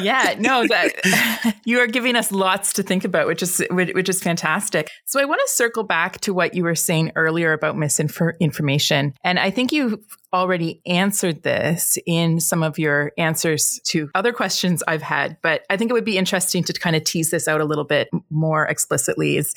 yeah, 0.00 0.36
no, 0.38 0.64
that 0.68 1.56
you 1.64 1.80
are 1.80 1.88
giving 1.88 2.14
us 2.14 2.30
lots 2.30 2.72
to 2.74 2.84
think 2.84 3.04
about, 3.04 3.26
which 3.26 3.42
is 3.42 3.60
which 3.70 4.08
is 4.08 4.22
fantastic. 4.22 4.90
So 5.06 5.20
I 5.20 5.24
want 5.24 5.40
to 5.44 5.52
circle 5.52 5.82
back 5.82 6.20
to 6.20 6.32
what 6.32 6.54
you 6.54 6.62
were 6.62 6.76
saying 6.76 7.10
earlier 7.16 7.52
about 7.52 7.76
misinformation, 7.76 9.14
and 9.24 9.38
I 9.40 9.50
think 9.50 9.72
you 9.72 10.00
already 10.32 10.80
answered 10.86 11.42
this 11.42 11.98
in 12.06 12.40
some 12.40 12.62
of 12.62 12.78
your 12.78 13.12
answers 13.18 13.80
to 13.86 14.10
other 14.14 14.32
questions 14.32 14.82
I've 14.86 15.02
had, 15.02 15.36
but 15.42 15.62
I 15.70 15.76
think 15.76 15.90
it 15.90 15.94
would 15.94 16.04
be 16.04 16.18
interesting 16.18 16.64
to 16.64 16.72
kind 16.72 16.96
of 16.96 17.04
tease 17.04 17.30
this 17.30 17.48
out 17.48 17.60
a 17.60 17.64
little 17.64 17.84
bit 17.84 18.08
more 18.30 18.66
explicitly. 18.66 19.36
Is 19.36 19.54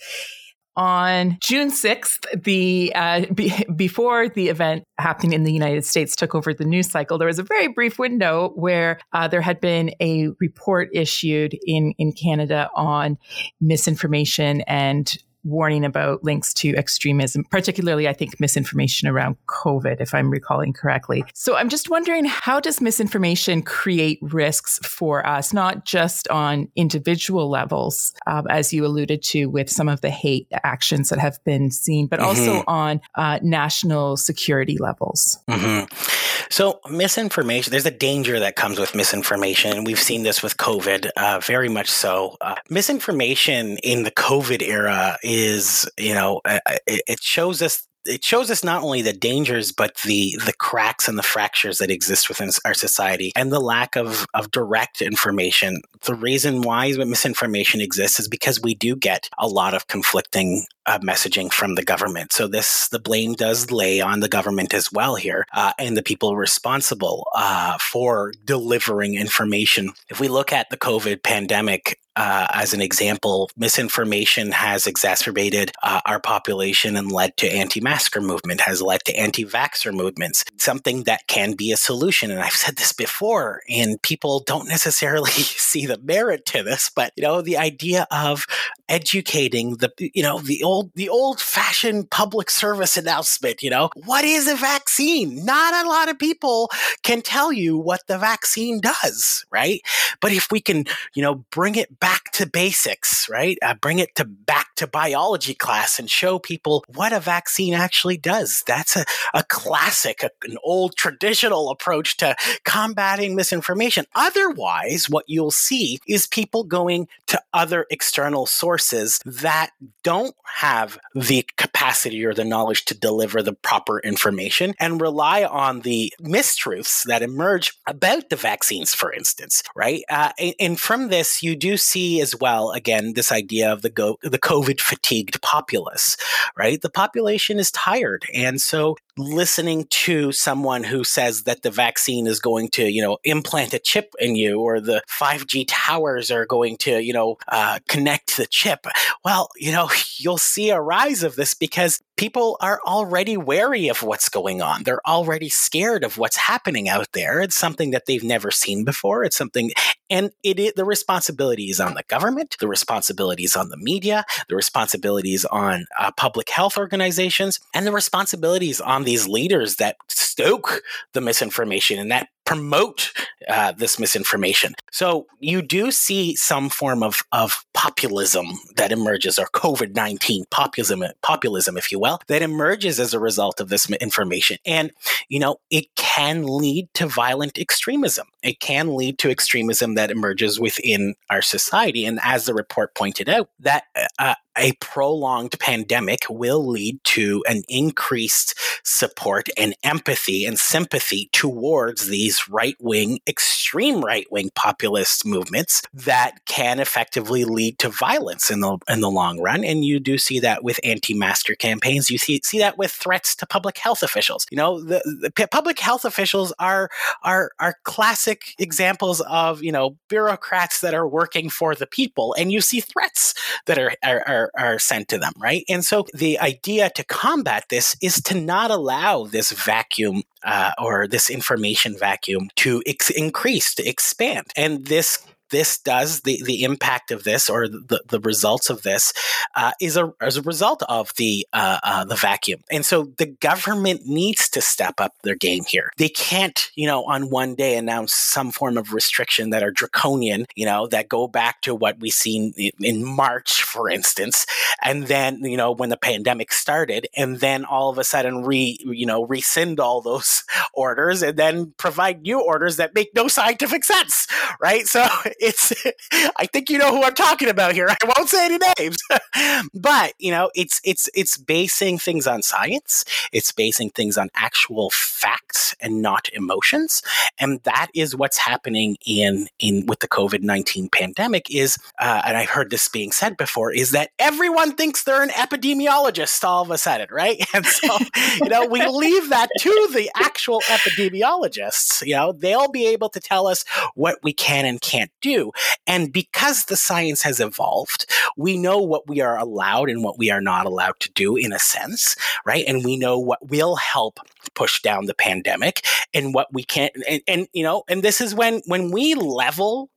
on 0.76 1.38
June 1.40 1.70
6th, 1.70 2.44
the 2.44 2.92
uh, 2.96 3.26
be, 3.34 3.54
before 3.76 4.30
the 4.30 4.50
event 4.50 4.84
happening 4.98 5.34
in 5.34 5.44
the 5.44 5.54
United 5.54 5.86
States 5.86 6.16
took 6.16 6.34
over 6.34 6.54
the 6.54 6.66
news 6.66 6.90
cycle, 6.90 7.18
there 7.18 7.28
was 7.28 7.40
a 7.40 7.44
very 7.44 7.68
brief 7.68 8.00
window 8.00 8.52
where 8.56 9.00
uh, 9.14 9.28
there 9.28 9.42
had 9.42 9.62
been 9.62 9.92
a 10.02 10.30
report 10.40 10.90
issued 10.94 11.58
in 11.66 11.94
in 11.98 12.12
Canada 12.12 12.70
on 12.76 13.18
misinformation 13.62 14.62
and 14.62 15.18
warning 15.44 15.86
about 15.86 16.24
links 16.24 16.54
to 16.56 16.76
extremism, 16.76 17.44
particularly, 17.46 18.08
I 18.08 18.14
think, 18.14 18.40
misinformation 18.40 19.08
around 19.08 19.38
COVID, 19.48 20.00
if 20.00 20.14
I'm 20.14 20.30
recalling 20.30 20.74
correctly. 20.74 21.24
So 21.34 21.56
I'm 21.56 21.70
just 21.70 21.90
wondering 21.90 22.26
how 22.26 22.60
does 22.60 22.82
misinformation 22.82 23.62
create 23.62 24.20
risks 24.22 24.80
for 24.80 25.26
us, 25.26 25.54
not 25.54 25.86
just 25.86 26.28
on 26.30 26.70
individual 26.76 27.50
levels, 27.50 28.14
um, 28.28 28.48
as 28.50 28.74
you 28.74 28.86
alluded 28.86 29.24
to 29.24 29.46
with 29.48 29.70
some 29.70 29.90
of 29.90 30.02
the 30.02 30.10
hate 30.10 30.48
actions 30.64 31.10
that 31.10 31.20
have 31.20 31.44
been 31.44 31.72
seen, 31.72 32.08
but 32.08 32.20
mm-hmm. 32.20 32.30
also 32.30 32.64
on 32.68 33.02
uh, 33.16 33.40
national 33.42 34.18
security 34.18 34.78
levels? 34.78 35.40
Mm-hmm. 35.50 36.23
So, 36.50 36.80
misinformation, 36.90 37.72
there's 37.72 37.86
a 37.86 37.92
danger 37.92 38.40
that 38.40 38.56
comes 38.56 38.80
with 38.80 38.96
misinformation. 38.96 39.84
We've 39.84 40.00
seen 40.00 40.24
this 40.24 40.44
with 40.44 40.58
COVID, 40.58 41.10
uh, 41.18 41.40
very 41.40 41.70
much 41.70 41.90
so. 41.90 42.38
Uh, 42.42 42.56
misinformation 42.70 43.78
in 43.84 44.04
the 44.04 44.12
COVID 44.12 44.62
era 44.62 45.18
is, 45.24 45.90
you 45.98 46.14
know, 46.14 46.42
uh, 46.46 46.60
uh, 46.66 46.78
it, 46.88 47.04
it 47.08 47.20
shows 47.22 47.62
us 47.62 47.88
it 48.06 48.24
shows 48.24 48.52
us 48.52 48.64
not 48.64 48.84
only 48.84 49.02
the 49.02 49.14
dangers 49.14 49.72
but 49.72 49.96
the 50.04 50.38
the 50.46 50.54
cracks 50.54 51.08
and 51.08 51.18
the 51.18 51.24
fractures 51.24 51.78
that 51.78 51.90
exist 51.90 52.28
within 52.28 52.50
our 52.66 52.74
society 52.74 53.32
and 53.36 53.52
the 53.52 53.60
lack 53.60 53.96
of 53.96 54.26
of 54.34 54.52
direct 54.52 55.02
information 55.02 55.82
the 56.04 56.16
reason 56.16 56.62
why 56.62 56.92
misinformation 56.92 57.80
exists 57.80 58.20
is 58.20 58.28
because 58.28 58.62
we 58.62 58.76
do 58.76 58.96
get 58.96 59.30
a 59.38 59.48
lot 59.48 59.74
of 59.74 59.88
conflicting 59.88 60.66
uh, 60.86 61.00
messaging 61.00 61.52
from 61.52 61.76
the 61.76 61.84
government. 61.84 62.34
So 62.34 62.48
this 62.48 62.90
the 62.90 63.00
blame 63.00 63.34
does 63.34 63.72
lay 63.72 64.02
on 64.02 64.20
the 64.20 64.30
government 64.30 64.74
as 64.74 64.92
well 64.92 65.16
here, 65.16 65.46
uh, 65.54 65.74
and 65.80 65.96
the 65.96 66.04
people 66.04 66.36
responsible 66.36 67.28
uh, 67.36 67.78
for 67.80 68.34
delivering 68.46 69.16
information. 69.16 69.92
If 70.10 70.20
we 70.20 70.28
look 70.28 70.52
at 70.52 70.70
the 70.70 70.78
COVID 70.78 71.24
pandemic. 71.24 72.00
Uh, 72.16 72.46
as 72.54 72.76
an 72.76 72.82
example, 72.82 73.50
misinformation 73.58 74.52
has 74.52 74.86
exacerbated 74.86 75.72
uh, 75.82 76.00
our 76.06 76.20
population 76.20 76.96
and 76.96 77.12
led 77.12 77.36
to 77.36 77.52
anti-masker 77.52 78.22
movement, 78.22 78.62
has 78.62 78.84
led 78.84 79.04
to 79.04 79.18
anti-vaxxer 79.18 79.92
movements. 79.92 80.46
Something 80.60 81.06
that 81.06 81.26
can 81.28 81.54
be 81.54 81.72
a 81.72 81.76
solution, 81.76 82.30
and 82.30 82.40
I've 82.40 82.52
said 82.52 82.76
this 82.76 82.94
before, 82.94 83.62
and 83.68 84.00
people 84.04 84.44
don't 84.46 84.70
necessarily 84.70 85.32
see 85.32 85.88
the 85.88 85.98
merit 85.98 86.46
to 86.46 86.62
this, 86.62 86.92
but 86.96 87.14
you 87.16 87.24
know, 87.24 87.42
the 87.42 87.58
idea 87.58 88.06
of 88.12 88.46
educating 88.90 89.78
the 89.78 89.92
you 89.98 90.22
know 90.22 90.38
the 90.38 90.64
old 90.74 90.92
the 90.96 91.10
old 91.10 91.40
fashioned 91.40 92.10
public 92.10 92.50
service 92.50 92.98
announcement 92.98 93.62
you 93.62 93.70
know? 93.70 93.90
What 94.06 94.26
is 94.26 94.48
a 94.48 94.56
vaccine? 94.56 95.46
Not 95.46 95.86
a 95.86 95.88
lot 95.88 96.10
of 96.10 96.18
people 96.18 96.70
can 97.04 97.22
tell 97.22 97.52
you 97.52 97.78
what 97.78 98.02
the 98.08 98.18
vaccine 98.18 98.80
does 98.80 99.46
right? 99.52 99.82
But 100.22 100.32
if 100.32 100.48
we 100.52 100.60
can 100.60 100.86
you 101.14 101.22
know 101.22 101.36
bring 101.52 101.76
it 101.76 102.00
back 102.00 102.32
to 102.34 102.46
basics 102.46 103.30
right? 103.30 103.58
Uh, 103.62 103.76
bring 103.76 104.00
it 104.00 104.16
to 104.16 104.26
back 104.26 104.76
to 104.76 104.88
biology 104.88 105.54
class 105.54 106.00
and 106.00 106.10
show 106.10 106.40
people 106.40 106.84
what 106.88 107.14
a 107.14 107.20
vaccine 107.20 107.74
actually 107.74 108.18
does. 108.18 108.64
That's 108.66 108.96
a, 108.96 109.06
a 109.34 109.44
classic 109.44 110.24
a, 110.24 110.32
an 110.50 110.58
old 110.64 110.96
traditional 110.96 111.70
approach 111.70 112.18
to 112.18 112.36
combating 112.66 113.36
misinformation. 113.36 114.06
Otherwise 114.16 115.10
what 115.10 115.26
you'll 115.28 115.52
see 115.52 116.00
is 116.08 116.28
people 116.28 116.64
going 116.64 117.08
to 117.28 117.42
other 117.54 117.86
external 117.90 118.46
sources 118.46 119.20
that 119.26 119.72
don't 120.04 120.36
have 120.64 120.98
the 121.14 121.46
capacity 121.58 122.24
or 122.24 122.34
the 122.34 122.46
knowledge 122.46 122.86
to 122.86 122.98
deliver 122.98 123.44
the 123.44 123.52
proper 123.52 124.00
information 124.00 124.74
and 124.80 125.02
rely 125.02 125.44
on 125.44 125.82
the 125.82 126.14
mistruths 126.22 127.04
that 127.04 127.22
emerge 127.22 127.74
about 127.86 128.30
the 128.30 128.38
vaccines, 128.38 128.94
for 128.94 129.12
instance, 129.12 129.62
right? 129.76 130.04
Uh, 130.10 130.32
and, 130.40 130.54
and, 130.62 130.80
from 130.80 131.10
this, 131.10 131.44
you 131.44 131.58
do 131.58 131.76
see 131.76 132.22
as 132.22 132.34
well, 132.40 132.72
again, 132.72 133.12
this 133.14 133.30
idea 133.30 133.74
of 133.74 133.82
the 133.82 133.90
go- 133.90 134.18
the 134.22 134.40
COVID 134.40 134.80
fatigued 134.80 135.42
populace, 135.42 136.16
right? 136.58 136.82
The 136.82 136.90
population 136.90 137.60
is 137.60 137.70
tired, 137.70 138.26
and 138.34 138.62
so 138.62 138.96
listening 139.18 139.86
to 139.90 140.32
someone 140.32 140.84
who 140.84 141.04
says 141.04 141.44
that 141.44 141.62
the 141.62 141.72
vaccine 141.72 142.28
is 142.28 142.40
going 142.40 142.70
to, 142.70 142.92
you 142.92 143.02
know, 143.02 143.18
implant 143.24 143.74
a 143.74 143.80
chip 143.80 144.14
in 144.20 144.36
you 144.36 144.60
or 144.60 144.80
the 144.80 145.02
5G 145.10 145.66
towers 145.68 146.32
are 146.32 146.46
going 146.46 146.78
to, 146.78 147.02
you 147.02 147.14
know, 147.14 147.38
uh, 147.48 147.80
connect 147.88 148.38
the 148.38 148.48
chip. 148.48 148.86
Well, 149.24 149.50
you 149.58 149.72
know, 149.72 149.90
you'll 150.18 150.38
see 150.38 150.70
a 150.70 150.82
rise 150.82 151.24
of 151.24 151.36
this 151.36 151.54
because 151.54 152.02
people 152.24 152.56
are 152.62 152.80
already 152.88 153.36
wary 153.36 153.90
of 153.90 154.02
what's 154.02 154.30
going 154.30 154.62
on. 154.62 154.84
They're 154.84 155.06
already 155.06 155.50
scared 155.50 156.06
of 156.06 156.18
what's 156.18 156.38
happening 156.38 156.88
out 156.88 157.10
there. 157.12 157.42
It's 157.42 157.60
something 157.60 157.92
that 157.92 158.06
they've 158.06 158.24
never 158.24 158.50
seen 158.50 158.86
before. 158.86 159.26
It's 159.26 159.36
something, 159.36 159.72
and 160.10 160.32
it, 160.42 160.58
it 160.58 160.78
the 160.78 160.86
responsibility 160.86 161.66
is 161.66 161.82
on 161.82 161.96
the 161.96 162.04
government, 162.08 162.56
the 162.62 162.70
responsibility 162.70 163.44
is 163.44 163.58
on 163.58 163.68
the 163.68 163.76
media, 163.76 164.24
the 164.48 164.56
responsibility 164.56 165.34
is 165.34 165.44
on 165.44 165.86
uh, 166.00 166.12
public 166.12 166.50
health 166.50 166.78
organizations, 166.78 167.60
and 167.74 167.86
the 167.86 167.92
responsibilities 167.92 168.80
on 168.80 169.04
these 169.04 169.28
leaders 169.28 169.76
that 169.76 169.98
stoke 170.08 170.82
the 171.12 171.20
misinformation 171.20 172.00
and 172.00 172.10
that 172.10 172.30
promote 172.46 173.12
uh, 173.50 173.72
this 173.72 174.00
misinformation. 174.00 174.74
So 174.92 175.28
you 175.40 175.62
do 175.62 175.92
see 175.92 176.36
some 176.36 176.70
form 176.70 177.04
of, 177.04 177.22
of 177.32 177.66
populism 177.74 178.48
that 178.76 178.92
emerges, 178.92 179.40
or 179.40 179.48
COVID 179.48 179.96
19 179.96 180.46
populism, 180.52 181.04
populism, 181.22 181.78
if 181.78 181.92
you 181.92 182.00
will, 182.00 182.20
that 182.28 182.42
emerges 182.42 183.00
as 183.00 183.14
a 183.14 183.20
result 183.20 183.60
of 183.60 183.70
this 183.70 183.90
information. 183.90 184.58
And, 184.66 184.92
you 185.30 185.40
know, 185.40 185.58
it 185.70 185.94
can 185.96 186.46
lead 186.46 186.90
to 186.96 187.08
violent 187.08 187.58
extremism. 187.58 188.28
It 188.42 188.60
can 188.60 188.96
lead 188.96 189.18
to 189.20 189.30
extremism 189.30 189.96
that 189.96 190.12
emerges 190.12 190.60
within 190.60 191.16
our 191.30 191.42
society. 191.42 192.06
And 192.06 192.20
as 192.24 192.46
the 192.46 192.54
report 192.54 192.96
pointed 192.96 193.30
out, 193.30 193.50
that 193.60 193.86
uh, 194.20 194.36
a 194.58 194.74
prolonged 194.74 195.58
pandemic 195.60 196.26
will 196.30 196.66
lead 196.66 197.04
to 197.04 197.44
an 197.48 197.64
increased 197.68 198.58
support 198.84 199.48
and 199.58 199.76
empathy 199.84 200.46
and 200.46 200.60
sympathy 200.60 201.30
towards 201.34 202.08
these 202.08 202.48
right 202.50 202.76
wing, 202.80 203.20
extreme 203.28 204.04
right 204.04 204.26
wing 204.32 204.52
populist 204.56 205.26
movements 205.26 205.82
that 205.94 206.46
can 206.46 206.80
effectively 206.80 207.46
lead 207.46 207.80
to 207.80 207.90
violence 207.90 208.50
in 208.50 208.60
the 208.60 208.78
in 208.90 209.02
the 209.02 209.10
long 209.10 209.40
run. 209.40 209.64
And 209.64 209.86
you 209.86 210.00
do 210.00 210.18
see 210.18 210.40
that 210.40 210.64
with 210.64 210.80
anti-masker 210.84 211.56
campaigns. 211.56 212.10
You 212.10 212.18
see 212.18 212.42
see 212.44 212.60
that 212.60 212.78
with 212.78 212.92
threats 212.92 213.36
to 213.38 213.46
public 213.46 213.78
health 213.78 214.04
officials. 214.04 214.46
You 214.52 214.58
know, 214.58 214.82
the, 214.82 215.32
the 215.36 215.48
public 215.48 215.80
health 215.80 216.06
officials 216.06 216.54
are 216.60 216.90
are 217.24 217.52
are 217.60 217.76
classic 217.84 218.56
examples 218.60 219.22
of 219.22 219.64
you 219.64 219.72
know 219.72 219.98
bureaucrats 220.10 220.82
that 220.82 220.94
are 220.94 221.08
working 221.08 221.50
for 221.50 221.76
the 221.76 221.88
people, 221.88 222.36
and 222.38 222.52
you 222.52 222.62
see 222.62 222.80
threats 222.80 223.34
that 223.66 223.78
are 223.78 223.94
are, 224.04 224.24
are 224.28 224.43
are, 224.44 224.74
are 224.74 224.80
sent 224.80 225.08
to 225.10 225.18
them, 225.18 225.34
right? 225.38 225.64
And 225.70 225.84
so 225.86 226.06
the 226.14 226.40
idea 226.40 226.90
to 226.96 227.04
combat 227.04 227.66
this 227.70 227.96
is 228.02 228.22
to 228.24 228.40
not 228.40 228.72
allow 228.72 229.26
this 229.26 229.52
vacuum 229.52 230.24
uh, 230.44 230.72
or 230.82 231.08
this 231.08 231.30
information 231.30 231.96
vacuum 231.98 232.50
to 232.58 232.82
ex- 232.86 233.10
increase, 233.10 233.76
to 233.76 233.88
expand. 233.88 234.48
And 234.56 234.86
this 234.86 235.26
this 235.54 235.78
does, 235.78 236.22
the, 236.22 236.42
the 236.44 236.64
impact 236.64 237.12
of 237.12 237.24
this 237.24 237.48
or 237.48 237.68
the, 237.68 238.02
the 238.10 238.20
results 238.20 238.72
of 238.72 238.82
this 238.82 239.14
uh, 239.56 239.72
is 239.80 239.96
a, 239.96 240.12
as 240.20 240.36
a 240.36 240.42
result 240.42 240.82
of 240.90 241.14
the, 241.18 241.48
uh, 241.54 241.80
uh, 241.84 242.04
the 242.04 242.16
vacuum. 242.16 242.60
And 242.72 242.84
so 242.84 243.04
the 243.18 243.28
government 243.28 244.08
needs 244.08 244.50
to 244.50 244.62
step 244.62 244.96
up 244.98 245.14
their 245.22 245.36
game 245.36 245.64
here. 245.68 245.92
They 245.98 246.10
can't, 246.10 246.72
you 246.76 246.88
know, 246.88 247.04
on 247.06 247.30
one 247.30 247.54
day 247.54 247.78
announce 247.78 248.14
some 248.14 248.52
form 248.52 248.78
of 248.78 248.94
restriction 248.94 249.52
that 249.52 249.62
are 249.62 249.70
draconian, 249.72 250.48
you 250.56 250.66
know, 250.66 250.88
that 250.88 251.08
go 251.08 251.28
back 251.28 251.62
to 251.62 251.76
what 251.76 252.00
we 252.00 252.10
seen 252.10 252.54
in 252.80 253.06
March, 253.06 253.62
for 253.62 253.92
instance. 253.92 254.48
And 254.82 255.06
then, 255.06 255.44
you 255.44 255.56
know, 255.56 255.72
when 255.72 255.90
the 255.90 255.98
pandemic 255.98 256.52
started 256.52 257.08
and 257.16 257.40
then 257.40 257.64
all 257.64 257.92
of 257.92 258.00
a 258.00 258.04
sudden 258.04 258.44
re, 258.44 258.80
you 258.84 259.06
know, 259.06 259.24
rescind 259.26 259.80
all 259.80 260.02
those 260.02 260.44
orders 260.74 261.22
and 261.22 261.38
then 261.38 261.74
provide 261.78 262.24
new 262.24 262.42
orders 262.42 262.78
that 262.78 262.96
make 262.96 263.14
no 263.14 263.28
scientific 263.28 263.84
sense, 263.84 264.28
right? 264.60 264.88
So 264.88 265.08
it's 265.44 265.74
I 266.38 266.46
think 266.46 266.70
you 266.70 266.78
know 266.78 266.92
who 266.92 267.04
I'm 267.04 267.14
talking 267.14 267.50
about 267.50 267.74
here. 267.74 267.90
I 267.90 267.98
won't 268.16 268.30
say 268.30 268.46
any 268.46 268.60
names. 268.80 268.98
but, 269.74 270.14
you 270.20 270.32
know, 270.32 270.50
it's 270.56 270.82
it's 270.84 271.10
it's 271.14 271.38
basing 271.38 271.98
things 271.98 272.28
on 272.28 272.42
science. 272.42 273.06
It's 273.32 273.52
basing 273.52 273.90
things 273.90 274.18
on 274.18 274.30
actual 274.36 274.90
facts 274.92 275.76
and 275.80 276.02
not 276.02 276.30
emotions. 276.34 277.02
And 277.40 277.62
that 277.64 277.88
is 277.94 278.16
what's 278.16 278.38
happening 278.38 278.98
in 279.06 279.48
in 279.60 279.86
with 279.86 280.00
the 280.00 280.08
COVID-19 280.08 280.92
pandemic 280.92 281.54
is 281.54 281.78
uh, 282.00 282.22
and 282.26 282.38
I've 282.38 282.50
heard 282.50 282.70
this 282.70 282.88
being 282.88 283.12
said 283.12 283.38
before 283.38 283.72
is 283.72 283.92
that 283.92 284.10
everyone 284.20 284.76
thinks 284.76 285.04
they're 285.04 285.24
an 285.24 285.30
epidemiologist 285.30 286.44
all 286.44 286.64
of 286.64 286.72
a 286.72 286.78
sudden, 286.78 287.08
right? 287.12 287.44
And 287.56 287.68
so, 287.68 287.98
you 288.42 288.50
know, 288.50 288.66
we 288.66 288.84
leave 288.84 289.30
that 289.30 289.48
to 289.60 289.90
the 289.94 290.10
actual 290.16 290.60
epidemiologists, 290.62 292.04
you 292.04 292.16
know, 292.16 292.32
they'll 292.32 292.72
be 292.72 292.88
able 292.88 293.10
to 293.10 293.20
tell 293.20 293.46
us 293.46 293.64
what 293.94 294.18
we 294.24 294.34
can 294.34 294.66
and 294.66 294.82
can't 294.82 295.12
do. 295.24 295.52
And 295.88 296.14
because 296.14 296.66
the 296.66 296.76
science 296.76 297.24
has 297.24 297.40
evolved, 297.40 298.06
we 298.38 298.58
know 298.58 298.78
what 298.78 299.08
we 299.08 299.22
are 299.22 299.38
allowed 299.38 299.90
and 299.90 300.04
what 300.04 300.20
we 300.20 300.30
are 300.30 300.42
not 300.42 300.68
allowed 300.68 301.00
to 301.00 301.12
do 301.14 301.36
in 301.36 301.52
a 301.52 301.60
sense, 301.60 302.16
right? 302.46 302.66
And 302.68 302.86
we 302.86 302.98
know 302.98 303.18
what 303.18 303.50
will 303.50 303.78
help 303.78 304.20
push 304.54 304.82
down 304.82 305.06
the 305.06 305.16
pandemic 305.16 305.86
and 306.14 306.34
what 306.34 306.48
we 306.54 306.64
can't 306.64 306.94
and, 307.10 307.22
and 307.28 307.48
you 307.54 307.64
know 307.64 307.84
and 307.88 308.04
this 308.04 308.22
is 308.22 308.36
when 308.36 308.62
when 308.68 308.92
we 308.92 309.16
level 309.16 309.90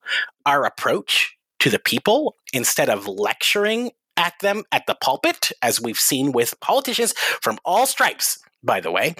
our 0.47 0.65
approach 0.65 1.37
to 1.59 1.69
the 1.69 1.79
people 1.79 2.37
instead 2.53 2.89
of 2.89 3.09
lecturing 3.09 3.91
at 4.17 4.35
them 4.41 4.63
at 4.73 4.87
the 4.87 4.95
pulpit 4.95 5.53
as 5.63 5.81
we've 5.81 5.99
seen 5.99 6.33
with 6.33 6.59
politicians 6.61 7.13
from 7.43 7.59
all 7.65 7.87
stripes 7.87 8.39
by 8.67 8.81
the 8.81 8.91
way 8.91 9.15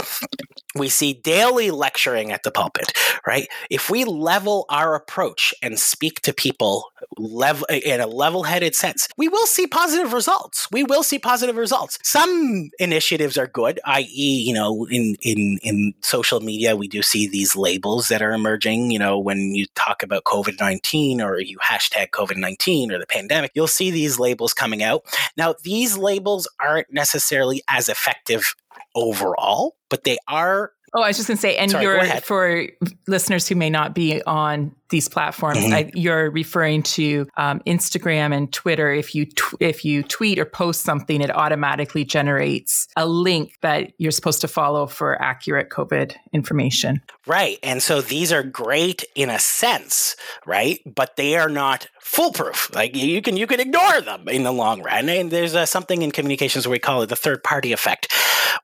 we 0.79 0.89
see 0.89 1.15
daily 1.15 1.71
lecturing 1.71 2.33
at 2.33 2.43
the 2.43 2.51
pulpit, 2.51 2.93
right? 3.27 3.49
If 3.71 3.91
we 3.91 4.05
level 4.05 4.67
our 4.69 4.95
approach 4.95 5.55
and 5.63 5.79
speak 5.79 6.21
to 6.23 6.33
people 6.33 6.91
level 7.17 7.67
in 7.71 8.01
a 8.01 8.07
level-headed 8.07 8.75
sense, 8.75 9.09
we 9.17 9.29
will 9.29 9.47
see 9.47 9.67
positive 9.67 10.13
results. 10.13 10.69
We 10.71 10.85
will 10.85 11.03
see 11.03 11.19
positive 11.19 11.57
results. 11.57 11.99
Some 12.03 12.71
initiatives 12.79 13.39
are 13.39 13.47
good, 13.47 13.81
i.e., 13.85 14.45
you 14.47 14.53
know, 14.53 14.87
in 14.91 15.17
in 15.23 15.59
in 15.63 15.95
social 16.03 16.41
media, 16.41 16.77
we 16.77 16.89
do 16.89 17.03
see 17.03 17.27
these 17.27 17.57
labels 17.57 18.09
that 18.09 18.23
are 18.23 18.33
emerging. 18.33 18.91
You 18.91 18.99
know, 18.99 19.19
when 19.19 19.55
you 19.55 19.67
talk 19.75 20.03
about 20.03 20.25
COVID 20.25 20.61
nineteen 20.61 21.21
or 21.21 21.41
you 21.41 21.59
hashtag 21.59 22.11
COVID 22.11 22.37
nineteen 22.37 22.93
or 22.93 22.99
the 22.99 23.07
pandemic, 23.07 23.53
you'll 23.55 23.67
see 23.67 23.91
these 23.91 24.19
labels 24.19 24.53
coming 24.53 24.83
out. 24.83 25.05
Now, 25.37 25.55
these 25.63 25.97
labels 25.97 26.49
aren't 26.61 26.93
necessarily 26.93 27.63
as 27.69 27.89
effective 27.89 28.55
overall, 28.95 29.77
but 29.89 30.05
they 30.05 30.19
are 30.29 30.73
Oh, 30.95 31.03
I 31.03 31.09
was 31.09 31.17
just 31.17 31.29
going 31.29 31.37
to 31.37 31.41
say, 31.41 31.57
and 31.57 31.71
Sorry, 31.71 31.85
you're 31.85 32.21
for 32.23 32.67
listeners 33.07 33.47
who 33.47 33.55
may 33.55 33.69
not 33.69 33.95
be 33.95 34.23
on 34.23 34.75
these 34.91 35.09
platforms, 35.09 35.59
mm-hmm. 35.59 35.75
I, 35.75 35.91
you're 35.95 36.31
referring 36.31 36.83
to 36.83 37.27
um, 37.37 37.61
Instagram 37.67 38.35
and 38.35 38.53
Twitter. 38.53 38.93
If 38.93 39.15
you 39.15 39.27
tw- 39.27 39.57
if 39.61 39.85
you 39.85 40.03
tweet 40.03 40.39
or 40.39 40.45
post 40.45 40.83
something, 40.83 41.21
it 41.21 41.31
automatically 41.31 42.05
generates 42.05 42.89
a 42.97 43.07
link 43.07 43.59
that 43.63 43.93
you're 43.99 44.13
supposed 44.13 44.41
to 44.43 44.49
follow 44.49 44.87
for 44.87 45.21
accurate 45.21 45.71
COVID 45.71 46.15
information. 46.33 47.01
Right, 47.27 47.59
and 47.63 47.83
so 47.83 48.01
these 48.01 48.33
are 48.33 48.43
great 48.43 49.05
in 49.15 49.31
a 49.31 49.39
sense, 49.39 50.17
right? 50.47 50.81
But 50.87 51.17
they 51.17 51.37
are 51.37 51.49
not 51.49 51.89
foolproof. 52.01 52.73
Like 52.75 52.95
you 52.95 53.21
can 53.21 53.37
you 53.37 53.47
can 53.47 53.61
ignore 53.61 54.01
them 54.01 54.29
in 54.29 54.45
the 54.45 54.53
long 54.53 54.83
run. 54.83 55.09
And 55.09 55.31
there's 55.31 55.55
uh, 55.55 55.67
something 55.67 56.03
in 56.03 56.13
communications 56.13 56.67
where 56.67 56.73
we 56.73 56.79
call 56.79 57.03
it 57.03 57.09
the 57.09 57.17
third 57.17 57.43
party 57.43 57.73
effect, 57.73 58.13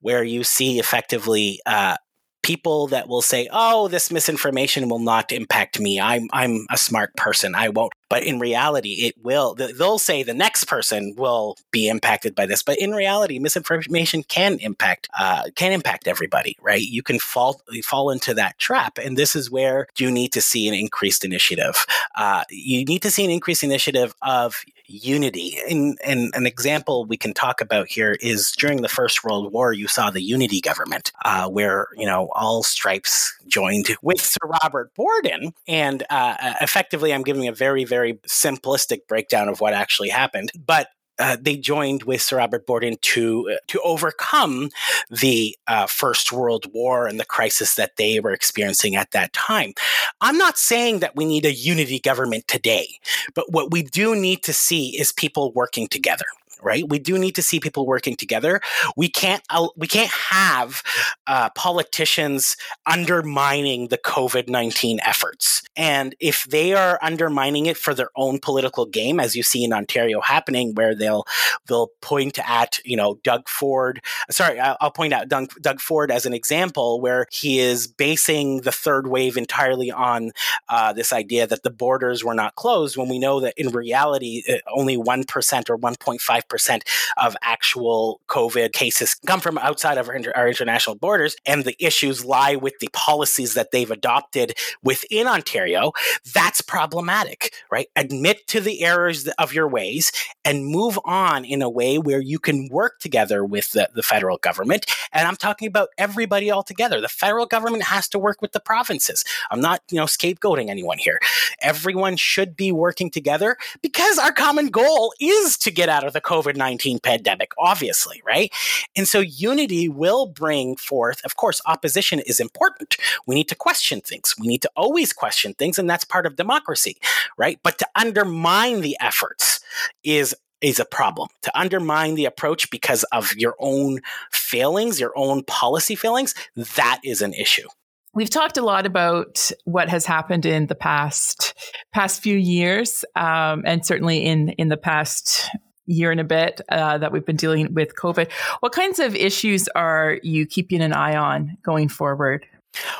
where 0.01 0.23
you 0.23 0.45
see 0.45 0.79
effectively. 0.79 1.61
Uh, 1.67 1.97
people 2.43 2.89
that 2.89 3.09
will 3.09 3.23
say, 3.23 3.49
"Oh, 3.53 3.89
this 3.89 4.11
misinformation 4.11 4.89
will 4.89 4.99
not 4.99 5.33
impact 5.33 5.81
me. 5.81 6.01
I'm 6.01 6.29
I'm 6.33 6.67
a 6.71 6.77
smart 6.79 7.17
person. 7.17 7.55
I 7.55 7.69
won't." 7.69 7.93
But 8.13 8.25
in 8.25 8.39
reality, 8.39 9.07
it 9.07 9.15
will. 9.25 9.55
They'll 9.55 9.99
say 9.99 10.23
the 10.23 10.35
next 10.35 10.67
person 10.67 11.15
will 11.17 11.57
be 11.71 11.89
impacted 11.89 12.35
by 12.35 12.45
this, 12.45 12.63
but 12.63 12.79
in 12.79 12.91
reality, 12.91 13.39
misinformation 13.39 14.23
can 14.25 14.59
impact 14.59 15.09
uh, 15.19 15.45
can 15.55 15.73
impact 15.73 16.07
everybody. 16.07 16.59
Right? 16.61 16.83
You 16.83 17.03
can 17.03 17.19
fall 17.19 17.63
fall 17.83 18.11
into 18.11 18.35
that 18.35 18.59
trap, 18.59 18.99
and 18.99 19.17
this 19.17 19.35
is 19.35 19.51
where 19.51 19.87
you 19.97 20.11
need 20.11 20.31
to 20.35 20.43
see 20.43 20.69
an 20.69 20.75
increased 20.75 21.25
initiative. 21.25 21.87
Uh, 22.15 22.45
you 22.51 22.85
need 22.85 23.01
to 23.01 23.11
see 23.11 23.25
an 23.25 23.31
increased 23.31 23.65
initiative 23.65 24.15
of 24.21 24.63
unity. 24.93 25.57
And, 25.69 25.99
an 26.05 26.47
example 26.47 27.05
we 27.05 27.17
can 27.17 27.33
talk 27.33 27.61
about 27.61 27.89
here 27.89 28.17
is 28.21 28.53
during 28.53 28.83
the 28.83 28.89
First 28.89 29.25
World 29.25 29.53
War, 29.53 29.73
you 29.73 29.89
saw 29.89 30.11
the 30.11 30.23
unity 30.23 30.61
government, 30.61 31.13
uh, 31.25 31.49
where 31.49 31.89
you 31.97 32.07
know 32.07 32.29
all 32.35 32.63
stripes 32.63 33.35
joined 33.49 33.89
with 34.03 34.21
Sir 34.21 34.47
Robert 34.63 34.95
Borden, 34.95 35.55
and 35.67 36.03
uh, 36.11 36.55
effectively, 36.61 37.15
I'm 37.15 37.23
giving 37.23 37.49
a 37.49 37.53
very 37.53 37.85
very 37.85 38.02
simplistic 38.27 39.07
breakdown 39.09 39.49
of 39.49 39.61
what 39.61 39.75
actually 39.75 40.09
happened, 40.09 40.53
but 40.67 40.89
uh, 41.19 41.37
they 41.41 41.57
joined 41.57 42.05
with 42.05 42.23
Sir 42.23 42.39
Robert 42.39 42.67
Borden 42.67 42.97
to 43.01 43.51
uh, 43.53 43.57
to 43.69 43.81
overcome 43.83 44.71
the 45.11 45.57
uh, 45.67 45.87
First 45.87 46.33
World 46.33 46.67
War 46.73 47.07
and 47.07 47.21
the 47.21 47.25
crisis 47.25 47.75
that 47.75 47.97
they 47.97 48.19
were 48.19 48.33
experiencing 48.33 48.97
at 48.97 49.11
that 49.11 49.33
time. 49.33 49.75
I'm 50.21 50.39
not 50.39 50.59
saying 50.59 51.01
that 51.01 51.15
we 51.15 51.25
need 51.25 51.45
a 51.45 51.53
unity 51.53 52.01
government 52.01 52.49
today, 52.49 52.99
but 53.35 53.53
what 53.53 53.71
we 53.71 53.83
do 53.83 54.17
need 54.17 54.43
to 54.45 54.53
see 54.53 54.99
is 54.99 55.13
people 55.13 55.53
working 55.53 55.87
together 55.87 56.25
right? 56.63 56.89
We 56.89 56.99
do 56.99 57.19
need 57.19 57.35
to 57.35 57.43
see 57.43 57.61
people 57.61 57.87
working 57.87 58.17
together. 58.17 58.61
We 58.97 59.09
can't 59.09 59.43
we 59.77 59.87
can't 59.87 60.11
have 60.11 60.83
uh, 61.27 61.51
politicians 61.57 62.57
undermining 62.87 63.89
the 63.89 63.99
COVID 63.99 64.49
nineteen 64.49 65.01
efforts. 65.05 65.63
And 65.77 66.15
if 66.21 66.45
they 66.45 66.75
are 66.75 66.99
undermining 67.03 67.67
it 67.67 67.77
for 67.77 67.95
their 67.95 68.11
own 68.17 68.39
political 68.39 68.87
game, 68.87 69.21
as 69.21 69.35
you 69.35 69.43
see 69.43 69.65
in 69.65 69.73
Ontario 69.73 70.21
happening, 70.21 70.75
where 70.75 70.95
they'll 70.95 71.25
they'll 71.67 71.91
point 72.01 72.39
at 72.49 72.79
you 72.85 72.97
know 72.97 73.19
Doug 73.23 73.49
Ford. 73.49 74.01
Sorry, 74.31 74.59
I'll 74.61 74.91
point 74.91 75.13
out 75.13 75.29
Doug, 75.29 75.53
Doug 75.61 75.81
Ford 75.81 76.11
as 76.11 76.27
an 76.27 76.33
example 76.33 77.01
where 77.01 77.27
he 77.31 77.59
is 77.59 77.87
basing 77.87 78.63
the 78.63 78.73
third 78.73 79.07
wave 79.07 79.37
entirely 79.37 79.91
on 79.91 80.33
uh, 80.69 80.93
this 80.93 81.13
idea 81.13 81.47
that 81.47 81.63
the 81.63 81.71
borders 81.71 82.25
were 82.25 82.35
not 82.35 82.55
closed, 82.55 82.97
when 82.97 83.09
we 83.09 83.19
know 83.19 83.41
that 83.41 83.55
in 83.57 83.71
reality 83.71 84.43
uh, 84.49 84.57
only 84.75 84.97
one 84.97 85.25
percent 85.25 85.71
or 85.71 85.77
one 85.77 85.95
point 85.97 86.21
five 86.21 86.47
percent 86.53 86.85
of 87.17 87.35
actual 87.43 88.21
COVID 88.29 88.73
cases 88.73 89.17
come 89.27 89.41
from 89.41 89.57
outside 89.59 89.97
of 89.97 90.09
our, 90.09 90.21
our 90.37 90.49
international 90.49 90.97
borders, 90.97 91.35
and 91.47 91.65
the 91.65 91.77
issues 91.85 92.25
lie 92.25 92.57
with 92.57 92.75
the 92.79 92.91
policies 92.93 93.55
that 93.55 93.71
they've 93.71 93.91
adopted 93.91 94.53
within 94.83 95.27
Ontario. 95.27 95.93
That's 96.35 96.61
problematic, 96.61 97.55
right? 97.71 97.89
Admit 97.97 98.47
to 98.49 98.61
the 98.61 98.83
errors 98.83 99.27
of 99.39 99.55
your 99.55 99.67
ways 99.67 100.13
and 100.45 100.67
move 100.67 100.99
on 101.07 101.47
in 101.47 101.63
a 101.63 101.71
way 101.71 101.99
where 101.99 102.21
you 102.21 102.39
can 102.39 102.69
work 102.71 102.99
together 102.99 103.45
with 103.45 103.73
the, 103.73 103.89
the 103.95 104.03
federal 104.03 104.37
government. 104.37 104.85
And 105.13 105.27
I'm 105.27 105.37
talking 105.37 105.69
about 105.69 105.89
everybody 105.97 106.51
all 106.51 106.63
together. 106.63 107.01
The 107.01 107.09
federal 107.09 107.47
government 107.47 107.85
has 107.85 108.09
to 108.09 108.19
work 108.19 108.43
with 108.43 108.53
the 108.53 108.61
provinces. 108.61 109.25
I'm 109.51 109.61
not, 109.61 109.81
you 109.91 109.97
know, 109.97 110.05
scapegoating 110.05 110.69
anyone 110.69 110.99
here. 110.99 111.19
Everyone 111.63 112.17
should 112.17 112.57
be 112.57 112.73
working 112.73 113.11
together 113.11 113.57
because 113.81 114.19
our 114.19 114.33
common 114.33 114.69
goal 114.69 115.15
is 115.19 115.57
to 115.59 115.71
get 115.71 115.89
out 115.89 116.05
of 116.05 116.13
the 116.13 116.21
COVID 116.21 116.42
COVID 116.43 116.57
19 116.57 116.99
pandemic, 117.01 117.53
obviously, 117.59 118.23
right? 118.27 118.53
And 118.97 119.07
so 119.09 119.21
unity 119.21 119.89
will 119.89 120.27
bring 120.27 120.77
forth, 120.77 121.25
of 121.25 121.37
course, 121.37 121.61
opposition 121.67 122.21
is 122.21 122.41
important. 122.41 122.97
We 123.27 123.35
need 123.35 123.49
to 123.49 123.55
question 123.55 124.01
things. 124.01 124.35
We 124.39 124.47
need 124.47 124.63
to 124.63 124.71
always 124.77 125.13
question 125.13 125.55
things, 125.55 125.79
and 125.79 125.89
that's 125.89 126.05
part 126.05 126.27
of 126.27 126.37
democracy, 126.37 126.97
right? 127.37 127.59
But 127.63 127.79
to 127.79 127.87
undermine 127.95 128.81
the 128.81 128.97
efforts 129.01 129.61
is 130.05 130.35
is 130.61 130.79
a 130.79 130.85
problem 130.85 131.29
to 131.43 131.59
undermine 131.59 132.15
the 132.15 132.25
approach 132.25 132.71
because 132.71 133.03
of 133.11 133.35
your 133.35 133.57
own 133.59 133.99
failings, 134.31 135.01
your 135.01 135.13
own 135.17 135.43
policy 135.43 135.97
failings. 135.97 136.37
That 136.55 137.01
is 137.03 137.21
an 137.21 137.35
issue. 137.35 137.67
We've 138.15 138.31
talked 138.31 138.59
a 138.59 138.63
lot 138.63 138.85
about 138.85 139.51
what 139.65 139.89
has 139.89 140.05
happened 140.05 140.45
in 140.45 140.67
the 140.67 140.75
past 140.75 141.55
past 141.93 142.23
few 142.23 142.37
years, 142.37 143.05
um, 143.17 143.63
and 143.65 143.85
certainly 143.85 144.25
in 144.25 144.51
in 144.51 144.69
the 144.69 144.77
past 144.77 145.49
year 145.87 146.11
and 146.11 146.21
a 146.21 146.25
bit 146.25 146.61
uh, 146.69 146.99
that 146.99 147.13
we've 147.13 147.27
been 147.27 147.37
dealing 147.37 147.75
with 147.75 147.97
COVID. 147.97 148.31
What 148.61 148.73
kinds 148.73 148.99
of 148.99 149.15
issues 149.15 149.69
are 149.75 150.19
you 150.23 150.47
keeping 150.47 150.81
an 150.81 150.93
eye 150.93 151.17
on 151.17 151.57
going 151.63 151.89
forward? 151.89 152.47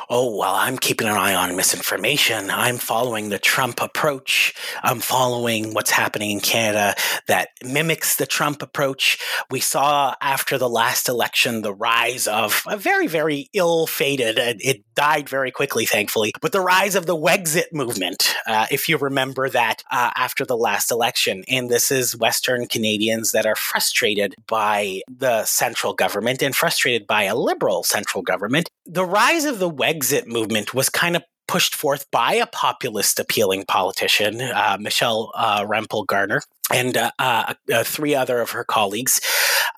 Oh, 0.09 0.37
well, 0.37 0.53
I'm 0.53 0.77
keeping 0.77 1.07
an 1.07 1.15
eye 1.15 1.33
on 1.33 1.55
misinformation. 1.55 2.49
I'm 2.49 2.77
following 2.77 3.29
the 3.29 3.39
Trump 3.39 3.81
approach. 3.81 4.53
I'm 4.83 4.99
following 4.99 5.73
what's 5.73 5.91
happening 5.91 6.31
in 6.31 6.39
Canada 6.39 6.95
that 7.27 7.49
mimics 7.63 8.15
the 8.15 8.25
Trump 8.25 8.61
approach. 8.61 9.17
We 9.49 9.59
saw 9.59 10.15
after 10.21 10.57
the 10.57 10.69
last 10.69 11.09
election 11.09 11.61
the 11.61 11.73
rise 11.73 12.27
of 12.27 12.63
a 12.67 12.77
very, 12.77 13.07
very 13.07 13.49
ill 13.53 13.87
fated, 13.87 14.37
it 14.37 14.83
died 14.95 15.27
very 15.29 15.51
quickly, 15.51 15.85
thankfully, 15.85 16.33
but 16.41 16.51
the 16.51 16.61
rise 16.61 16.95
of 16.95 17.05
the 17.05 17.17
Wexit 17.17 17.73
movement, 17.73 18.35
uh, 18.45 18.67
if 18.69 18.87
you 18.87 18.97
remember 18.97 19.49
that 19.49 19.83
uh, 19.91 20.11
after 20.15 20.45
the 20.45 20.57
last 20.57 20.91
election. 20.91 21.43
And 21.47 21.69
this 21.69 21.91
is 21.91 22.17
Western 22.17 22.67
Canadians 22.67 23.31
that 23.31 23.45
are 23.45 23.55
frustrated 23.55 24.35
by 24.47 25.01
the 25.07 25.45
central 25.45 25.93
government 25.93 26.41
and 26.41 26.55
frustrated 26.55 27.07
by 27.07 27.23
a 27.23 27.35
liberal 27.35 27.83
central 27.83 28.21
government. 28.21 28.69
The 28.85 29.05
rise 29.05 29.45
of 29.45 29.59
the 29.63 29.71
Wexit 29.71 30.27
movement 30.27 30.73
was 30.73 30.89
kind 30.89 31.15
of 31.15 31.23
pushed 31.47 31.75
forth 31.75 32.09
by 32.11 32.33
a 32.33 32.47
populist 32.47 33.19
appealing 33.19 33.65
politician, 33.65 34.41
uh, 34.41 34.77
Michelle 34.79 35.31
uh, 35.35 35.65
Rempel 35.65 36.05
Garner, 36.05 36.41
and 36.71 36.97
uh, 36.97 37.11
uh, 37.19 37.53
uh, 37.73 37.83
three 37.83 38.15
other 38.15 38.39
of 38.39 38.51
her 38.51 38.63
colleagues. 38.63 39.19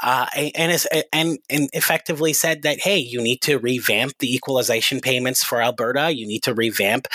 uh, 0.01 0.27
and, 0.35 0.85
and, 1.11 1.39
and 1.49 1.69
effectively 1.73 2.33
said 2.33 2.61
that, 2.61 2.79
hey, 2.79 2.97
you 2.97 3.21
need 3.21 3.41
to 3.41 3.57
revamp 3.57 4.17
the 4.19 4.33
equalization 4.33 4.99
payments 4.99 5.43
for 5.43 5.61
Alberta. 5.61 6.11
You 6.11 6.27
need 6.27 6.43
to 6.43 6.53
revamp 6.53 7.07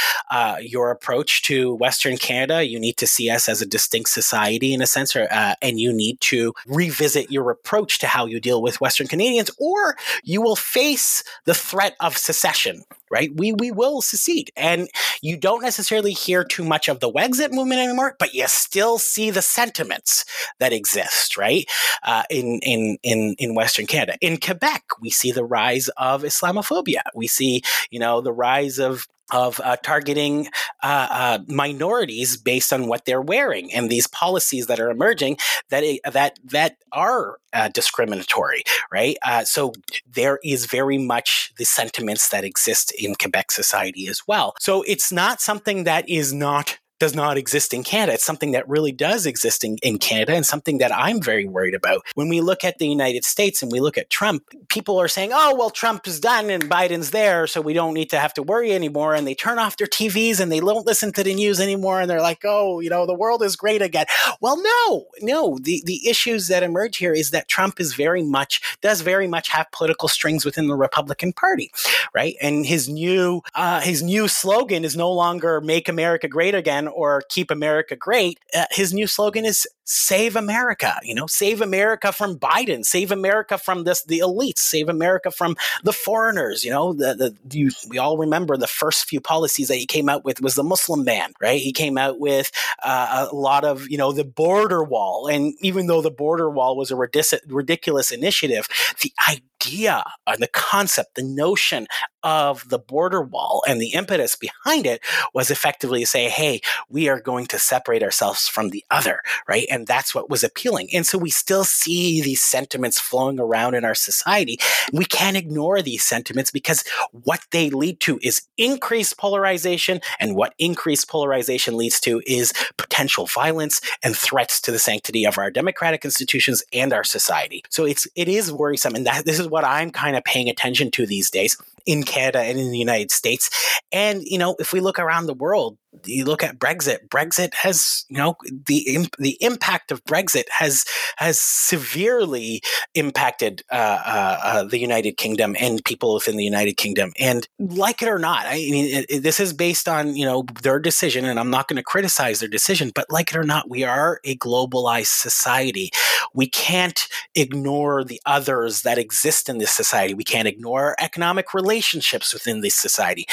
your 0.61 0.90
approach 0.90 1.42
to 1.42 1.74
Western 1.74 2.16
Canada. 2.16 2.66
You 2.66 2.80
need 2.80 2.96
to 2.96 3.07
see 3.07 3.30
us 3.30 3.48
as 3.48 3.62
a 3.62 3.66
distinct 3.66 4.11
society 4.11 4.72
in 4.74 4.82
a 4.82 4.86
sense, 4.86 5.14
or, 5.14 5.28
and 5.62 5.78
you 5.78 5.92
need 5.92 6.20
to 6.22 6.55
revisit 6.66 7.30
your 7.30 7.51
approach 7.51 7.98
to 8.01 8.07
how 8.07 8.26
you 8.26 8.40
deal 8.40 8.62
with 8.62 8.80
Western 8.80 9.07
Canadians, 9.07 9.51
or 9.59 9.96
you 10.24 10.42
will 10.42 10.57
face 10.57 11.22
the 11.44 11.55
threat 11.55 11.96
of 12.01 12.16
secession 12.16 12.84
right? 13.11 13.30
We 13.34 13.52
we 13.52 13.70
will 13.70 14.00
secede, 14.00 14.50
and 14.56 14.88
you 15.20 15.36
don't 15.36 15.62
necessarily 15.62 16.12
hear 16.12 16.44
too 16.44 16.64
much 16.64 16.88
of 16.88 17.00
the 17.00 17.11
Wexit 17.11 17.52
movement 17.52 17.80
anymore, 17.80 18.16
but 18.18 18.34
you 18.34 18.46
still 18.48 18.98
see 18.98 19.30
the 19.30 19.42
sentiments 19.42 20.24
that 20.58 20.72
exist, 20.72 21.36
right? 21.36 21.68
Uh, 22.02 22.22
in 22.30 22.61
in 22.62 22.98
in 23.02 23.34
in 23.38 23.54
Western 23.54 23.86
Canada, 23.86 24.16
in 24.20 24.38
Quebec, 24.38 24.84
we 25.00 25.11
see 25.11 25.32
the 25.32 25.44
rise 25.44 25.88
of 25.96 26.22
Islamophobia. 26.22 27.02
We 27.14 27.26
see, 27.26 27.62
you 27.90 27.98
know, 27.98 28.20
the 28.20 28.32
rise 28.32 28.78
of 28.78 29.06
of 29.32 29.60
uh, 29.62 29.76
targeting 29.82 30.48
uh, 30.82 31.08
uh, 31.10 31.38
minorities 31.48 32.36
based 32.36 32.72
on 32.72 32.86
what 32.86 33.04
they're 33.04 33.20
wearing, 33.20 33.72
and 33.72 33.90
these 33.90 34.06
policies 34.06 34.66
that 34.66 34.80
are 34.80 34.90
emerging 34.90 35.38
that 35.70 35.84
that 36.12 36.38
that 36.44 36.76
are 36.92 37.38
uh, 37.52 37.68
discriminatory, 37.68 38.62
right? 38.92 39.16
Uh, 39.22 39.44
so 39.44 39.72
there 40.10 40.38
is 40.44 40.66
very 40.66 40.98
much 40.98 41.52
the 41.56 41.64
sentiments 41.64 42.28
that 42.28 42.44
exist 42.44 42.92
in 42.92 43.14
Quebec 43.14 43.50
society 43.50 44.06
as 44.06 44.22
well. 44.26 44.54
So 44.58 44.82
it's 44.82 45.12
not 45.12 45.40
something 45.40 45.84
that 45.84 46.08
is 46.08 46.32
not 46.32 46.78
does 47.01 47.14
not 47.14 47.36
exist 47.36 47.74
in 47.74 47.82
Canada. 47.82 48.12
It's 48.12 48.24
something 48.24 48.53
that 48.53 48.68
really 48.68 48.92
does 48.92 49.26
exist 49.26 49.64
in, 49.64 49.78
in 49.82 49.98
Canada 49.98 50.34
and 50.34 50.46
something 50.46 50.78
that 50.78 50.94
I'm 50.94 51.20
very 51.20 51.46
worried 51.46 51.74
about. 51.74 52.03
When 52.14 52.28
we 52.28 52.40
look 52.40 52.62
at 52.62 52.78
the 52.78 52.86
United 52.86 53.24
States 53.24 53.62
and 53.62 53.72
we 53.72 53.80
look 53.80 53.98
at 53.98 54.11
Trump, 54.11 54.44
people 54.68 55.01
are 55.01 55.09
saying, 55.09 55.30
oh, 55.32 55.57
well, 55.57 55.70
Trump 55.70 56.07
is 56.07 56.20
done 56.20 56.51
and 56.51 56.70
Biden's 56.70 57.11
there, 57.11 57.46
so 57.46 57.61
we 57.61 57.72
don't 57.72 57.94
need 57.94 58.11
to 58.11 58.20
have 58.20 58.34
to 58.34 58.42
worry 58.42 58.72
anymore. 58.72 59.14
And 59.14 59.26
they 59.26 59.34
turn 59.34 59.59
off 59.59 59.78
their 59.78 59.86
TVs 59.86 60.38
and 60.40 60.53
they 60.53 60.61
don't 60.61 60.86
listen 60.86 61.12
to 61.14 61.24
the 61.24 61.34
news 61.34 61.59
anymore. 61.59 62.01
And 62.01 62.11
they're 62.11 62.20
like, 62.20 62.42
oh, 62.44 62.80
you 62.80 62.90
know, 62.90 63.07
the 63.07 63.14
world 63.14 63.42
is 63.42 63.57
great 63.57 63.82
again. 63.82 64.07
Well, 64.40 64.62
no, 64.62 65.07
no. 65.22 65.59
The, 65.61 65.82
the 65.86 66.07
issues 66.09 66.48
that 66.48 66.62
emerge 66.62 66.98
here 66.98 67.14
is 67.14 67.30
that 67.30 67.48
Trump 67.48 67.80
is 67.80 67.94
very 67.94 68.22
much, 68.22 68.78
does 68.82 69.01
very 69.01 69.26
much 69.26 69.48
have 69.48 69.70
political 69.72 70.09
strings 70.09 70.44
within 70.44 70.68
the 70.68 70.76
Republican 70.76 71.32
Party, 71.32 71.72
right? 72.14 72.36
And 72.42 72.66
his 72.66 72.90
new, 72.90 73.40
uh, 73.55 73.80
his 73.80 74.03
new 74.03 74.28
slogan 74.28 74.84
is 74.84 74.96
no 74.96 75.11
longer 75.11 75.62
make 75.62 75.88
America 75.88 76.28
great 76.28 76.55
again 76.55 76.89
or 76.91 77.22
keep 77.28 77.51
America 77.51 77.97
great, 77.97 78.38
uh, 78.55 78.66
his 78.70 78.93
new 78.93 79.07
slogan 79.07 79.45
is 79.45 79.66
save 79.93 80.36
America, 80.36 81.01
you 81.03 81.12
know, 81.12 81.26
save 81.26 81.61
America 81.61 82.12
from 82.12 82.38
Biden, 82.38 82.84
save 82.84 83.11
America 83.11 83.59
from 83.59 83.82
this, 83.82 84.05
the 84.05 84.20
elites, 84.20 84.61
save 84.61 84.88
America 84.88 85.32
from 85.32 85.57
the 85.82 85.93
foreigners, 85.93 86.64
you 86.64 86.70
know, 86.70 86.93
the, 86.93 87.14
the, 87.14 87.59
you, 87.59 87.72
we 87.88 87.99
all 87.99 88.16
remember 88.16 88.57
the 88.57 88.68
first 88.68 89.09
few 89.09 89.20
policies 89.20 89.66
that 89.66 89.74
he 89.74 89.86
came 89.86 90.09
out 90.09 90.24
with 90.24 90.41
was 90.41 90.55
the 90.55 90.62
Muslim 90.62 91.05
ban, 91.05 91.32
right? 91.41 91.61
He 91.61 91.72
came 91.72 91.99
out 91.99 92.20
with 92.20 92.53
uh, 92.84 93.26
a 93.32 93.34
lot 93.34 93.64
of, 93.64 93.91
you 93.91 93.99
know, 93.99 94.12
the 94.12 94.24
border 94.24 94.84
wall. 94.84 95.26
And 95.26 95.55
even 95.61 95.88
though 95.88 96.03
the 96.03 96.11
border 96.12 96.49
wall 96.49 96.76
was 96.76 96.93
a 96.93 96.95
ridic- 96.95 97.41
ridiculous 97.49 98.12
initiative, 98.12 98.68
the 99.03 99.12
idea 99.28 100.05
and 100.26 100.41
the 100.41 100.49
concept, 100.49 101.16
the 101.16 101.24
notion 101.24 101.88
of 102.22 102.68
the 102.68 102.78
border 102.78 103.22
wall 103.22 103.62
and 103.66 103.80
the 103.80 103.95
impetus 103.95 104.36
behind 104.36 104.86
it 104.86 105.01
was 105.32 105.51
effectively 105.51 106.01
to 106.01 106.07
say, 106.07 106.28
hey, 106.28 106.61
we 106.88 107.09
are 107.09 107.20
going 107.20 107.47
to 107.47 107.59
separate 107.59 108.03
ourselves 108.03 108.49
from 108.49 108.70
the 108.70 108.84
other, 108.91 109.20
right? 109.49 109.66
And 109.70 109.79
that's 109.86 110.14
what 110.14 110.30
was 110.30 110.44
appealing. 110.44 110.88
And 110.92 111.06
so 111.06 111.18
we 111.18 111.30
still 111.30 111.64
see 111.64 112.20
these 112.20 112.42
sentiments 112.42 112.98
flowing 112.98 113.38
around 113.38 113.74
in 113.74 113.84
our 113.84 113.94
society. 113.94 114.58
We 114.92 115.04
can't 115.04 115.36
ignore 115.36 115.82
these 115.82 116.04
sentiments 116.04 116.50
because 116.50 116.84
what 117.12 117.40
they 117.50 117.70
lead 117.70 118.00
to 118.00 118.18
is 118.22 118.42
increased 118.56 119.18
polarization. 119.18 120.00
And 120.18 120.34
what 120.34 120.54
increased 120.58 121.08
polarization 121.08 121.76
leads 121.76 122.00
to 122.00 122.22
is 122.26 122.52
potential 122.76 123.26
violence 123.26 123.80
and 124.02 124.16
threats 124.16 124.60
to 124.62 124.72
the 124.72 124.78
sanctity 124.78 125.24
of 125.24 125.38
our 125.38 125.50
democratic 125.50 126.04
institutions 126.04 126.62
and 126.72 126.92
our 126.92 127.04
society. 127.04 127.62
So 127.70 127.84
it's 127.84 128.06
it 128.14 128.28
is 128.28 128.52
worrisome. 128.52 128.94
And 128.94 129.06
that 129.06 129.24
this 129.24 129.38
is 129.38 129.48
what 129.48 129.64
I'm 129.64 129.90
kind 129.90 130.16
of 130.16 130.24
paying 130.24 130.48
attention 130.48 130.90
to 130.92 131.06
these 131.06 131.30
days 131.30 131.56
in 131.86 132.02
Canada 132.02 132.40
and 132.40 132.58
in 132.58 132.70
the 132.70 132.78
United 132.78 133.10
States. 133.10 133.50
And, 133.92 134.22
you 134.24 134.38
know, 134.38 134.56
if 134.58 134.72
we 134.72 134.80
look 134.80 134.98
around 134.98 135.26
the 135.26 135.34
world, 135.34 135.76
you 136.04 136.24
look 136.24 136.42
at 136.42 136.58
Brexit. 136.58 137.08
Brexit 137.08 137.52
has, 137.54 138.04
you 138.08 138.16
know, 138.16 138.36
the 138.66 139.08
the 139.18 139.36
impact 139.40 139.90
of 139.90 140.04
Brexit 140.04 140.44
has 140.50 140.84
has 141.16 141.40
severely 141.40 142.62
impacted 142.94 143.62
uh, 143.72 143.74
uh, 143.74 144.40
uh, 144.42 144.64
the 144.64 144.78
United 144.78 145.16
Kingdom 145.16 145.56
and 145.58 145.84
people 145.84 146.14
within 146.14 146.36
the 146.36 146.44
United 146.44 146.76
Kingdom. 146.76 147.12
And 147.18 147.46
like 147.58 148.02
it 148.02 148.08
or 148.08 148.18
not, 148.18 148.46
I 148.46 148.54
mean, 148.54 148.96
it, 148.96 149.06
it, 149.08 149.22
this 149.22 149.40
is 149.40 149.52
based 149.52 149.88
on 149.88 150.14
you 150.14 150.24
know 150.24 150.44
their 150.62 150.78
decision, 150.78 151.24
and 151.24 151.40
I'm 151.40 151.50
not 151.50 151.66
going 151.66 151.76
to 151.76 151.82
criticize 151.82 152.40
their 152.40 152.48
decision. 152.48 152.92
But 152.94 153.10
like 153.10 153.30
it 153.30 153.36
or 153.36 153.44
not, 153.44 153.68
we 153.68 153.82
are 153.82 154.20
a 154.24 154.36
globalized 154.36 155.18
society. 155.18 155.90
We 156.34 156.48
can't 156.48 157.08
ignore 157.34 158.04
the 158.04 158.20
others 158.24 158.82
that 158.82 158.98
exist 158.98 159.48
in 159.48 159.58
this 159.58 159.72
society. 159.72 160.14
We 160.14 160.24
can't 160.24 160.46
ignore 160.46 160.94
economic 161.00 161.52
relationships 161.70 162.34
within 162.34 162.60
this 162.62 162.74
society. 162.74 163.26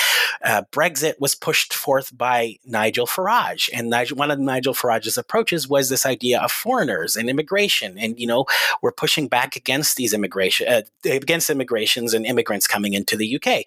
Uh, 0.43 0.61
Brexit 0.71 1.19
was 1.19 1.33
pushed 1.33 1.73
forth 1.73 2.15
by 2.15 2.57
Nigel 2.65 3.07
Farage. 3.07 3.67
And 3.73 3.89
Nigel, 3.89 4.15
one 4.15 4.29
of 4.29 4.39
Nigel 4.39 4.75
Farage's 4.75 5.17
approaches 5.17 5.67
was 5.67 5.89
this 5.89 6.05
idea 6.05 6.39
of 6.39 6.51
foreigners 6.51 7.15
and 7.15 7.29
immigration. 7.29 7.97
And, 7.97 8.19
you 8.19 8.27
know, 8.27 8.45
we're 8.81 8.91
pushing 8.91 9.27
back 9.27 9.55
against 9.55 9.97
these 9.97 10.13
immigration, 10.13 10.67
uh, 10.67 10.81
against 11.03 11.49
immigrations 11.49 12.13
and 12.13 12.25
immigrants 12.27 12.67
coming 12.67 12.93
into 12.93 13.17
the 13.17 13.35
UK. 13.35 13.63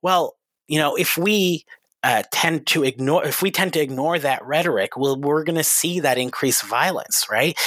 Well, 0.00 0.36
you 0.66 0.78
know, 0.78 0.96
if 0.96 1.18
we 1.18 1.66
uh, 2.02 2.22
tend 2.30 2.66
to 2.68 2.84
ignore 2.84 3.24
if 3.24 3.42
we 3.42 3.50
tend 3.50 3.72
to 3.72 3.80
ignore 3.80 4.16
that 4.18 4.44
rhetoric 4.44 4.96
well 4.96 5.18
we're 5.18 5.42
going 5.42 5.56
to 5.56 5.64
see 5.64 5.98
that 5.98 6.18
increased 6.18 6.62
violence 6.62 7.26
right 7.28 7.58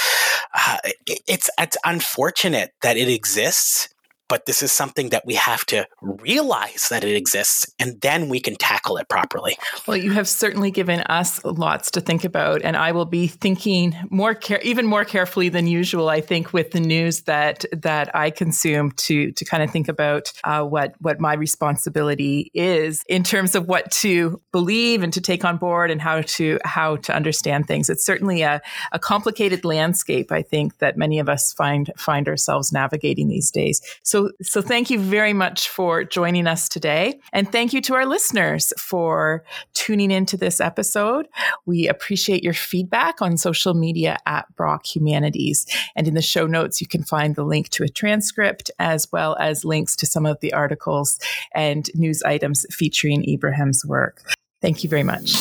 uh, 0.54 0.78
it, 0.84 1.20
it's 1.26 1.50
it's 1.58 1.76
unfortunate 1.84 2.72
that 2.80 2.96
it 2.96 3.08
exists 3.08 3.90
but 4.30 4.46
this 4.46 4.62
is 4.62 4.70
something 4.70 5.08
that 5.08 5.26
we 5.26 5.34
have 5.34 5.66
to 5.66 5.84
realize 6.00 6.88
that 6.88 7.02
it 7.02 7.16
exists 7.16 7.66
and 7.80 8.00
then 8.00 8.28
we 8.28 8.38
can 8.38 8.54
tackle 8.54 8.96
it 8.96 9.08
properly. 9.08 9.58
Well, 9.88 9.96
you 9.96 10.12
have 10.12 10.28
certainly 10.28 10.70
given 10.70 11.00
us 11.00 11.44
lots 11.44 11.90
to 11.90 12.00
think 12.00 12.24
about 12.24 12.62
and 12.62 12.76
I 12.76 12.92
will 12.92 13.06
be 13.06 13.26
thinking 13.26 13.94
more 14.08 14.36
care 14.36 14.60
even 14.62 14.86
more 14.86 15.04
carefully 15.04 15.48
than 15.48 15.66
usual 15.66 16.08
I 16.08 16.20
think 16.20 16.52
with 16.52 16.70
the 16.70 16.78
news 16.78 17.22
that 17.22 17.64
that 17.72 18.14
I 18.14 18.30
consume 18.30 18.92
to 18.92 19.32
to 19.32 19.44
kind 19.44 19.64
of 19.64 19.70
think 19.70 19.88
about 19.88 20.32
uh, 20.44 20.62
what 20.62 20.94
what 21.00 21.18
my 21.20 21.34
responsibility 21.34 22.52
is 22.54 23.02
in 23.08 23.24
terms 23.24 23.56
of 23.56 23.66
what 23.66 23.90
to 23.90 24.40
believe 24.52 25.02
and 25.02 25.12
to 25.12 25.20
take 25.20 25.44
on 25.44 25.56
board 25.56 25.90
and 25.90 26.00
how 26.00 26.20
to 26.22 26.60
how 26.64 26.96
to 26.96 27.12
understand 27.12 27.66
things. 27.66 27.90
It's 27.90 28.06
certainly 28.06 28.42
a, 28.42 28.62
a 28.92 29.00
complicated 29.00 29.64
landscape 29.64 30.30
I 30.30 30.42
think 30.42 30.78
that 30.78 30.96
many 30.96 31.18
of 31.18 31.28
us 31.28 31.52
find 31.52 31.90
find 31.96 32.28
ourselves 32.28 32.72
navigating 32.72 33.26
these 33.26 33.50
days. 33.50 33.80
So 34.04 34.19
so, 34.42 34.60
thank 34.60 34.90
you 34.90 34.98
very 34.98 35.32
much 35.32 35.68
for 35.68 36.04
joining 36.04 36.46
us 36.46 36.68
today. 36.68 37.20
And 37.32 37.50
thank 37.50 37.72
you 37.72 37.80
to 37.82 37.94
our 37.94 38.06
listeners 38.06 38.72
for 38.78 39.44
tuning 39.74 40.10
into 40.10 40.36
this 40.36 40.60
episode. 40.60 41.28
We 41.66 41.88
appreciate 41.88 42.42
your 42.42 42.54
feedback 42.54 43.22
on 43.22 43.36
social 43.36 43.74
media 43.74 44.18
at 44.26 44.46
Brock 44.56 44.86
Humanities. 44.86 45.66
And 45.96 46.08
in 46.08 46.14
the 46.14 46.22
show 46.22 46.46
notes, 46.46 46.80
you 46.80 46.86
can 46.86 47.02
find 47.02 47.34
the 47.34 47.44
link 47.44 47.68
to 47.70 47.84
a 47.84 47.88
transcript 47.88 48.70
as 48.78 49.08
well 49.12 49.36
as 49.40 49.64
links 49.64 49.96
to 49.96 50.06
some 50.06 50.26
of 50.26 50.40
the 50.40 50.52
articles 50.52 51.18
and 51.54 51.88
news 51.94 52.22
items 52.22 52.66
featuring 52.70 53.24
Ibrahim's 53.28 53.84
work. 53.84 54.22
Thank 54.60 54.84
you 54.84 54.90
very 54.90 55.04
much. 55.04 55.34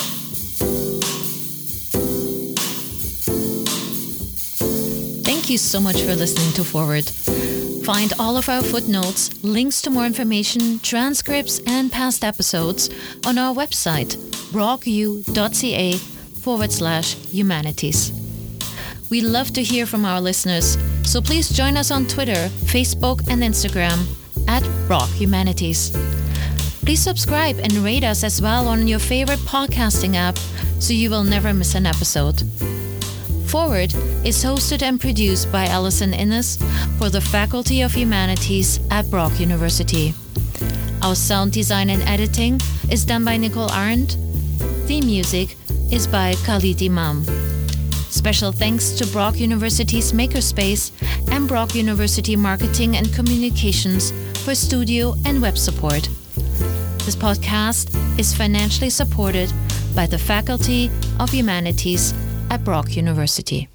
Thank 5.23 5.49
you 5.49 5.57
so 5.57 5.79
much 5.79 6.01
for 6.01 6.15
listening 6.15 6.53
to 6.53 6.63
Forward. 6.63 7.09
Find 7.89 8.13
all 8.19 8.37
of 8.37 8.47
our 8.49 8.61
footnotes, 8.61 9.43
links 9.43 9.81
to 9.81 9.89
more 9.89 10.05
information, 10.05 10.77
transcripts, 10.77 11.59
and 11.65 11.91
past 11.91 12.23
episodes 12.23 12.87
on 13.25 13.39
our 13.39 13.51
website, 13.51 14.15
brocku.ca 14.53 15.93
forward 16.43 16.71
slash 16.71 17.15
humanities. 17.15 18.11
We 19.09 19.21
love 19.21 19.53
to 19.53 19.63
hear 19.63 19.87
from 19.87 20.05
our 20.05 20.21
listeners, 20.21 20.77
so 21.01 21.19
please 21.19 21.49
join 21.49 21.77
us 21.77 21.89
on 21.89 22.05
Twitter, 22.05 22.49
Facebook, 22.69 23.27
and 23.27 23.41
Instagram 23.41 24.05
at 24.47 24.61
Brock 24.87 25.09
Humanities. 25.09 25.89
Please 26.85 27.01
subscribe 27.01 27.57
and 27.57 27.73
rate 27.73 28.03
us 28.03 28.23
as 28.23 28.39
well 28.39 28.67
on 28.67 28.87
your 28.87 28.99
favorite 28.99 29.39
podcasting 29.39 30.13
app 30.13 30.37
so 30.79 30.93
you 30.93 31.09
will 31.09 31.23
never 31.23 31.55
miss 31.55 31.73
an 31.73 31.87
episode. 31.87 32.43
Forward 33.49 33.95
is 34.23 34.43
hosted 34.43 34.83
and 34.83 35.01
produced 35.01 35.51
by 35.51 35.65
Alison 35.65 36.13
Innes 36.13 36.57
for 36.99 37.09
the 37.09 37.19
Faculty 37.19 37.81
of 37.81 37.91
Humanities 37.95 38.79
at 38.91 39.09
Brock 39.09 39.39
University. 39.39 40.13
Our 41.01 41.15
sound 41.15 41.51
design 41.51 41.89
and 41.89 42.03
editing 42.03 42.61
is 42.91 43.03
done 43.03 43.25
by 43.25 43.37
Nicole 43.37 43.71
Arendt. 43.71 44.17
Theme 44.85 45.07
music 45.07 45.57
is 45.91 46.05
by 46.05 46.35
Khalid 46.45 46.83
Imam. 46.83 47.23
Special 48.11 48.51
thanks 48.51 48.91
to 48.91 49.07
Brock 49.07 49.39
University's 49.39 50.11
Makerspace 50.13 50.91
and 51.31 51.47
Brock 51.47 51.73
University 51.73 52.35
Marketing 52.35 52.97
and 52.97 53.11
Communications 53.15 54.11
for 54.45 54.53
studio 54.53 55.15
and 55.25 55.41
web 55.41 55.57
support. 55.57 56.07
This 56.99 57.15
podcast 57.15 57.89
is 58.19 58.31
financially 58.31 58.91
supported 58.91 59.51
by 59.95 60.05
the 60.05 60.19
Faculty 60.19 60.91
of 61.19 61.31
Humanities 61.31 62.13
at 62.49 62.63
Brock 62.63 62.95
University. 62.95 63.67